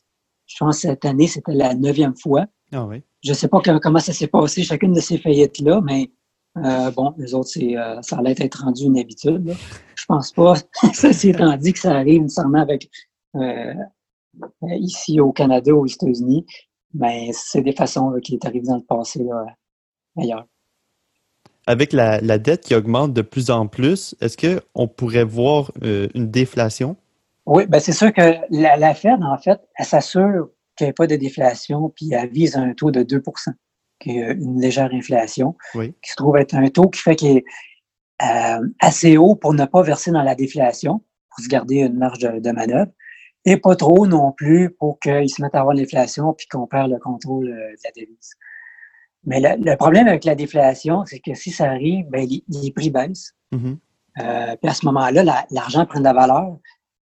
Je 0.48 0.56
pense 0.60 0.80
cette 0.80 1.06
année, 1.06 1.28
c'était 1.28 1.54
la 1.54 1.74
neuvième 1.76 2.16
fois. 2.18 2.46
Ah 2.74 2.86
oui. 2.86 3.04
Je 3.24 3.30
ne 3.30 3.36
sais 3.36 3.48
pas 3.48 3.62
comment 3.62 4.00
ça 4.00 4.14
s'est 4.14 4.28
passé, 4.28 4.64
chacune 4.64 4.94
de 4.94 5.00
ces 5.00 5.18
faillites-là, 5.18 5.82
mais 5.84 6.12
euh, 6.58 6.92
bon, 6.92 7.14
les 7.18 7.34
autres, 7.34 7.50
c'est, 7.50 7.78
euh, 7.78 8.02
ça 8.02 8.18
allait 8.18 8.36
être 8.38 8.64
rendu 8.64 8.84
une 8.84 9.00
habitude. 9.00 9.46
Là. 9.46 9.54
Je 9.96 10.06
pense 10.06 10.32
pas 10.32 10.56
ça 10.94 11.14
s'est 11.14 11.32
rendu 11.32 11.74
que 11.74 11.80
ça 11.80 11.96
arrive 11.96 12.24
nécessairement 12.24 12.62
avec 12.62 12.90
euh, 13.36 13.74
ici 14.64 15.20
au 15.20 15.32
Canada, 15.32 15.72
ou 15.74 15.84
aux 15.84 15.88
États-Unis, 15.88 16.46
mais 16.94 17.30
c'est 17.34 17.62
des 17.62 17.74
façons 17.74 18.14
qui 18.22 18.34
est 18.36 18.46
arrivé 18.46 18.68
dans 18.68 18.78
le 18.78 18.84
passé 18.84 19.24
là, 19.24 19.46
ailleurs. 20.18 20.46
Avec 21.68 21.94
la, 21.94 22.20
la, 22.20 22.38
dette 22.38 22.66
qui 22.66 22.76
augmente 22.76 23.14
de 23.14 23.22
plus 23.22 23.50
en 23.50 23.68
plus, 23.68 24.16
est-ce 24.20 24.36
qu'on 24.36 24.88
pourrait 24.88 25.24
voir 25.24 25.72
une 25.82 26.30
déflation? 26.30 26.98
Oui, 27.46 27.66
ben 27.68 27.80
c'est 27.80 27.94
sûr 27.94 28.12
que 28.12 28.36
la, 28.50 28.78
la 28.78 28.94
Fed, 28.94 29.22
en 29.24 29.38
fait, 29.38 29.62
elle 29.78 29.86
s'assure 29.86 30.50
qu'il 30.76 30.88
n'y 30.88 30.90
ait 30.90 30.94
pas 30.94 31.08
de 31.08 31.16
déflation, 31.16 31.90
puis 31.90 32.12
elle 32.14 32.30
vise 32.30 32.56
un 32.56 32.74
taux 32.74 32.92
de 32.92 33.04
2 33.04 33.22
qui 34.02 34.18
est 34.18 34.34
une 34.34 34.60
légère 34.60 34.90
inflation, 34.92 35.56
qui 35.74 36.12
se 36.12 36.16
trouve 36.16 36.38
être 36.38 36.56
un 36.56 36.68
taux 36.70 36.90
qui 36.90 37.02
fait 37.02 37.16
qu'il 37.16 37.38
est 37.38 37.46
euh, 38.22 38.68
assez 38.80 39.18
haut 39.18 39.36
pour 39.36 39.54
ne 39.54 39.66
pas 39.66 39.82
verser 39.82 40.12
dans 40.12 40.24
la 40.24 40.36
déflation, 40.36 41.02
pour 41.30 41.44
se 41.44 41.50
garder 41.50 41.78
une 41.78 41.98
marge 41.98 42.20
de, 42.20 42.52
manœuvre, 42.52 42.92
et 43.46 43.58
pas 43.58 43.76
trop 43.76 44.06
non 44.06 44.32
plus 44.32 44.70
pour 44.72 45.00
qu'ils 45.00 45.30
se 45.30 45.42
mettent 45.42 45.56
à 45.56 45.62
avoir 45.62 45.76
l'inflation 45.76 46.34
puis 46.34 46.48
qu'on 46.48 46.68
perd 46.68 46.92
le 46.92 47.00
contrôle 47.00 47.48
euh, 47.48 47.72
de 47.72 47.80
la 47.84 47.92
devise. 47.96 48.32
Mais 49.24 49.40
le, 49.40 49.76
problème 49.76 50.08
avec 50.08 50.26
la 50.26 50.36
déflation, 50.36 51.06
c'est 51.06 51.20
que 51.20 51.34
si 51.34 51.52
ça 51.52 51.70
arrive, 51.70 52.08
ben, 52.10 52.28
les, 52.28 52.72
prix 52.72 52.90
baissent. 52.90 53.36
Mm-hmm. 53.52 53.78
Euh, 54.20 54.56
puis 54.62 54.70
à 54.70 54.74
ce 54.74 54.86
moment-là, 54.88 55.46
l'argent 55.52 55.86
prend 55.86 56.00
de 56.00 56.04
la 56.04 56.14
valeur. 56.14 56.58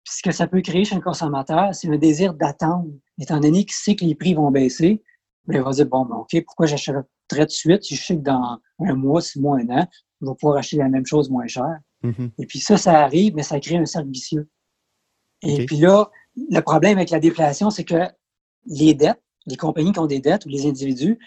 Puis 0.05 0.15
ce 0.19 0.23
que 0.23 0.33
ça 0.33 0.47
peut 0.47 0.61
créer 0.61 0.85
chez 0.85 0.97
un 0.97 1.01
consommateur, 1.01 1.75
c'est 1.75 1.89
un 1.89 1.99
désir 1.99 2.35
d'attendre, 2.35 2.89
étant 3.21 3.41
donné 3.41 3.65
qu'il 3.65 3.75
sait 3.75 3.97
que 3.97 4.05
les 4.05 4.15
prix 4.15 4.35
vont 4.35 4.51
baisser 4.51 5.03
il 5.49 5.61
va 5.61 5.71
dire, 5.71 5.87
bon, 5.87 6.05
ben, 6.05 6.17
OK, 6.17 6.43
pourquoi 6.45 6.67
j'achèterais 6.67 7.05
de 7.31 7.51
suite 7.51 7.83
si 7.83 7.97
je 7.97 8.05
sais 8.05 8.17
que 8.17 8.23
dans 8.23 8.59
un 8.81 8.95
mois, 8.95 9.21
six 9.21 9.41
mois, 9.41 9.59
un 9.59 9.69
an, 9.69 9.87
je 10.21 10.27
vais 10.27 10.35
pouvoir 10.35 10.59
acheter 10.59 10.77
la 10.79 10.89
même 10.89 11.07
chose 11.07 11.31
moins 11.31 11.47
cher? 11.47 11.79
Mm-hmm. 12.03 12.31
Et 12.39 12.47
puis 12.47 12.59
ça, 12.59 12.77
ça 12.77 13.03
arrive, 13.03 13.35
mais 13.35 13.43
ça 13.43 13.61
crée 13.61 13.77
un 13.77 13.87
cercle 13.87 14.11
vicieux. 14.11 14.49
Et 15.43 15.67
puis 15.67 15.77
là, 15.77 16.11
le 16.37 16.61
problème 16.61 16.97
avec 16.97 17.11
la 17.11 17.21
déflation, 17.21 17.71
c'est 17.71 17.85
que 17.85 18.09
les 18.67 18.95
dettes, 18.95 19.21
les 19.47 19.57
compagnies 19.57 19.93
qui 19.93 19.99
ont 19.99 20.07
des 20.07 20.21
dettes 20.21 20.47
ou 20.47 20.49
les 20.49 20.67
individus, 20.67 21.19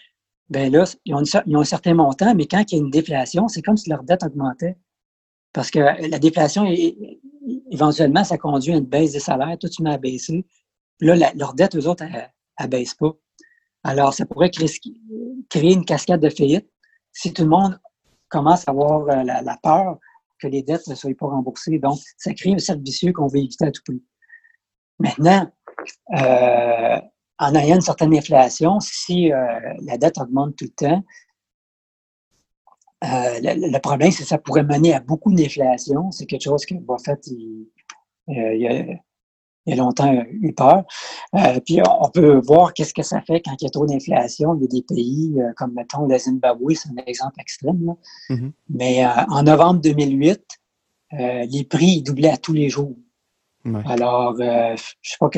ben 0.49 0.71
là, 0.71 0.85
ils 1.05 1.13
ont, 1.13 1.21
ils 1.45 1.57
ont 1.57 1.59
un 1.59 1.65
certain 1.65 1.93
montant, 1.93 2.33
mais 2.33 2.47
quand 2.47 2.63
il 2.71 2.75
y 2.75 2.79
a 2.79 2.83
une 2.83 2.89
déflation, 2.89 3.47
c'est 3.47 3.61
comme 3.61 3.77
si 3.77 3.89
leur 3.89 4.03
dette 4.03 4.23
augmentait. 4.23 4.77
Parce 5.53 5.71
que 5.71 5.79
la 5.79 6.19
déflation, 6.19 6.65
éventuellement, 7.71 8.23
ça 8.23 8.37
conduit 8.37 8.73
à 8.73 8.77
une 8.77 8.85
baisse 8.85 9.11
des 9.11 9.19
salaires, 9.19 9.57
tout 9.59 9.67
se 9.67 9.81
met 9.81 9.91
à 9.91 9.97
baisser. 9.97 10.45
Là, 10.99 11.31
leur 11.35 11.53
dette, 11.53 11.75
eux 11.75 11.87
autres, 11.87 12.03
elle, 12.03 12.31
elle 12.57 12.69
baisse 12.69 12.93
pas. 12.93 13.15
Alors, 13.87 14.13
ça 14.13 14.25
pourrait 14.25 14.51
créer, 14.51 15.73
une 15.73 15.85
cascade 15.85 16.19
de 16.19 16.29
faillite 16.29 16.67
si 17.13 17.31
tout 17.31 17.43
le 17.43 17.47
monde 17.47 17.79
commence 18.27 18.67
à 18.67 18.71
avoir 18.71 19.07
euh, 19.07 19.23
la, 19.23 19.57
peur 19.63 19.97
que 20.39 20.47
les 20.47 20.61
dettes 20.61 20.85
ne 20.87 20.93
soient 20.93 21.13
pas 21.17 21.27
remboursées. 21.27 21.79
Donc, 21.79 21.97
ça 22.17 22.33
crée 22.33 22.53
un 22.53 22.57
cercle 22.57 22.83
vicieux 22.83 23.13
qu'on 23.13 23.27
veut 23.27 23.37
éviter 23.37 23.65
à 23.65 23.71
tout 23.71 23.81
prix. 23.85 24.03
Maintenant, 24.99 25.49
euh, 26.17 26.99
en 27.39 27.55
ayant 27.55 27.75
une 27.75 27.81
certaine 27.81 28.13
inflation, 28.13 28.81
si 28.81 29.31
euh, 29.31 29.59
la 29.83 29.97
dette 29.97 30.17
augmente 30.17 30.57
tout 30.57 30.65
le 30.65 30.71
temps, 30.71 31.03
le, 33.01 33.79
problème, 33.79 34.11
c'est 34.11 34.23
que 34.23 34.29
ça 34.29 34.37
pourrait 34.37 34.63
mener 34.63 34.95
à 34.95 34.99
beaucoup 34.99 35.31
d'inflation. 35.31 36.11
C'est 36.11 36.25
quelque 36.25 36.43
chose 36.43 36.65
que 36.65 36.75
Buffett, 36.75 37.25
il, 37.27 37.69
il, 38.27 38.99
il 39.67 39.75
y 39.75 39.79
a 39.79 39.83
longtemps 39.83 40.13
eu 40.29 40.53
peur. 40.53 40.85
Euh, 41.35 41.59
puis 41.65 41.79
on 41.99 42.09
peut 42.09 42.39
voir 42.45 42.73
qu'est-ce 42.73 42.93
que 42.93 43.03
ça 43.03 43.21
fait 43.21 43.41
quand 43.41 43.53
il 43.59 43.65
y 43.65 43.67
a 43.67 43.69
trop 43.69 43.85
d'inflation. 43.85 44.55
Il 44.55 44.61
y 44.61 44.65
a 44.65 44.67
des 44.67 44.81
pays 44.81 45.35
euh, 45.37 45.51
comme, 45.57 45.73
mettons, 45.73 46.07
le 46.07 46.17
Zimbabwe, 46.17 46.73
c'est 46.73 46.89
un 46.89 47.03
exemple 47.05 47.39
extrême. 47.39 47.93
Mm-hmm. 48.29 48.51
Mais 48.69 49.05
euh, 49.05 49.09
en 49.29 49.43
novembre 49.43 49.81
2008, 49.81 50.41
les 51.11 51.63
prix 51.69 52.01
doublaient 52.01 52.31
à 52.31 52.37
tous 52.37 52.53
les 52.53 52.69
jours. 52.69 52.95
Alors, 53.85 54.35
je 54.37 54.71
ne 54.71 54.77
sais 55.01 55.17
pas 55.19 55.29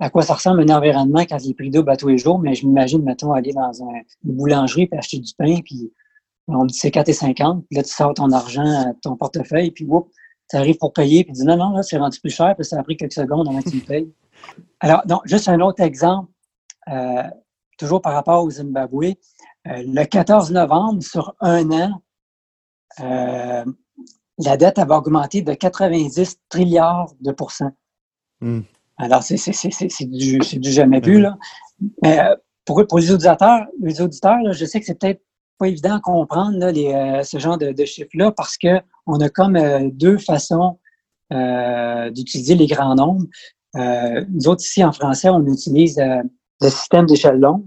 à 0.00 0.10
quoi 0.10 0.22
ça 0.22 0.34
ressemble 0.34 0.60
un 0.60 0.76
environnement 0.76 1.20
quand 1.20 1.42
les 1.44 1.54
prix 1.54 1.70
doublent 1.70 1.90
à 1.90 1.96
tous 1.96 2.08
les 2.08 2.18
jours, 2.18 2.38
mais 2.38 2.54
je 2.54 2.66
m'imagine, 2.66 3.02
mettons, 3.02 3.32
aller 3.32 3.52
dans 3.52 3.72
une 3.72 4.02
boulangerie 4.22 4.88
et 4.90 4.96
acheter 4.96 5.18
du 5.18 5.32
pain, 5.36 5.56
puis 5.64 5.92
on 6.46 6.64
dit 6.64 6.74
c'est 6.74 6.90
4,50, 6.90 7.64
puis 7.66 7.76
là, 7.76 7.82
tu 7.82 7.90
sors 7.90 8.14
ton 8.14 8.30
argent, 8.30 8.94
ton 9.02 9.16
portefeuille, 9.16 9.72
puis 9.72 9.84
whoop, 9.84 10.08
Tu 10.50 10.56
arrives 10.56 10.78
pour 10.78 10.92
payer, 10.92 11.24
puis 11.24 11.32
tu 11.32 11.40
dis 11.40 11.46
non, 11.46 11.56
non, 11.56 11.70
là, 11.70 11.82
c'est 11.82 11.98
rendu 11.98 12.20
plus 12.20 12.30
cher, 12.30 12.54
puis 12.56 12.64
ça 12.64 12.78
a 12.78 12.82
pris 12.82 12.96
quelques 12.96 13.12
secondes 13.12 13.48
avant 13.48 13.60
que 13.60 13.70
tu 13.70 13.76
le 13.76 13.84
payes. 13.84 14.12
Alors, 14.80 15.02
donc, 15.06 15.22
juste 15.24 15.48
un 15.48 15.60
autre 15.60 15.82
exemple, 15.82 16.30
euh, 16.88 17.22
toujours 17.78 18.00
par 18.00 18.14
rapport 18.14 18.42
au 18.42 18.50
Zimbabwe. 18.50 19.14
Euh, 19.66 19.82
le 19.86 20.04
14 20.04 20.50
novembre, 20.52 21.02
sur 21.02 21.34
un 21.40 21.70
an, 21.70 22.02
euh, 23.00 23.64
la 24.38 24.56
dette 24.56 24.78
avait 24.78 24.94
augmenté 24.94 25.42
de 25.42 25.52
90 25.52 26.38
trilliards 26.48 27.12
de 27.20 27.32
pourcents. 27.32 27.72
Hmm. 28.40 28.60
Alors, 28.96 29.22
c'est 29.22 29.36
du, 30.06 30.38
du, 30.38 30.70
jamais 30.72 31.00
vu, 31.00 31.20
là. 31.20 31.36
Mais 32.02 32.18
pour, 32.64 32.84
pour 32.86 32.98
les 32.98 33.12
auditeurs, 33.12 33.66
les 33.80 34.00
auditeurs 34.00 34.38
je 34.52 34.64
sais 34.64 34.80
que 34.80 34.86
c'est 34.86 34.98
peut-être 34.98 35.22
pas 35.58 35.68
évident 35.68 35.96
à 35.96 36.00
comprendre 36.00 36.66
les, 36.68 37.22
ce 37.24 37.38
genre 37.38 37.58
de, 37.58 37.84
chiffres-là 37.84 38.32
parce 38.32 38.56
qu'on 38.56 39.20
a 39.20 39.28
comme 39.28 39.58
deux 39.90 40.18
façons 40.18 40.78
d'utiliser 41.30 42.54
les 42.54 42.66
grands 42.66 42.94
nombres. 42.94 43.26
Euh, 43.76 44.24
nous 44.30 44.48
autres, 44.48 44.64
ici, 44.64 44.82
en 44.82 44.92
français, 44.92 45.28
on 45.28 45.44
utilise 45.46 45.98
euh, 45.98 46.22
le 46.60 46.70
système 46.70 47.06
d'échelle 47.06 47.38
longue, 47.38 47.66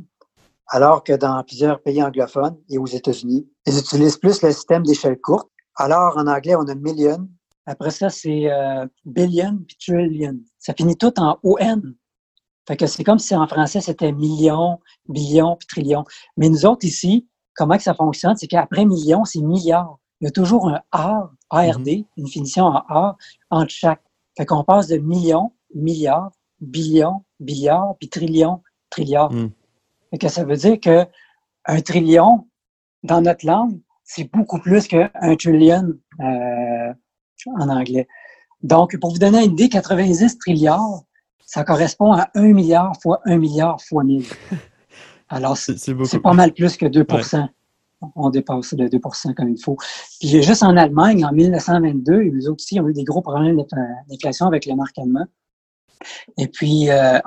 alors 0.68 1.04
que 1.04 1.14
dans 1.14 1.44
plusieurs 1.44 1.82
pays 1.82 2.02
anglophones 2.02 2.58
et 2.70 2.78
aux 2.78 2.88
États-Unis, 2.88 3.48
ils 3.66 3.78
utilisent 3.78 4.18
plus 4.18 4.42
le 4.42 4.52
système 4.52 4.84
d'échelle 4.84 5.20
courte. 5.20 5.50
Alors, 5.76 6.18
en 6.18 6.28
anglais, 6.28 6.56
on 6.56 6.68
a 6.68 6.76
million. 6.76 7.30
Après 7.66 7.92
ça, 7.92 8.10
c'est 8.10 8.52
euh, 8.52 8.86
billion 9.06 9.60
puis 9.68 9.78
trillion. 9.80 10.38
Ça 10.58 10.74
finit 10.74 10.98
tout 10.98 11.14
en 11.20 11.38
ON. 11.44 11.82
Fait 12.68 12.78
que 12.78 12.88
c'est 12.88 13.04
comme 13.04 13.20
si 13.20 13.36
en 13.36 13.48
français, 13.48 13.82
c'était 13.82 14.12
million, 14.12 14.80
billion 15.08 15.56
puis 15.56 15.68
trillion. 15.68 16.04
Mais 16.38 16.50
nous 16.50 16.66
autres, 16.66 16.86
ici, 16.86 17.28
comment 17.56 17.78
que 17.78 17.84
ça 17.84 17.94
fonctionne? 17.94 18.36
C'est 18.36 18.48
qu'après 18.48 18.86
million, 18.86 19.26
c'est 19.26 19.42
milliard. 19.42 19.98
Il 20.20 20.26
y 20.26 20.28
a 20.28 20.32
toujours 20.32 20.70
un 20.70 20.82
A, 20.92 21.30
ARD, 21.50 21.88
mm-hmm. 21.88 22.06
une 22.18 22.28
finition 22.28 22.66
en 22.66 22.84
A 22.90 23.18
entre 23.50 23.72
chaque. 23.72 24.02
Fait 24.38 24.46
qu'on 24.46 24.64
passe 24.64 24.88
de 24.88 24.98
million 24.98 25.52
milliards, 25.76 26.32
billions, 26.60 27.24
billiards, 27.40 27.96
puis 28.00 28.10
trillions, 28.10 28.62
trilliards. 28.90 29.32
Hmm. 29.32 29.50
Et 30.12 30.18
que 30.18 30.28
ça 30.28 30.44
veut 30.44 30.58
dire 30.58 30.80
que 30.80 31.06
un 31.66 31.82
trillion, 31.82 32.48
dans 33.04 33.22
notre 33.22 33.46
langue, 33.46 33.80
c'est 34.04 34.30
beaucoup 34.32 34.60
plus 34.60 34.88
qu'un 34.88 35.10
trillion 35.38 35.94
euh, 36.20 36.94
en 37.46 37.70
anglais. 37.70 38.08
Donc, 38.62 38.98
pour 39.00 39.12
vous 39.12 39.20
donner 39.20 39.44
une 39.44 39.54
idée, 39.54 39.70
90 39.70 40.38
trilliards, 40.38 41.04
ça 41.46 41.64
correspond 41.64 42.14
à 42.14 42.30
1 42.36 42.54
milliard 42.54 42.94
fois 43.02 43.22
1 43.26 43.38
milliard 43.38 43.82
fois 43.82 44.04
1000. 44.04 44.26
Alors, 45.32 45.58
c'est 45.58 46.20
pas 46.20 46.34
mal 46.34 46.54
plus 46.54 46.78
que 46.78 46.86
2% 46.86 47.48
On 48.16 48.30
dépasse 48.30 48.74
le 48.74 48.88
2% 48.88 49.34
comme 49.34 49.50
il 49.50 49.62
faut. 49.62 49.78
Puis 50.20 50.44
juste 50.44 50.62
en 50.62 50.76
Allemagne, 50.76 51.26
en 51.26 51.32
1922, 51.32 52.20
les 52.20 52.48
autres 52.48 52.62
aussi 52.62 52.80
ont 52.80 52.88
eu 52.90 52.94
des 52.94 53.06
gros 53.06 53.22
problèmes 53.22 53.56
d'inflation 54.10 54.46
avec 54.46 54.66
le 54.66 54.76
marque 54.76 54.98
allemand. 55.00 55.26
Et 56.38 56.48
puis, 56.48 56.90
euh, 56.90 57.20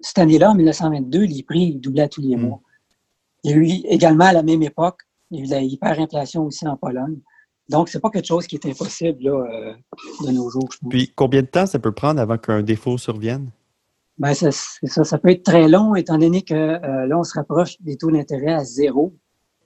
cette 0.00 0.18
année-là, 0.18 0.50
en 0.50 0.54
1922, 0.54 1.20
les 1.20 1.42
prix 1.42 1.76
doublaient 1.76 2.08
tous 2.08 2.22
les 2.22 2.36
hmm. 2.36 2.40
mois. 2.40 2.60
Il 3.44 3.50
y 3.50 3.54
a 3.54 3.56
eu 3.56 3.66
également 3.84 4.24
à 4.24 4.32
la 4.32 4.42
même 4.42 4.62
époque, 4.62 5.00
il 5.30 5.40
y 5.40 5.42
a 5.42 5.44
eu 5.44 5.50
la 5.50 5.62
hyperinflation 5.62 6.46
aussi 6.46 6.66
en 6.66 6.76
Pologne. 6.76 7.18
Donc, 7.68 7.88
c'est 7.88 8.00
pas 8.00 8.10
quelque 8.10 8.26
chose 8.26 8.46
qui 8.46 8.56
est 8.56 8.66
impossible 8.66 9.28
euh, 9.28 9.72
de 10.24 10.32
nos 10.32 10.50
jours. 10.50 10.68
Puis, 10.90 11.12
combien 11.14 11.42
de 11.42 11.46
temps 11.46 11.66
ça 11.66 11.78
peut 11.78 11.92
prendre 11.92 12.20
avant 12.20 12.38
qu'un 12.38 12.62
défaut 12.62 12.98
survienne? 12.98 13.50
Ben, 14.18 14.34
ça, 14.34 14.50
ça, 14.52 15.04
ça, 15.04 15.18
peut 15.18 15.30
être 15.30 15.42
très 15.42 15.68
long, 15.68 15.94
étant 15.94 16.18
donné 16.18 16.42
que 16.42 16.54
euh, 16.54 17.06
là, 17.06 17.18
on 17.18 17.24
se 17.24 17.34
rapproche 17.34 17.80
des 17.80 17.96
taux 17.96 18.10
d'intérêt 18.10 18.52
à 18.52 18.64
zéro. 18.64 19.16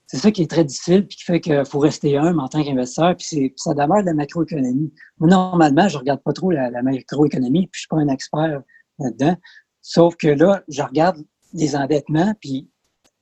C'est 0.06 0.18
ça 0.18 0.30
qui 0.30 0.42
est 0.42 0.50
très 0.50 0.64
difficile, 0.64 1.06
puis 1.06 1.16
qui 1.16 1.24
fait 1.24 1.40
qu'il 1.40 1.64
faut 1.64 1.80
rester 1.80 2.16
humble 2.16 2.38
en 2.38 2.48
tant 2.48 2.62
qu'investisseur, 2.62 3.16
puis 3.16 3.52
ça 3.56 3.74
demeure 3.74 4.02
de 4.02 4.06
la 4.06 4.14
macroéconomie. 4.14 4.92
Moi, 5.18 5.28
normalement, 5.28 5.88
je 5.88 5.98
regarde 5.98 6.22
pas 6.22 6.32
trop 6.32 6.52
la, 6.52 6.70
macroéconomie, 6.82 7.66
puis 7.66 7.72
je 7.74 7.80
suis 7.80 7.88
pas 7.88 7.96
un 7.96 8.08
expert 8.08 8.62
là-dedans. 9.00 9.36
Sauf 9.82 10.14
que 10.16 10.28
là, 10.28 10.62
je 10.68 10.82
regarde 10.82 11.16
les 11.52 11.74
endettements, 11.74 12.34
puis 12.40 12.70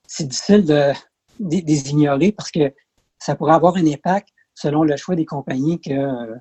c'est 0.06 0.28
difficile 0.28 0.66
de, 0.66 0.92
les 1.40 1.90
ignorer 1.90 2.32
parce 2.32 2.50
que 2.50 2.72
ça 3.18 3.34
pourrait 3.34 3.54
avoir 3.54 3.76
un 3.76 3.86
impact 3.86 4.28
selon 4.54 4.84
le 4.84 4.96
choix 4.96 5.16
des 5.16 5.24
compagnies 5.24 5.80
que, 5.80 6.34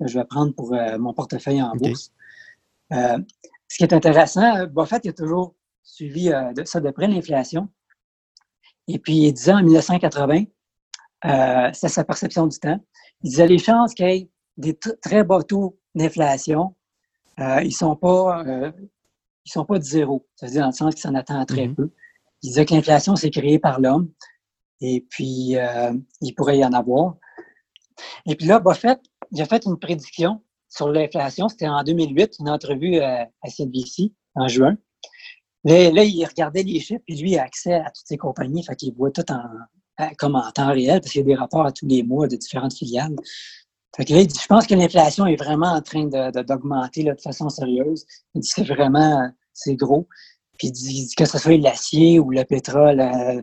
je 0.00 0.18
vais 0.18 0.24
prendre 0.24 0.54
pour 0.54 0.74
euh, 0.74 0.96
mon 0.98 1.12
portefeuille 1.12 1.60
en 1.60 1.76
bourse. 1.76 2.10
Euh, 2.94 3.18
ce 3.70 3.76
qui 3.78 3.84
est 3.84 3.94
intéressant, 3.94 4.66
Buffett 4.66 5.06
a 5.06 5.12
toujours 5.12 5.54
suivi 5.82 6.30
euh, 6.30 6.52
de, 6.52 6.64
ça 6.64 6.80
de 6.80 6.90
près 6.90 7.06
l'inflation. 7.06 7.68
Et 8.88 8.98
puis, 8.98 9.28
il 9.28 9.32
disait 9.32 9.52
en 9.52 9.62
1980, 9.62 10.44
euh, 11.24 11.70
c'est 11.72 11.88
sa 11.88 12.04
perception 12.04 12.46
du 12.48 12.58
temps, 12.58 12.80
il 13.22 13.30
disait 13.30 13.46
les 13.46 13.58
chances 13.58 13.94
qu'il 13.94 14.06
y 14.08 14.10
ait 14.10 14.30
des 14.56 14.76
très 14.76 15.22
bas 15.22 15.42
taux 15.42 15.78
d'inflation, 15.94 16.74
euh, 17.38 17.62
ils 17.62 17.72
sont 17.72 17.94
pas 17.94 18.44
euh, 18.44 18.72
ils 19.46 19.52
sont 19.52 19.64
pas 19.64 19.78
de 19.78 19.84
zéro. 19.84 20.26
C'est-à-dire 20.34 20.62
dans 20.62 20.68
le 20.68 20.72
sens 20.72 20.94
qu'il 20.94 21.02
s'en 21.02 21.14
attend 21.14 21.44
très 21.44 21.68
mm-hmm. 21.68 21.74
peu. 21.74 21.90
Il 22.42 22.48
disait 22.48 22.66
que 22.66 22.74
l'inflation, 22.74 23.16
c'est 23.16 23.30
créé 23.30 23.58
par 23.58 23.80
l'homme. 23.80 24.10
Et 24.80 25.06
puis, 25.08 25.56
euh, 25.56 25.92
il 26.20 26.34
pourrait 26.34 26.58
y 26.58 26.64
en 26.64 26.72
avoir. 26.72 27.16
Et 28.26 28.34
puis 28.34 28.46
là, 28.46 28.58
Buffett, 28.58 29.00
il 29.30 29.40
a 29.40 29.46
fait 29.46 29.64
une 29.64 29.78
prédiction 29.78 30.42
sur 30.70 30.88
l'inflation. 30.88 31.48
C'était 31.48 31.68
en 31.68 31.82
2008, 31.82 32.36
une 32.40 32.48
entrevue 32.48 32.98
à 33.00 33.28
CNBC 33.44 34.12
en 34.34 34.48
juin. 34.48 34.76
Là, 35.64 36.04
il 36.04 36.24
regardait 36.24 36.62
les 36.62 36.80
chiffres, 36.80 37.02
puis 37.06 37.16
lui, 37.16 37.32
il 37.32 37.38
a 37.38 37.42
accès 37.42 37.74
à 37.74 37.90
toutes 37.90 38.06
ces 38.06 38.16
compagnies, 38.16 38.64
fait 38.64 38.76
qu'il 38.76 38.94
voit 38.94 39.10
tout 39.10 39.30
en, 39.30 39.42
comme 40.18 40.34
en 40.34 40.50
temps 40.52 40.72
réel, 40.72 41.00
parce 41.00 41.12
qu'il 41.12 41.20
y 41.20 41.24
a 41.24 41.26
des 41.26 41.34
rapports 41.34 41.66
à 41.66 41.72
tous 41.72 41.86
les 41.86 42.02
mois 42.02 42.28
de 42.28 42.36
différentes 42.36 42.74
filiales. 42.74 43.14
Fait 43.96 44.04
que 44.04 44.12
là, 44.12 44.20
il 44.20 44.26
dit, 44.26 44.38
je 44.40 44.46
pense 44.46 44.66
que 44.66 44.74
l'inflation 44.74 45.26
est 45.26 45.36
vraiment 45.36 45.72
en 45.72 45.82
train 45.82 46.06
d'augmenter 46.06 47.04
de, 47.04 47.12
de, 47.12 47.20
façon 47.20 47.48
sérieuse. 47.48 48.06
Il 48.34 48.40
dit, 48.40 48.48
c'est 48.48 48.64
vraiment, 48.64 49.28
c'est 49.52 49.74
gros. 49.74 50.08
Puis 50.58 50.68
il 50.68 50.72
dit, 50.72 51.14
que 51.16 51.26
ce 51.26 51.38
soit 51.38 51.56
l'acier 51.56 52.18
ou 52.20 52.30
le 52.30 52.44
pétrole, 52.44 53.00
euh, 53.00 53.42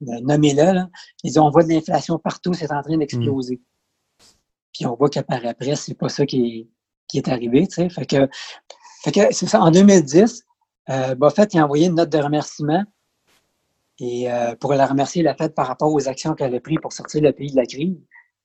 nommez-le, 0.00 0.72
là. 0.72 0.88
il 1.24 1.32
dit, 1.32 1.38
on 1.38 1.50
voit 1.50 1.64
de 1.64 1.68
l'inflation 1.68 2.18
partout, 2.18 2.54
c'est 2.54 2.72
en 2.72 2.82
train 2.82 2.96
d'exploser. 2.96 3.56
Mm. 3.56 3.77
Puis 4.72 4.86
on 4.86 4.94
voit 4.94 5.08
qu'après, 5.08 5.46
après, 5.46 5.76
c'est 5.76 5.94
pas 5.94 6.08
ça 6.08 6.26
qui 6.26 6.46
est, 6.46 6.68
qui 7.08 7.18
est 7.18 7.28
arrivé. 7.28 7.66
Fait 7.70 8.06
que, 8.06 8.28
fait 9.02 9.12
que 9.12 9.32
c'est 9.32 9.46
ça, 9.46 9.60
en 9.60 9.70
2010, 9.70 10.44
euh, 10.90 11.14
Buffett 11.14 11.52
il 11.54 11.60
a 11.60 11.64
envoyé 11.64 11.86
une 11.86 11.94
note 11.94 12.10
de 12.10 12.18
remerciement 12.18 12.84
et 14.00 14.30
euh, 14.30 14.54
pour 14.54 14.72
la 14.74 14.86
remercier, 14.86 15.22
la 15.22 15.34
Fed 15.34 15.54
par 15.54 15.66
rapport 15.66 15.92
aux 15.92 16.08
actions 16.08 16.34
qu'elle 16.34 16.54
a 16.54 16.60
prises 16.60 16.78
pour 16.80 16.92
sortir 16.92 17.22
le 17.22 17.32
pays 17.32 17.50
de 17.50 17.56
la 17.56 17.66
crise. 17.66 17.96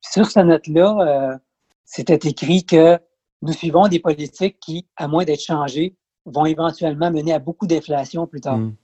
sur 0.01 0.25
cette 0.29 0.45
note-là, 0.45 0.97
euh, 0.99 1.37
c'était 1.85 2.27
écrit 2.27 2.65
que 2.65 2.99
nous 3.41 3.53
suivons 3.53 3.87
des 3.87 3.99
politiques 3.99 4.59
qui, 4.59 4.87
à 4.95 5.07
moins 5.07 5.25
d'être 5.25 5.41
changées, 5.41 5.95
vont 6.25 6.45
éventuellement 6.45 7.11
mener 7.11 7.33
à 7.33 7.39
beaucoup 7.39 7.67
d'inflation 7.67 8.25
plus 8.25 8.41
tard. 8.41 8.57
Hmm. 8.57 8.75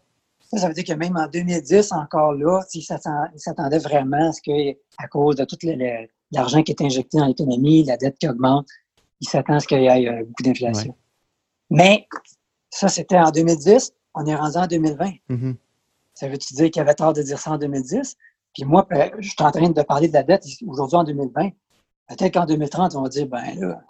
Ça, 0.54 0.68
veut 0.68 0.74
dire 0.74 0.84
que 0.84 0.94
même 0.94 1.16
en 1.16 1.28
2010, 1.28 1.92
encore 1.92 2.34
là, 2.34 2.62
s'ils 2.68 2.84
s'attendaient 2.84 3.80
vraiment 3.80 4.30
à 4.30 4.32
ce 4.32 4.42
que, 4.42 4.78
à 4.98 5.08
cause 5.08 5.36
de 5.36 5.46
tout 5.46 5.58
l'argent 6.32 6.64
qui 6.64 6.72
est 6.72 6.82
injecté 6.82 7.18
dans 7.18 7.26
l'économie, 7.26 7.84
la 7.84 7.98
dette 7.98 8.18
qui 8.18 8.28
augmente, 8.28 8.68
ils 9.22 9.28
s'attendent 9.28 9.58
à 9.58 9.60
ce 9.60 9.68
qu'il 9.68 9.82
y 9.82 9.88
ait 9.88 10.24
beaucoup 10.24 10.44
d'inflation. 10.44 10.96
Mais 11.70 12.08
ça, 12.70 12.88
c'était 12.88 13.20
en 13.20 13.32
2010. 13.32 13.94
On 14.16 14.26
est 14.26 14.36
rendu 14.36 14.58
en 14.58 14.68
2020. 14.68 15.12
Mm-hmm. 15.30 15.56
Ça 16.14 16.28
veut-tu 16.28 16.54
dire 16.54 16.66
qu'il 16.66 16.80
y 16.80 16.82
avait 16.82 16.96
tort 16.96 17.14
de 17.14 17.22
dire 17.22 17.40
ça 17.40 17.52
en 17.52 17.58
2010? 17.58 18.16
Puis 18.54 18.66
moi, 18.66 18.88
ben, 18.90 19.12
je 19.20 19.30
suis 19.30 19.36
en 19.40 19.52
train 19.52 19.70
de 19.70 19.82
parler 19.82 20.08
de 20.08 20.14
la 20.14 20.24
dette 20.24 20.46
aujourd'hui 20.68 20.98
en 20.98 21.04
2020. 21.04 21.50
Peut-être 22.08 22.34
qu'en 22.34 22.46
2030, 22.46 22.96
on 22.96 23.04
va 23.04 23.10
dire, 23.10 23.28
ben 23.28 23.60
là, 23.60 23.84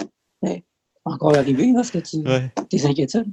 c'est 0.43 0.63
encore 1.06 1.36
arrivé, 1.36 1.71
là, 1.71 1.84
ce 1.84 1.91
que 1.91 1.99
tu, 1.99 2.17
tes 2.69 2.86
inquiétudes. 2.86 3.32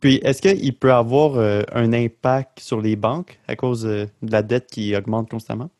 Puis, 0.00 0.16
est-ce 0.22 0.42
qu'il 0.42 0.78
peut 0.78 0.92
avoir 0.92 1.36
euh, 1.36 1.62
un 1.72 1.92
impact 1.92 2.60
sur 2.60 2.80
les 2.80 2.96
banques 2.96 3.38
à 3.48 3.56
cause 3.56 3.84
euh, 3.84 4.06
de 4.22 4.30
la 4.30 4.42
dette 4.42 4.68
qui 4.70 4.94
augmente 4.94 5.28
constamment? 5.28 5.70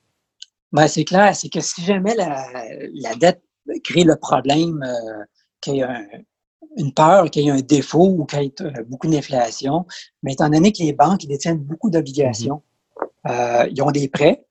Ben, 0.73 0.87
c'est 0.89 1.05
clair. 1.05 1.35
C'est 1.35 1.49
que 1.49 1.61
si 1.61 1.83
jamais 1.83 2.15
la, 2.15 3.15
dette 3.17 3.43
crée 3.85 4.05
le 4.05 4.17
problème 4.17 4.83
euh, 4.83 5.25
qu'il 5.61 5.77
y 5.77 5.83
a 5.83 5.91
un, 5.91 6.05
une 6.77 6.93
peur 6.93 7.31
qu'il 7.31 7.45
y 7.45 7.49
ait 7.49 7.51
un 7.51 7.61
défaut 7.61 8.09
ou 8.09 8.25
qu'il 8.25 8.43
y 8.43 8.47
ait 8.47 8.63
euh, 8.63 8.85
beaucoup 8.87 9.09
d'inflation. 9.09 9.87
Mais 10.23 10.33
étant 10.33 10.49
donné 10.49 10.73
que 10.73 10.83
les 10.83 10.93
banques 10.93 11.25
ils 11.25 11.29
détiennent 11.29 11.59
beaucoup 11.59 11.91
d'obligations, 11.91 12.63
mhm. 13.25 13.31
euh, 13.33 13.69
ils 13.71 13.83
ont 13.83 13.91
des 13.91 14.09
prêts, 14.09 14.45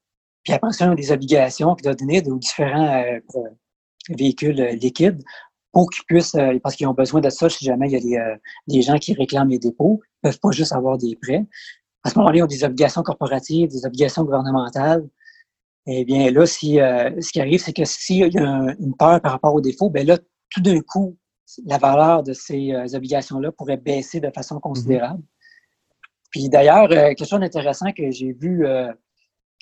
puis 0.44 0.54
après 0.54 0.72
ça, 0.74 0.86
ils 0.86 0.90
ont 0.90 0.96
des 0.96 1.12
obligations 1.12 1.76
qui 1.76 1.84
doivent 1.84 1.96
donner 1.96 2.22
de 2.22 2.34
différents 2.38 3.04
euh, 3.04 3.20
véhicules 4.10 4.62
liquides 4.82 5.22
pour 5.74 5.90
qu'ils 5.90 6.06
puissent, 6.06 6.36
parce 6.64 6.76
qu'ils 6.76 6.88
ont 6.88 6.94
besoin 6.94 7.20
de 7.22 7.30
ça 7.30 7.50
si 7.50 7.64
jamais 7.66 7.88
il 7.90 7.94
y 7.94 7.96
a 7.98 8.00
des, 8.00 8.38
des 8.68 8.82
gens 8.82 8.98
qui 8.98 9.14
réclament 9.14 9.50
les 9.50 9.60
dépôts, 9.60 10.02
ils 10.02 10.28
ne 10.28 10.32
peuvent 10.32 10.40
pas 10.40 10.52
juste 10.52 10.74
avoir 10.74 10.98
des 10.98 11.16
prêts. 11.22 11.46
À 12.04 12.10
ce 12.10 12.18
moment-là, 12.18 12.38
ils 12.38 12.44
ont 12.44 12.48
des 12.48 12.64
obligations 12.64 13.04
corporatives, 13.04 13.70
des 13.70 13.86
obligations 13.86 14.24
gouvernementales. 14.24 15.08
Eh 15.88 16.04
bien, 16.06 16.32
là, 16.32 16.46
si, 16.46 16.76
ce 16.76 17.32
qui 17.32 17.40
arrive, 17.40 17.62
c'est 17.62 17.74
que 17.74 17.86
s'il 17.86 18.34
y 18.34 18.38
a 18.38 18.76
une 18.80 18.96
peur 18.98 19.22
par 19.22 19.32
rapport 19.32 19.54
au 19.56 19.62
défaut, 19.62 19.90
ben 19.90 20.06
là, 20.06 20.18
tout 20.50 20.62
d'un 20.62 20.82
coup, 20.82 21.18
la 21.66 21.78
valeur 21.78 22.24
de 22.24 22.34
ces 22.34 22.74
euh, 22.74 22.86
obligations-là 22.94 23.52
pourrait 23.52 23.78
baisser 23.78 24.20
de 24.20 24.30
façon 24.32 24.60
considérable. 24.60 25.24
Puis 26.32 26.50
d'ailleurs, 26.50 26.92
euh, 26.92 27.14
quelque 27.14 27.26
chose 27.26 27.40
d'intéressant 27.40 27.92
que 27.94 28.12
j'ai 28.12 28.34
vu 28.34 28.66
euh, 28.66 28.92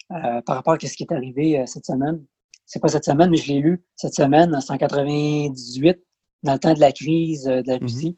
par 0.09 0.55
rapport 0.55 0.73
à 0.73 0.79
ce 0.79 0.95
qui 0.95 1.03
est 1.03 1.13
arrivé 1.13 1.63
cette 1.67 1.85
semaine, 1.85 2.23
c'est 2.65 2.79
pas 2.79 2.87
cette 2.87 3.05
semaine, 3.05 3.29
mais 3.29 3.37
je 3.37 3.51
l'ai 3.51 3.59
lu 3.59 3.83
cette 3.95 4.15
semaine, 4.15 4.55
en 4.55 4.61
198, 4.61 5.99
dans 6.43 6.53
le 6.53 6.59
temps 6.59 6.73
de 6.73 6.79
la 6.79 6.91
crise 6.91 7.43
de 7.43 7.51
la 7.51 7.77
mm-hmm. 7.77 7.81
Russie. 7.81 8.17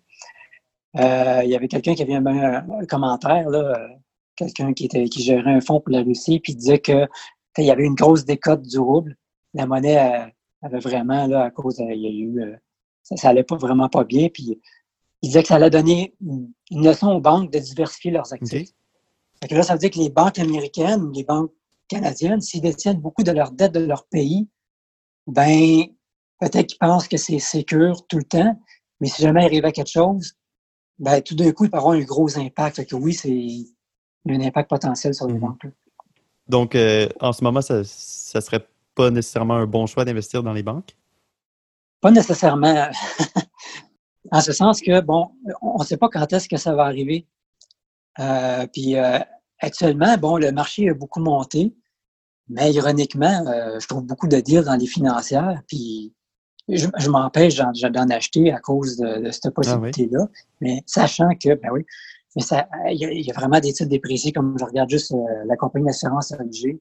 il 0.95 1.49
y 1.49 1.55
avait 1.55 1.67
quelqu'un 1.67 1.95
qui 1.95 2.03
avait 2.03 2.15
un, 2.15 2.25
un, 2.25 2.85
commentaire, 2.85 3.49
là, 3.49 3.89
quelqu'un 4.35 4.73
qui, 4.73 4.85
était, 4.85 5.05
qui 5.05 5.21
gérait 5.21 5.53
un 5.53 5.61
fonds 5.61 5.81
pour 5.81 5.91
la 5.91 6.01
Russie, 6.01 6.39
puis 6.39 6.53
il 6.53 6.57
disait 6.57 6.79
que 6.79 7.07
il 7.57 7.65
y 7.65 7.71
avait 7.71 7.85
une 7.85 7.95
grosse 7.95 8.25
décote 8.25 8.61
du 8.61 8.79
rouble. 8.79 9.15
La 9.53 9.65
monnaie 9.65 9.97
avait 10.61 10.79
vraiment, 10.79 11.27
là, 11.27 11.45
à 11.45 11.51
cause, 11.51 11.79
il 11.79 12.01
y 12.01 12.07
a 12.07 12.11
eu, 12.11 12.55
ça, 13.03 13.15
ça 13.15 13.29
allait 13.29 13.43
pas 13.43 13.57
vraiment 13.57 13.89
pas 13.89 14.03
bien, 14.03 14.29
puis 14.29 14.59
il 15.21 15.29
disait 15.29 15.41
que 15.41 15.47
ça 15.47 15.55
allait 15.55 15.69
donner 15.69 16.15
une, 16.21 16.53
leçon 16.71 17.07
aux 17.07 17.21
banques 17.21 17.51
de 17.51 17.59
diversifier 17.59 18.11
leurs 18.11 18.31
actifs. 18.33 18.69
là, 19.49 19.63
ça 19.63 19.73
veut 19.73 19.79
dire 19.79 19.91
que 19.91 19.99
les 19.99 20.09
banques 20.09 20.39
américaines, 20.39 21.11
les 21.13 21.23
banques 21.23 21.51
canadiennes, 21.87 22.41
s'ils 22.41 22.61
détiennent 22.61 22.99
beaucoup 22.99 23.23
de 23.23 23.31
leurs 23.31 23.51
dettes 23.51 23.73
de 23.73 23.79
leur 23.79 24.05
pays, 24.07 24.47
ben 25.25 25.85
peut-être 26.39 26.67
qu'ils 26.67 26.77
pensent 26.77 27.07
que 27.07 27.17
c'est 27.17 27.39
sécure 27.39 28.05
tout 28.07 28.17
le 28.17 28.23
temps, 28.23 28.59
mais 28.99 29.07
si 29.07 29.21
jamais 29.21 29.41
il 29.41 29.45
arrive 29.45 29.65
à 29.65 29.71
quelque 29.71 29.91
chose, 29.91 30.33
ben 30.99 31.21
tout 31.21 31.35
d'un 31.35 31.51
coup, 31.51 31.65
il 31.65 31.71
peut 31.71 31.77
avoir 31.77 31.93
un 31.93 32.03
gros 32.03 32.37
impact. 32.37 32.77
Fait 32.77 32.85
que 32.85 32.95
oui, 32.95 33.13
c'est 33.13 33.65
un 34.29 34.41
impact 34.41 34.69
potentiel 34.69 35.13
sur 35.13 35.27
les 35.27 35.33
mhm. 35.33 35.39
banques. 35.39 35.67
Donc, 36.49 36.75
euh, 36.75 37.07
en 37.19 37.33
ce 37.33 37.43
moment, 37.43 37.61
ça 37.61 37.79
ne 37.79 37.83
serait 37.83 38.67
pas 38.95 39.09
nécessairement 39.11 39.55
un 39.55 39.65
bon 39.65 39.85
choix 39.85 40.05
d'investir 40.05 40.43
dans 40.43 40.53
les 40.53 40.63
banques? 40.63 40.95
Pas 42.01 42.11
nécessairement. 42.11 42.87
en 44.31 44.41
ce 44.41 44.51
sens 44.51 44.81
que, 44.81 45.01
bon, 45.01 45.31
on 45.61 45.79
ne 45.79 45.83
sait 45.83 45.97
pas 45.97 46.09
quand 46.09 46.31
est-ce 46.33 46.49
que 46.49 46.57
ça 46.57 46.73
va 46.73 46.83
arriver. 46.83 47.27
Euh, 48.19 48.65
puis 48.71 48.95
euh, 48.97 49.19
actuellement, 49.59 50.17
bon, 50.17 50.37
le 50.37 50.51
marché 50.51 50.89
a 50.89 50.93
beaucoup 50.93 51.19
monté, 51.19 51.75
mais 52.49 52.71
ironiquement, 52.73 53.45
euh, 53.47 53.79
je 53.79 53.87
trouve 53.87 54.03
beaucoup 54.03 54.27
de 54.27 54.39
deals 54.39 54.63
dans 54.63 54.75
les 54.75 54.87
financières, 54.87 55.61
puis 55.67 56.13
je, 56.67 57.09
m'empêche 57.09 57.55
d'en 57.55 58.09
acheter 58.09 58.51
à 58.51 58.59
cause 58.59 58.97
de, 58.97 59.29
cette 59.31 59.47
ah 59.47 59.51
possibilité-là. 59.51 60.27
Mais 60.61 60.83
sachant 60.85 61.29
que, 61.29 61.55
ben 61.55 61.69
oui, 61.71 61.85
mais 62.37 62.93
il 62.93 63.25
y, 63.25 63.31
a 63.31 63.33
vraiment 63.33 63.59
des 63.59 63.73
titres 63.73 63.89
dépréciés, 63.89 64.31
comme 64.31 64.55
je 64.59 64.63
regarde 64.63 64.89
juste 64.89 65.13
la 65.45 65.55
compagnie 65.55 65.87
d'assurance 65.87 66.31
LG, 66.31 66.79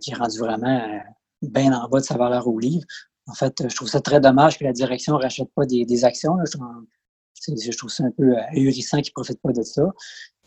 qui 0.00 0.10
est 0.10 0.14
rendue 0.14 0.38
vraiment 0.38 1.00
bien 1.42 1.72
en 1.72 1.88
bas 1.88 2.00
de 2.00 2.04
sa 2.04 2.16
valeur 2.16 2.48
au 2.48 2.58
livre. 2.58 2.84
En 3.26 3.34
fait, 3.34 3.68
je 3.68 3.74
trouve 3.74 3.88
ça 3.88 4.00
très 4.00 4.20
dommage 4.20 4.58
que 4.58 4.64
la 4.64 4.72
direction 4.72 5.14
ne 5.16 5.22
rachète 5.22 5.48
pas 5.54 5.64
des, 5.64 6.04
actions. 6.04 6.36
Je, 6.44 7.76
trouve 7.76 7.90
ça 7.90 8.04
un 8.04 8.10
peu 8.10 8.36
euh, 8.36 8.42
ahurissant 8.50 9.00
qu'ils 9.00 9.12
ne 9.16 9.22
profitent 9.22 9.42
pas 9.42 9.52
de 9.52 9.62
ça. 9.62 9.82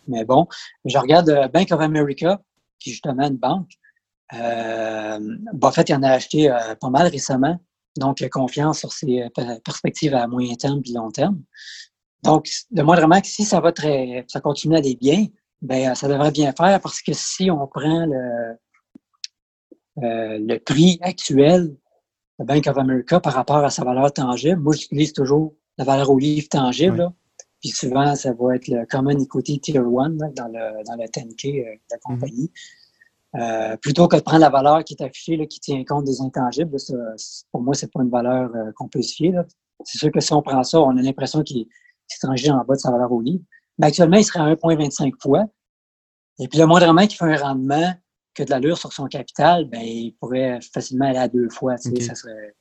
Mais 0.08 0.26
bon, 0.26 0.48
je 0.84 0.98
regarde 0.98 1.30
euh, 1.30 1.48
Bank 1.48 1.72
of 1.72 1.80
America, 1.80 2.42
qui 2.80 2.90
est 2.90 2.94
justement 2.94 3.28
une 3.28 3.38
banque. 3.38 3.72
Euh, 4.34 5.20
Buffett 5.54 5.90
il 5.90 5.96
en 5.96 6.04
a 6.04 6.12
acheté 6.12 6.52
euh, 6.52 6.76
pas 6.76 6.90
mal 6.90 7.08
récemment. 7.08 7.60
Donc, 7.98 8.28
confiance 8.30 8.80
sur 8.80 8.92
ses 8.92 9.30
perspectives 9.64 10.14
à 10.14 10.28
moyen 10.28 10.56
terme 10.56 10.82
et 10.86 10.92
long 10.92 11.12
terme. 11.12 11.42
Donc, 12.26 12.50
de 12.72 12.82
moi 12.82 12.96
vraiment 12.96 13.22
que 13.22 13.28
si 13.28 13.44
ça 13.44 13.60
va 13.60 13.72
très, 13.72 14.26
ça 14.28 14.42
continue 14.42 14.76
à 14.76 14.80
aller 14.80 14.96
bien, 14.96 15.28
ben 15.62 15.96
ça 15.96 16.08
devrait 16.08 16.32
bien 16.32 16.54
faire 16.54 16.80
parce 16.82 17.02
que 17.02 17.14
si 17.14 17.50
on 17.50 17.68
prend 17.68 18.06
le, 18.06 18.58
le 19.98 20.58
prix 20.58 21.00
actuel 21.02 21.76
la 22.40 22.46
Bank 22.46 22.68
of 22.68 22.78
America 22.78 23.20
par 23.20 23.34
rapport 23.34 23.64
à 23.64 23.70
sa 23.70 23.84
valeur 23.84 24.12
tangible. 24.12 24.60
Moi, 24.60 24.76
j'utilise 24.76 25.14
toujours 25.14 25.54
la 25.78 25.86
valeur 25.86 26.10
au 26.10 26.20
livre 26.20 26.48
tangible. 26.50 27.10
Puis 27.62 27.70
souvent, 27.70 28.16
ça 28.16 28.34
va 28.34 28.56
être 28.56 28.68
le 28.68 28.86
Common 28.86 29.18
Equity 29.18 29.60
Tier 29.60 29.80
1 29.80 29.84
dans, 29.84 30.48
le, 30.48 30.84
dans 30.84 30.96
le 30.96 31.06
10K 31.06 31.62
euh, 31.62 31.74
de 31.74 31.80
la 31.92 31.98
compagnie. 32.04 32.52
Euh, 33.36 33.76
plutôt 33.78 34.08
que 34.08 34.16
de 34.16 34.22
prendre 34.22 34.42
la 34.42 34.50
valeur 34.50 34.84
qui 34.84 34.94
est 34.94 35.04
affichée, 35.04 35.36
là, 35.36 35.46
qui 35.46 35.60
tient 35.60 35.84
compte 35.84 36.06
des 36.06 36.22
intangibles, 36.22 36.78
pour 37.52 37.62
moi, 37.62 37.74
c'est 37.74 37.92
pas 37.92 38.02
une 38.02 38.10
valeur 38.10 38.50
euh, 38.56 38.72
qu'on 38.76 38.88
peut 38.88 39.02
se 39.02 39.16
fier. 39.16 39.44
C'est 39.84 39.98
sûr 39.98 40.12
que 40.12 40.22
si 40.22 40.32
on 40.34 40.42
prend 40.42 40.64
ça, 40.64 40.80
on 40.80 40.96
a 40.98 41.02
l'impression 41.02 41.44
qu'il 41.44 41.68
est 42.10 42.50
en 42.50 42.64
bas 42.64 42.76
de 42.76 42.80
sa 42.80 42.92
valeur 42.92 43.12
au 43.12 43.22
livre. 43.22 43.44
Mais 43.78 43.88
actuellement, 43.88 44.18
il 44.18 44.24
serait 44.24 44.40
à 44.40 44.54
1,25 44.54 45.14
fois. 45.22 45.46
Et 46.40 46.48
puis, 46.48 46.60
le 46.60 46.66
moindrement 46.66 47.06
qui 47.08 47.16
fait 47.16 47.26
un 47.26 47.38
rendement 47.38 47.94
que 48.34 48.44
de 48.44 48.50
l'allure 48.50 48.78
sur 48.78 48.92
son 48.94 49.06
capital, 49.08 49.66
ben, 49.66 49.82
il 49.82 50.16
pourrait 50.20 50.60
facilement 50.62 51.06
aller 51.06 51.20
à 51.20 51.28
deux 51.28 51.50
fois. 51.50 51.78
Tu 51.78 51.90
sais, 51.90 52.02
ça 52.02 52.16
serait, 52.16 52.56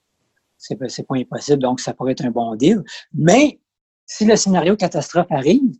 c'est, 0.56 0.76
pas 0.76 1.16
impossible, 1.16 1.62
donc 1.62 1.80
ça 1.80 1.92
pourrait 1.92 2.12
être 2.12 2.24
un 2.24 2.30
bon 2.30 2.54
deal. 2.54 2.82
Mais 3.12 3.60
si 4.06 4.24
le 4.24 4.36
scénario 4.36 4.76
catastrophe 4.76 5.30
arrive, 5.30 5.72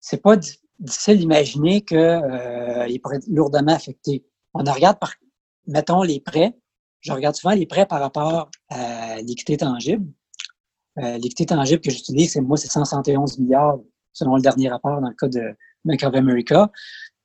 c'est 0.00 0.22
pas 0.22 0.36
difficile 0.78 1.18
d'imaginer 1.18 1.82
qu'il 1.82 1.98
euh, 1.98 2.98
pourrait 3.02 3.16
être 3.16 3.28
lourdement 3.28 3.72
affecté. 3.72 4.24
On 4.54 4.64
regarde 4.64 4.98
par, 4.98 5.14
mettons 5.66 6.02
les 6.02 6.20
prêts. 6.20 6.56
Je 7.00 7.12
regarde 7.12 7.34
souvent 7.34 7.54
les 7.54 7.66
prêts 7.66 7.86
par 7.86 8.00
rapport 8.00 8.50
à 8.68 9.16
l'équité 9.20 9.56
tangible. 9.56 10.06
Euh, 10.98 11.18
l'équité 11.18 11.46
tangible 11.46 11.80
que 11.80 11.90
j'utilise, 11.90 12.32
c'est 12.32 12.40
moi, 12.40 12.56
c'est 12.56 12.68
171 12.68 13.38
milliards 13.38 13.78
selon 14.12 14.36
le 14.36 14.42
dernier 14.42 14.68
rapport 14.68 15.00
dans 15.00 15.08
le 15.08 15.14
cas 15.14 15.28
de 15.28 15.56
Bank 15.84 16.02
of 16.02 16.14
America. 16.14 16.70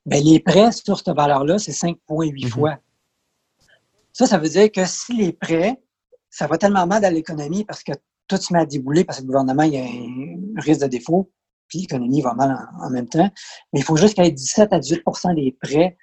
Ben, 0.05 0.23
les 0.23 0.39
prêts 0.39 0.71
sur 0.71 0.97
cette 0.97 1.09
valeur-là, 1.09 1.59
c'est 1.59 1.73
5,8 1.73 2.45
mhm. 2.45 2.49
fois. 2.49 2.77
Ça, 4.13 4.25
ça 4.25 4.37
veut 4.37 4.49
dire 4.49 4.71
que 4.71 4.85
si 4.85 5.13
les 5.13 5.33
prêts, 5.33 5.81
ça 6.29 6.47
va 6.47 6.57
tellement 6.57 6.87
mal 6.87 7.01
dans 7.01 7.13
l'économie 7.13 7.65
parce 7.65 7.83
que 7.83 7.91
tout 8.27 8.37
se 8.37 8.53
met 8.53 8.59
à 8.59 8.65
débouler 8.65 9.03
parce 9.03 9.19
que 9.19 9.23
le 9.23 9.27
gouvernement, 9.27 9.63
il 9.63 9.73
y 9.73 9.77
a 9.77 9.83
un 9.83 10.61
risque 10.61 10.81
de 10.81 10.87
défaut, 10.87 11.31
puis 11.67 11.79
l'économie 11.79 12.21
va 12.21 12.33
mal 12.33 12.57
en, 12.81 12.89
même 12.89 13.07
temps. 13.07 13.29
Mais 13.73 13.79
il 13.79 13.83
faut 13.83 13.97
juste 13.97 14.15
qu'il 14.15 14.23
y 14.23 14.27
ait 14.27 14.31
17 14.31 14.73
à 14.73 14.79
18% 14.79 15.35
des 15.35 15.57
prêts 15.61 15.97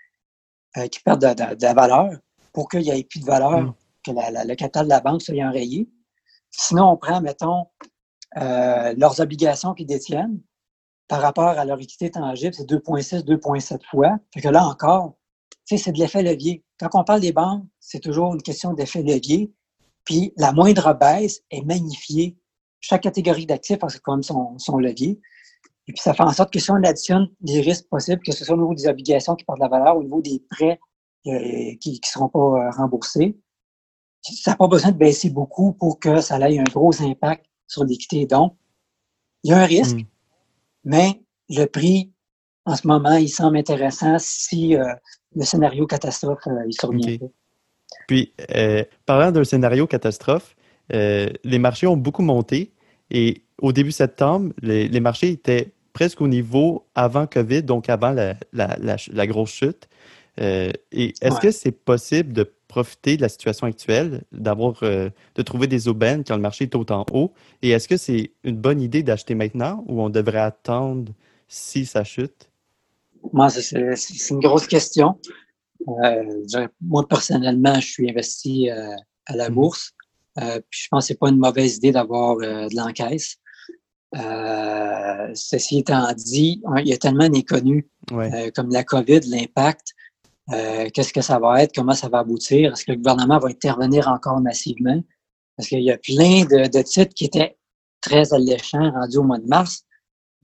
euh, 0.76 0.86
qui 0.88 1.00
perdent 1.00 1.22
de, 1.22 1.62
la 1.62 1.74
valeur 1.74 2.10
pour 2.52 2.68
qu'il 2.68 2.80
n'y 2.80 2.90
ait 2.90 3.04
plus 3.04 3.20
de 3.20 3.26
valeur, 3.26 3.60
mhm. 3.60 3.72
que 4.04 4.10
le 4.12 4.54
capital 4.54 4.84
de 4.84 4.90
la 4.90 5.00
banque 5.00 5.22
soit 5.22 5.42
enrayé. 5.42 5.88
Sinon, 6.56 6.90
on 6.90 6.96
prend, 6.96 7.20
mettons, 7.20 7.66
euh, 8.36 8.94
leurs 8.96 9.20
obligations 9.20 9.74
qu'ils 9.74 9.86
détiennent, 9.86 10.40
par 11.08 11.20
rapport 11.20 11.48
à 11.48 11.64
leur 11.64 11.80
équité 11.80 12.10
tangible, 12.10 12.54
c'est 12.54 12.68
2,6, 12.68 13.24
2,7 13.24 13.80
fois. 13.90 14.16
Fait 14.32 14.40
que 14.40 14.48
là 14.48 14.66
encore, 14.66 15.16
c'est 15.64 15.92
de 15.92 15.98
l'effet 15.98 16.22
levier. 16.22 16.64
Quand 16.78 16.88
on 16.94 17.04
parle 17.04 17.20
des 17.20 17.32
banques, 17.32 17.64
c'est 17.80 18.00
toujours 18.00 18.34
une 18.34 18.42
question 18.42 18.72
d'effet 18.72 19.02
levier. 19.02 19.52
Puis 20.04 20.32
la 20.36 20.52
moindre 20.52 20.94
baisse 20.94 21.40
est 21.50 21.62
magnifiée. 21.62 22.38
Chaque 22.80 23.02
catégorie 23.02 23.46
d'actifs 23.46 23.82
a 23.82 23.88
comme 24.02 24.22
son, 24.22 24.58
son 24.58 24.78
levier. 24.78 25.20
Et 25.86 25.92
puis 25.92 26.00
ça 26.00 26.14
fait 26.14 26.22
en 26.22 26.32
sorte 26.32 26.52
que 26.52 26.58
si 26.58 26.70
on 26.70 26.82
additionne 26.82 27.28
les 27.42 27.60
risques 27.60 27.88
possibles, 27.88 28.22
que 28.24 28.32
ce 28.32 28.44
soit 28.44 28.54
au 28.54 28.58
niveau 28.58 28.74
des 28.74 28.86
obligations 28.86 29.34
qui 29.34 29.44
perdent 29.44 29.58
de 29.58 29.64
la 29.64 29.68
valeur, 29.68 29.96
au 29.96 30.02
niveau 30.02 30.22
des 30.22 30.42
prêts 30.50 30.78
euh, 31.26 31.74
qui 31.80 32.00
ne 32.02 32.06
seront 32.06 32.28
pas 32.28 32.38
euh, 32.38 32.70
remboursés, 32.70 33.38
ça 34.32 34.52
n'a 34.52 34.56
pas 34.56 34.68
besoin 34.68 34.92
de 34.92 34.96
baisser 34.96 35.30
beaucoup 35.30 35.72
pour 35.72 35.98
que 35.98 36.20
ça 36.20 36.38
ait 36.38 36.58
un 36.58 36.64
gros 36.64 37.02
impact 37.02 37.44
sur 37.66 37.84
l'équité. 37.84 38.26
Donc, 38.26 38.56
il 39.42 39.50
y 39.50 39.52
a 39.52 39.58
un 39.58 39.66
risque, 39.66 39.96
hmm. 39.96 40.06
Mais 40.84 41.22
le 41.48 41.64
prix, 41.64 42.12
en 42.66 42.76
ce 42.76 42.86
moment, 42.86 43.16
il 43.16 43.28
semble 43.28 43.56
intéressant 43.56 44.16
si 44.18 44.76
euh, 44.76 44.84
le 45.34 45.44
scénario 45.44 45.86
catastrophe 45.86 46.46
euh, 46.46 46.64
il 46.66 46.72
survient. 46.74 47.18
Puis, 48.06 48.32
euh, 48.54 48.84
parlant 49.06 49.32
d'un 49.32 49.44
scénario 49.44 49.86
catastrophe, 49.86 50.54
les 50.90 51.58
marchés 51.58 51.86
ont 51.86 51.96
beaucoup 51.96 52.22
monté 52.22 52.72
et 53.10 53.42
au 53.58 53.72
début 53.72 53.92
septembre, 53.92 54.52
les, 54.60 55.00
marchés 55.00 55.30
étaient 55.30 55.72
presque 55.94 56.20
au 56.20 56.28
niveau 56.28 56.86
avant 56.94 57.26
COVID, 57.26 57.62
donc 57.62 57.88
avant 57.88 58.14
la, 58.52 59.26
grosse 59.26 59.52
chute. 59.52 59.88
Et 60.38 61.14
est-ce 61.20 61.40
que 61.40 61.50
c'est 61.50 61.72
possible 61.72 62.32
de 62.32 62.52
profiter 62.74 63.16
de 63.16 63.22
la 63.22 63.28
situation 63.28 63.68
actuelle, 63.68 64.24
d'avoir, 64.32 64.82
euh, 64.82 65.08
de 65.36 65.42
trouver 65.42 65.68
des 65.68 65.86
aubaines 65.86 66.24
quand 66.24 66.34
le 66.34 66.42
marché 66.42 66.64
est 66.64 66.74
autant 66.74 67.06
haut? 67.12 67.32
Et 67.62 67.70
est-ce 67.70 67.86
que 67.86 67.96
c'est 67.96 68.32
une 68.42 68.56
bonne 68.56 68.80
idée 68.80 69.04
d'acheter 69.04 69.36
maintenant 69.36 69.84
ou 69.86 70.02
on 70.02 70.10
devrait 70.10 70.40
attendre 70.40 71.12
si 71.46 71.86
ça 71.86 72.02
chute? 72.02 72.50
Moi, 73.32 73.48
c'est 73.48 74.30
une 74.30 74.40
grosse 74.40 74.66
question. 74.66 75.20
Euh, 75.86 76.66
moi, 76.80 77.06
personnellement, 77.06 77.76
je 77.76 77.86
suis 77.86 78.10
investi 78.10 78.68
euh, 78.70 78.90
à 79.26 79.36
la 79.36 79.48
mhm. 79.50 79.54
bourse. 79.54 79.92
puis 80.36 80.80
je 80.82 80.88
pense 80.90 81.04
que 81.04 81.08
ce 81.08 81.12
n'est 81.12 81.18
pas 81.18 81.28
une 81.28 81.38
mauvaise 81.38 81.76
idée 81.76 81.92
d'avoir 81.92 82.38
de 82.38 82.74
l'encaisse. 82.74 83.36
ceci 85.34 85.78
étant 85.78 86.12
dit, 86.12 86.60
il 86.78 86.88
y 86.88 86.92
a 86.92 86.98
tellement 86.98 87.28
d'inconnus 87.28 87.84
comme 88.08 88.70
la 88.72 88.82
COVID, 88.82 89.20
l'impact. 89.28 89.94
Euh, 90.52 90.90
qu'est-ce 90.92 91.12
que 91.12 91.22
ça 91.22 91.38
va 91.38 91.62
être, 91.62 91.74
comment 91.74 91.94
ça 91.94 92.08
va 92.08 92.18
aboutir, 92.18 92.72
est-ce 92.72 92.84
que 92.84 92.92
le 92.92 92.98
gouvernement 92.98 93.38
va 93.38 93.48
intervenir 93.48 94.08
encore 94.08 94.40
massivement? 94.40 95.02
Parce 95.56 95.68
qu'il 95.68 95.82
y 95.82 95.90
a 95.90 95.96
plein 95.96 96.44
de, 96.44 96.82
titres 96.82 97.14
qui 97.14 97.24
étaient 97.24 97.56
très 98.00 98.34
alléchants 98.34 98.90
rendus 98.90 99.18
au 99.18 99.22
mois 99.22 99.38
de 99.38 99.46
mars, 99.46 99.84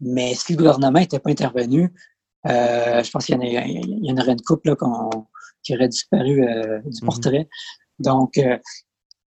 mais 0.01 0.35
si 0.35 0.53
le 0.53 0.59
gouvernement 0.59 1.01
n'était 1.01 1.19
pas 1.19 1.31
intervenu, 1.31 1.93
euh, 2.47 3.03
je 3.03 3.11
pense 3.11 3.27
qu'il 3.27 3.37
y, 3.37 4.11
en 4.11 4.17
aurait 4.17 4.33
une 4.33 4.41
couple 4.41 4.75
qui 5.63 5.75
aurait 5.75 5.89
disparu 5.89 6.49
euh, 6.49 6.79
du 6.81 7.01
mhm. 7.03 7.07
portrait. 7.07 7.49
Donc, 7.99 8.41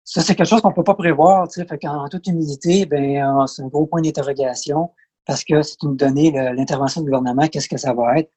ça, 0.03 0.21
c'est 0.21 0.35
quelque 0.35 0.47
chose 0.47 0.61
qu'on 0.61 0.69
ne 0.69 0.75
peut 0.75 0.83
pas 0.83 0.93
prévoir. 0.93 1.47
Tu 1.47 1.59
sais, 1.59 1.65
fait 1.65 1.79
qu'en 1.79 2.07
toute 2.07 2.27
humilité, 2.27 2.85
ben, 2.85 3.47
c'est 3.47 3.63
un 3.63 3.67
gros 3.67 3.87
point 3.87 4.01
d'interrogation 4.01 4.91
parce 5.25 5.43
que 5.43 5.63
c'est 5.63 5.81
une 5.81 5.95
donnée, 5.95 6.31
l'intervention 6.31 7.01
du 7.01 7.05
gouvernement, 7.05 7.47
qu'est-ce 7.47 7.69
que 7.69 7.77
ça 7.77 7.93
va 7.93 8.19
être? 8.19 8.31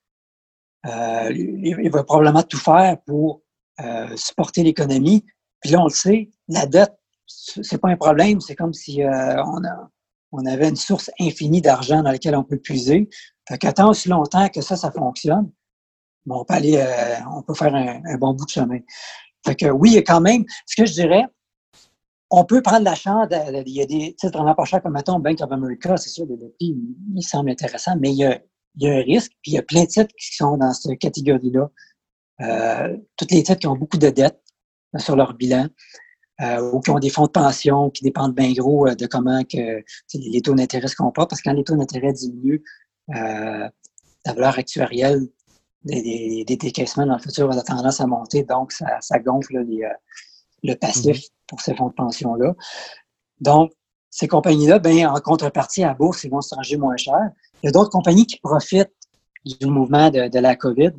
Euh, 0.86 1.30
il 1.32 1.90
va 1.90 2.02
probablement 2.02 2.42
tout 2.42 2.58
faire 2.58 2.96
pour 3.06 3.42
euh, 3.80 4.16
supporter 4.16 4.62
l'économie. 4.62 5.24
Puis 5.60 5.70
là, 5.70 5.80
on 5.80 5.84
le 5.84 5.90
sait, 5.90 6.30
la 6.48 6.66
dette 6.66 6.94
c'est 7.26 7.78
pas 7.78 7.88
un 7.88 7.96
problème. 7.96 8.40
C'est 8.40 8.54
comme 8.54 8.72
si 8.72 9.02
euh, 9.02 9.42
on, 9.44 9.64
a, 9.64 9.90
on 10.32 10.44
avait 10.46 10.68
une 10.68 10.76
source 10.76 11.10
infinie 11.20 11.60
d'argent 11.60 12.02
dans 12.02 12.10
laquelle 12.10 12.36
on 12.36 12.44
peut 12.44 12.58
puiser. 12.58 13.08
Fait 13.48 13.58
tant 13.72 13.90
aussi 13.90 14.08
longtemps 14.08 14.48
que 14.48 14.60
ça, 14.60 14.76
ça 14.76 14.90
fonctionne, 14.90 15.50
on 16.28 16.44
peut 16.44 16.54
aller, 16.54 16.76
euh, 16.76 17.16
on 17.34 17.42
peut 17.42 17.54
faire 17.54 17.74
un, 17.74 18.16
bon 18.18 18.34
bout 18.34 18.44
de 18.44 18.50
chemin. 18.50 18.78
Fait 19.44 19.56
que 19.56 19.66
oui, 19.66 20.02
quand 20.06 20.20
même, 20.20 20.44
ce 20.66 20.76
que 20.76 20.86
je 20.86 20.92
dirais, 20.92 21.24
on 22.30 22.44
peut 22.44 22.62
prendre 22.62 22.84
la 22.84 22.94
chance, 22.94 23.26
il 23.30 23.72
y 23.72 23.82
a 23.82 23.86
des 23.86 24.14
titres 24.14 24.38
vraiment 24.38 24.54
pas 24.54 24.64
chers 24.64 24.82
comme 24.82 24.92
mettons 24.92 25.18
Bank 25.18 25.40
of 25.42 25.50
America, 25.52 25.96
c'est 25.96 26.08
sûr, 26.08 26.24
le 26.26 26.36
prix, 26.36 26.76
il 27.14 27.22
semble 27.22 27.50
intéressant, 27.50 27.96
mais 27.98 28.10
il 28.10 28.18
y, 28.18 28.24
a, 28.24 28.40
il 28.76 28.86
y 28.86 28.90
a 28.90 28.94
un 28.94 29.02
risque, 29.02 29.32
puis 29.42 29.52
il 29.52 29.54
y 29.54 29.58
a 29.58 29.62
plein 29.62 29.82
de 29.82 29.88
titres 29.88 30.14
qui 30.18 30.34
sont 30.34 30.56
dans 30.56 30.72
cette 30.72 30.98
catégorie-là. 30.98 31.70
Euh, 32.40 32.96
tous 33.16 33.26
les 33.30 33.42
titres 33.42 33.60
qui 33.60 33.66
ont 33.66 33.76
beaucoup 33.76 33.98
de 33.98 34.08
dettes 34.08 34.42
sur 34.98 35.16
leur 35.16 35.34
bilan, 35.34 35.68
euh, 36.40 36.72
ou 36.72 36.80
qui 36.80 36.90
ont 36.90 36.98
des 36.98 37.10
fonds 37.10 37.26
de 37.26 37.30
pension 37.30 37.90
qui 37.90 38.02
dépendent 38.02 38.34
bien 38.34 38.52
gros 38.52 38.88
euh, 38.88 38.94
de 38.94 39.06
comment 39.06 39.42
que 39.44 39.82
les 40.14 40.42
taux 40.42 40.54
d'intérêt 40.54 40.88
se 40.88 40.96
comportent, 40.96 41.30
parce 41.30 41.42
que 41.42 41.50
quand 41.50 41.56
les 41.56 41.64
taux 41.64 41.76
d'intérêt 41.76 42.12
diminuent, 42.12 42.62
euh, 43.10 43.68
la 44.24 44.32
valeur 44.32 44.58
actuarielle 44.58 45.28
des, 45.84 46.44
des, 46.44 46.56
décaissements 46.56 47.06
dans 47.06 47.16
le 47.16 47.22
futur 47.22 47.50
a 47.50 47.62
tendance 47.62 48.00
à 48.00 48.06
monter, 48.06 48.44
donc 48.44 48.72
ça, 48.72 49.00
ça 49.00 49.18
gonfle 49.18 49.58
les, 49.64 49.88
le 50.62 50.74
passif 50.74 51.16
mm-hmm. 51.16 51.30
pour 51.48 51.60
ces 51.60 51.74
fonds 51.74 51.88
de 51.88 51.94
pension-là. 51.94 52.54
Donc, 53.40 53.72
ces 54.12 54.28
compagnies-là, 54.28 54.78
ben, 54.78 55.06
en 55.06 55.18
contrepartie 55.20 55.82
à 55.82 55.94
bourse, 55.94 56.22
ils 56.24 56.30
vont 56.30 56.42
se 56.42 56.54
ranger 56.54 56.76
moins 56.76 56.98
cher. 56.98 57.30
Il 57.62 57.66
y 57.66 57.68
a 57.70 57.72
d'autres 57.72 57.90
compagnies 57.90 58.26
qui 58.26 58.38
profitent 58.38 58.92
du 59.42 59.66
mouvement 59.66 60.10
de, 60.10 60.38
la 60.38 60.54
COVID 60.54 60.92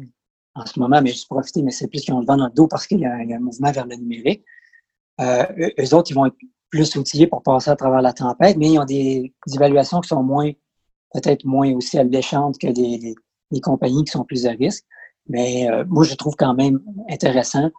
en 0.56 0.66
ce 0.66 0.80
moment, 0.80 1.00
mais 1.00 1.12
juste 1.12 1.28
profiter, 1.28 1.62
mais 1.62 1.70
c'est 1.70 1.88
plus 1.88 2.02
qu'ils 2.02 2.16
ont 2.16 2.22
le 2.22 2.26
vent 2.26 2.38
dans 2.38 2.48
le 2.48 2.54
dos 2.54 2.68
parce 2.68 2.88
qu'il 2.88 3.00
y, 3.00 3.06
a 3.06 3.14
un 3.14 3.40
mouvement 3.40 3.72
vers 3.72 3.86
le 3.86 3.96
numérique. 3.98 4.44
Euh, 5.22 5.46
eux 5.80 5.94
autres, 5.94 6.10
ils 6.10 6.16
vont 6.16 6.26
être 6.26 6.36
plus 6.72 6.96
outillés 6.96 7.28
pour 7.28 7.44
passer 7.44 7.70
à 7.70 7.76
travers 7.76 8.02
la 8.02 8.14
tempête, 8.14 8.58
mais 8.58 8.72
ils 8.72 8.80
ont 8.80 8.86
des, 8.86 9.32
évaluations 9.54 10.02
qui 10.02 10.08
sont 10.08 10.24
moins, 10.24 10.52
peut-être 11.14 11.46
moins 11.46 11.72
aussi 11.76 12.00
alléchantes 12.00 12.58
que 12.58 12.68
des, 12.68 13.16
des, 13.52 13.62
compagnies 13.62 14.06
qui 14.06 14.12
sont 14.12 14.24
plus 14.24 14.48
à 14.48 14.52
risque. 14.52 14.86
Mais 15.28 15.70
euh, 15.70 15.86
moi, 15.88 16.04
je 16.04 16.16
trouve 16.16 16.34
quand 16.36 16.56
même 16.56 16.82
intéressant 17.12 17.70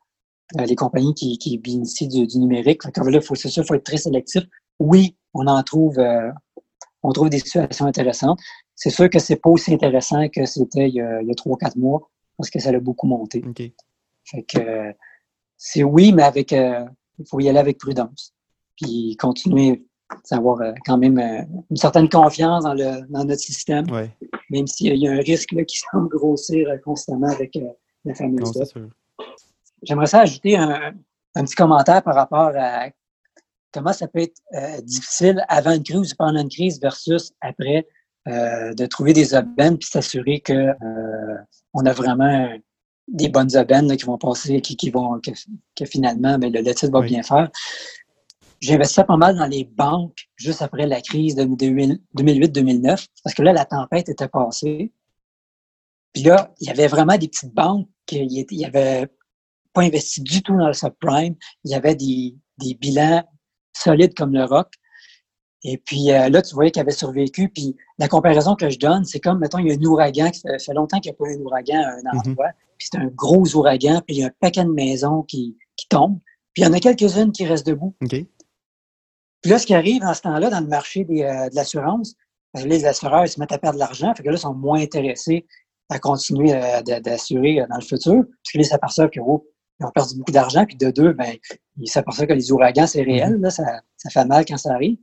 euh, 0.61 0.65
les 0.65 0.77
compagnies 0.77 1.15
qui, 1.15 1.39
qui 1.39 1.59
bénéficient 1.59 2.07
du, 2.07 2.29
du 2.29 2.39
numérique. 2.39 2.85
Fait 2.85 2.97
là, 2.97 3.21
faut, 3.21 3.35
c'est 3.35 3.49
sûr, 3.49 3.65
il 3.65 3.67
faut 3.67 3.75
être 3.75 3.85
très 3.85 3.97
sélectif. 3.97 4.45
Oui, 4.79 5.17
on 5.33 5.47
en 5.47 5.63
trouve, 5.63 5.99
euh, 5.99 6.31
on 7.03 7.13
trouve 7.13 7.31
des 7.31 7.39
situations 7.39 7.87
intéressantes. 7.87 8.41
C'est 8.75 8.91
sûr 8.91 9.09
que 9.09 9.19
c'est 9.19 9.37
pas 9.37 9.51
aussi 9.51 9.73
intéressant 9.73 10.29
que 10.29 10.45
c'était 10.47 10.89
il 10.89 10.95
y 10.95 11.01
a 11.01 11.35
trois, 11.37 11.57
quatre 11.57 11.77
mois, 11.77 12.11
parce 12.37 12.51
que 12.51 12.59
ça 12.59 12.71
a 12.71 12.81
beaucoup 12.81 13.07
monté. 13.07 13.45
Fait 14.25 14.43
que 14.43 14.95
c'est 15.57 15.85
oui, 15.85 16.13
mais 16.13 16.25
avec 16.25 16.53
il 17.19 17.27
faut 17.27 17.41
y 17.41 17.49
aller 17.49 17.59
avec 17.59 17.79
prudence. 17.79 18.35
Puis 18.77 19.17
continuer 19.19 19.87
à 20.11 20.37
avoir 20.37 20.61
euh, 20.61 20.73
quand 20.85 20.99
même 20.99 21.19
euh, 21.19 21.43
une 21.71 21.77
certaine 21.77 22.09
confiance 22.09 22.65
dans, 22.65 22.75
le, 22.75 23.07
dans 23.09 23.25
notre 23.25 23.41
système, 23.41 23.87
même 24.51 24.67
s'il 24.67 24.97
y 24.97 25.09
a 25.09 25.13
un 25.13 25.21
risque 25.21 25.53
là, 25.53 25.65
qui 25.65 25.79
semble 25.93 26.09
grossir 26.09 26.69
euh, 26.69 26.77
constamment 26.79 27.29
avec 27.29 27.59
la 28.05 28.15
fameuse 28.15 28.53
J'aimerais 29.83 30.07
ça 30.07 30.21
ajouter 30.21 30.57
un, 30.57 30.95
un, 31.35 31.45
petit 31.45 31.55
commentaire 31.55 32.03
par 32.03 32.15
rapport 32.15 32.53
à 32.57 32.89
comment 33.75 33.93
ça 33.93 34.09
peut 34.09 34.21
être 34.21 34.41
difficile 34.85 35.45
avant 35.49 35.73
une 35.73 35.83
crise 35.83 36.13
ou 36.13 36.17
pendant 36.17 36.41
une 36.41 36.49
crise 36.49 36.81
versus 36.81 37.33
après 37.41 37.87
de 38.27 38.87
trouver 38.87 39.13
des 39.13 39.35
aubaines 39.35 39.77
puis 39.77 39.89
s'assurer 39.89 40.41
que 40.41 40.73
on 41.75 41.85
a 41.85 41.93
vraiment 41.93 42.49
des 43.09 43.29
bonnes 43.29 43.55
aubaines 43.57 43.97
qui 43.97 44.05
vont 44.05 44.19
passer, 44.19 44.61
qui, 44.61 44.77
qui 44.77 44.91
vont, 44.91 45.21
que, 45.21 45.85
finalement, 45.85 46.39
ben, 46.39 46.53
le, 46.53 46.61
le, 46.61 46.75
titre 46.75 46.93
va 46.93 47.03
bien 47.03 47.23
faire. 47.23 47.51
J'investissais 48.61 49.05
pas 49.05 49.17
mal 49.17 49.37
dans 49.37 49.47
les 49.47 49.65
banques 49.65 50.29
juste 50.37 50.63
après 50.63 50.87
la 50.87 51.01
crise 51.01 51.35
de 51.35 51.45
2008-2009, 51.45 53.09
parce 53.23 53.35
que 53.35 53.43
là, 53.43 53.53
la 53.53 53.67
tempête 53.67 54.09
était 54.09 54.29
passée. 54.29 54.93
Puis 56.13 56.23
là, 56.23 56.55
il 56.61 56.69
y 56.69 56.71
avait 56.71 56.87
vraiment 56.87 57.19
des 57.19 57.29
petites 57.29 57.53
banques 57.53 57.89
qui 58.07 58.47
n'avaient 58.53 59.09
pas 59.73 59.83
investi 59.83 60.23
du 60.23 60.43
tout 60.43 60.57
dans 60.57 60.69
le 60.69 60.73
subprime. 60.73 61.35
Il 61.65 61.73
y 61.73 61.75
avait 61.75 61.97
des, 61.97 62.37
des 62.59 62.75
bilans 62.75 63.25
solides 63.77 64.15
comme 64.15 64.33
le 64.33 64.45
rock. 64.45 64.69
Et 65.65 65.79
puis 65.79 66.13
euh, 66.13 66.29
là, 66.29 66.43
tu 66.43 66.55
voyais 66.55 66.71
qu'il 66.71 66.83
avait 66.83 66.93
survécu. 66.93 67.49
Puis 67.49 67.75
la 67.99 68.07
comparaison 68.07 68.55
que 68.55 68.69
je 68.69 68.79
donne, 68.79 69.05
c'est 69.05 69.21
comme, 69.21 69.39
mettons, 69.39 69.59
il 69.59 69.69
y 69.69 69.73
a 69.73 69.75
un 69.75 69.83
ouragan, 69.83 70.31
qui 70.31 70.41
fait, 70.41 70.75
longtemps 70.75 71.01
qu'il 71.01 71.11
n'y 71.11 71.17
a 71.17 71.19
pas 71.19 71.31
eu 71.31 71.37
un 71.37 71.41
ouragan 71.41 71.83
à 71.83 71.93
un 71.93 72.19
endroit, 72.19 72.51
puis 72.79 72.89
c'est 72.91 72.99
un 72.99 73.07
gros 73.07 73.57
ouragan, 73.57 74.03
puis 74.07 74.17
il 74.17 74.21
y 74.21 74.25
a 74.25 74.27
un 74.27 74.33
paquet 74.41 74.65
de 74.65 74.71
maisons 74.71 75.23
qui, 75.23 75.57
qui 75.77 75.89
tombent, 75.89 76.21
puis 76.53 76.63
il 76.63 76.67
y 76.67 76.69
en 76.69 76.73
a 76.73 76.81
quelques-unes 76.81 77.33
qui 77.33 77.47
restent 77.47 77.67
debout. 77.67 77.97
Puis 79.41 79.51
là, 79.51 79.59
ce 79.59 79.67
qui 79.67 79.75
arrive 79.75 80.03
en 80.05 80.15
ce 80.15 80.23
temps-là, 80.23 80.51
dans 80.51 80.61
le 80.61 80.67
marché 80.67 81.05
des, 81.05 81.23
euh, 81.23 81.49
de 81.49 81.55
l'assurance, 81.55 82.15
ben, 82.53 82.67
les 82.69 82.85
assureurs 82.85 83.25
ils 83.25 83.29
se 83.29 83.41
mettent 83.41 83.53
à 83.53 83.59
perdre 83.59 83.77
de 83.77 83.81
l'argent, 83.81 84.15
fait 84.15 84.23
que 84.23 84.29
là, 84.29 84.35
ils 84.35 84.41
sont 84.41 84.55
moins 84.55 84.81
intéressés 84.81 85.47
à 85.91 85.99
continuer 85.99 86.55
euh, 86.55 86.83
d'assurer 86.83 87.65
dans 87.69 87.77
le 87.77 87.85
futur, 87.85 88.23
parce 88.23 88.53
qu'ils 88.53 88.65
s'aperçoivent 88.65 89.11
qu'ils 89.11 89.23
oh, 89.25 89.47
ont 89.85 89.91
perdu 89.91 90.17
beaucoup 90.17 90.33
d'argent, 90.33 90.65
puis 90.67 90.77
de 90.77 90.91
deux, 90.91 91.13
ben, 91.13 91.35
ils 91.79 91.89
s'aperçoivent 91.89 92.29
que 92.29 92.33
les 92.33 92.53
ouragans, 92.53 92.87
c'est 92.87 93.03
réel, 93.03 93.37
mhm. 93.37 93.43
là, 93.43 93.51
ça, 93.51 93.65
ça 93.97 94.11
fait 94.11 94.25
mal 94.25 94.45
quand 94.47 94.57
ça 94.57 94.73
arrive. 94.73 94.99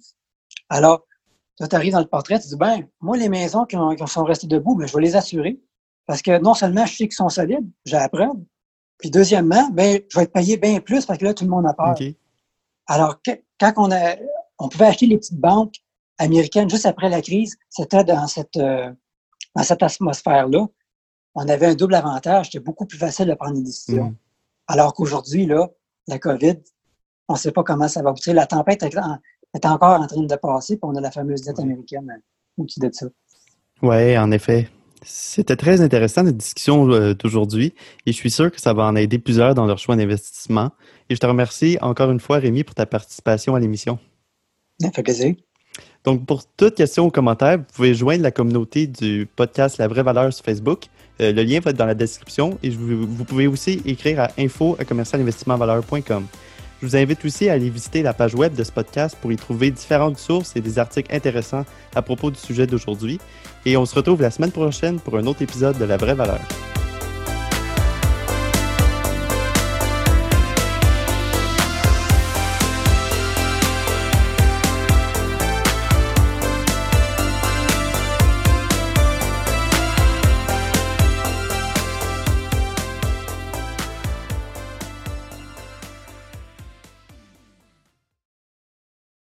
Alors, 0.69 1.05
toi, 1.57 1.67
tu 1.67 1.75
arrives 1.75 1.93
dans 1.93 1.99
le 1.99 2.07
portrait, 2.07 2.39
tu 2.39 2.47
dis, 2.47 2.55
ben, 2.55 2.87
moi, 3.01 3.17
les 3.17 3.29
maisons 3.29 3.65
qui, 3.65 3.75
sont 4.07 4.23
restées 4.23 4.47
debout, 4.47 4.75
ben, 4.75 4.87
je 4.87 4.93
vais 4.93 5.01
les 5.01 5.15
assurer. 5.15 5.59
Parce 6.07 6.21
que 6.21 6.39
non 6.39 6.53
seulement 6.53 6.85
je 6.85 6.95
sais 6.95 7.03
qu'ils 7.03 7.13
sont 7.13 7.29
solides, 7.29 7.69
j'ai 7.85 7.97
la 7.97 8.09
preuve. 8.09 8.33
Puis 8.97 9.11
deuxièmement, 9.11 9.69
ben, 9.69 10.01
je 10.09 10.17
vais 10.17 10.23
être 10.23 10.33
payé 10.33 10.57
bien 10.57 10.79
plus 10.79 11.05
parce 11.05 11.19
que 11.19 11.25
là, 11.25 11.33
tout 11.33 11.43
le 11.43 11.49
monde 11.49 11.65
a 11.67 11.73
peur. 11.73 11.95
Alors, 12.87 13.19
quand 13.59 13.73
on 13.77 13.91
a, 13.91 14.15
on 14.59 14.69
pouvait 14.69 14.85
acheter 14.85 15.07
les 15.07 15.17
petites 15.17 15.39
banques 15.39 15.75
américaines 16.17 16.69
juste 16.69 16.85
après 16.85 17.09
la 17.09 17.21
crise, 17.21 17.57
c'était 17.69 18.03
dans 18.03 18.27
cette, 18.27 18.57
euh, 18.57 18.91
dans 19.55 19.63
cette 19.63 19.83
atmosphère-là. 19.83 20.67
On 21.35 21.47
avait 21.47 21.67
un 21.67 21.75
double 21.75 21.95
avantage. 21.95 22.47
C'était 22.47 22.59
beaucoup 22.59 22.85
plus 22.85 22.97
facile 22.97 23.27
de 23.27 23.33
prendre 23.33 23.55
des 23.55 23.63
décisions. 23.63 24.09
Mm. 24.09 24.15
Alors 24.67 24.93
qu'aujourd'hui, 24.93 25.45
là, 25.45 25.69
la 26.07 26.19
COVID, 26.19 26.57
on 27.27 27.33
ne 27.33 27.37
sait 27.37 27.51
pas 27.51 27.63
comment 27.63 27.87
ça 27.87 28.01
va 28.01 28.09
aboutir. 28.09 28.33
La 28.33 28.45
tempête 28.45 28.83
est 28.83 28.95
est 29.53 29.65
encore 29.65 29.99
en 29.99 30.07
train 30.07 30.21
de 30.21 30.35
passer, 30.35 30.77
puis 30.77 30.83
on 30.83 30.95
a 30.95 31.01
la 31.01 31.11
fameuse 31.11 31.41
dette 31.41 31.59
américaine 31.59 32.09
euh, 32.09 32.21
au-dessus 32.57 32.79
de 32.79 32.89
ça. 32.91 33.07
Oui, 33.81 34.17
en 34.17 34.31
effet. 34.31 34.69
C'était 35.03 35.55
très 35.55 35.81
intéressant 35.81 36.23
cette 36.25 36.37
discussion 36.37 36.87
euh, 36.91 37.15
d'aujourd'hui 37.15 37.73
et 38.05 38.11
je 38.11 38.17
suis 38.17 38.29
sûr 38.29 38.51
que 38.51 38.61
ça 38.61 38.73
va 38.73 38.83
en 38.83 38.95
aider 38.95 39.17
plusieurs 39.17 39.55
dans 39.55 39.65
leur 39.65 39.79
choix 39.79 39.95
d'investissement. 39.95 40.71
Et 41.09 41.15
je 41.15 41.19
te 41.19 41.25
remercie 41.25 41.77
encore 41.81 42.11
une 42.11 42.19
fois, 42.19 42.37
Rémi, 42.37 42.63
pour 42.63 42.75
ta 42.75 42.85
participation 42.85 43.55
à 43.55 43.59
l'émission. 43.59 43.97
Ça 44.79 44.91
fait 44.91 45.01
plaisir. 45.01 45.35
Donc, 46.03 46.25
pour 46.25 46.43
toute 46.57 46.75
question 46.75 47.05
ou 47.05 47.11
commentaire, 47.11 47.57
vous 47.57 47.63
pouvez 47.75 47.93
joindre 47.93 48.23
la 48.23 48.31
communauté 48.31 48.87
du 48.87 49.27
podcast 49.35 49.77
La 49.77 49.87
Vraie 49.87 50.03
Valeur 50.03 50.33
sur 50.33 50.43
Facebook. 50.43 50.85
Euh, 51.19 51.31
le 51.31 51.43
lien 51.43 51.59
va 51.59 51.69
être 51.71 51.77
dans 51.77 51.85
la 51.85 51.93
description 51.93 52.57
et 52.63 52.69
vous, 52.69 53.23
pouvez 53.25 53.47
aussi 53.47 53.81
écrire 53.85 54.21
à 54.21 54.29
info 54.39 54.75
à. 54.79 54.83
Je 56.81 56.87
vous 56.87 56.95
invite 56.95 57.23
aussi 57.23 57.47
à 57.47 57.53
aller 57.53 57.69
visiter 57.69 58.01
la 58.01 58.13
page 58.13 58.33
web 58.33 58.55
de 58.55 58.63
ce 58.63 58.71
podcast 58.71 59.15
pour 59.21 59.31
y 59.31 59.35
trouver 59.35 59.69
différentes 59.69 60.17
sources 60.17 60.55
et 60.55 60.61
des 60.61 60.79
articles 60.79 61.13
intéressants 61.13 61.65
à 61.93 62.01
propos 62.01 62.31
du 62.31 62.39
sujet 62.39 62.65
d'aujourd'hui. 62.65 63.19
Et 63.67 63.77
on 63.77 63.85
se 63.85 63.93
retrouve 63.93 64.23
la 64.23 64.31
semaine 64.31 64.51
prochaine 64.51 64.99
pour 64.99 65.15
un 65.17 65.27
autre 65.27 65.43
épisode 65.43 65.77
de 65.77 65.85
La 65.85 65.97
vraie 65.97 66.15
valeur. 66.15 66.39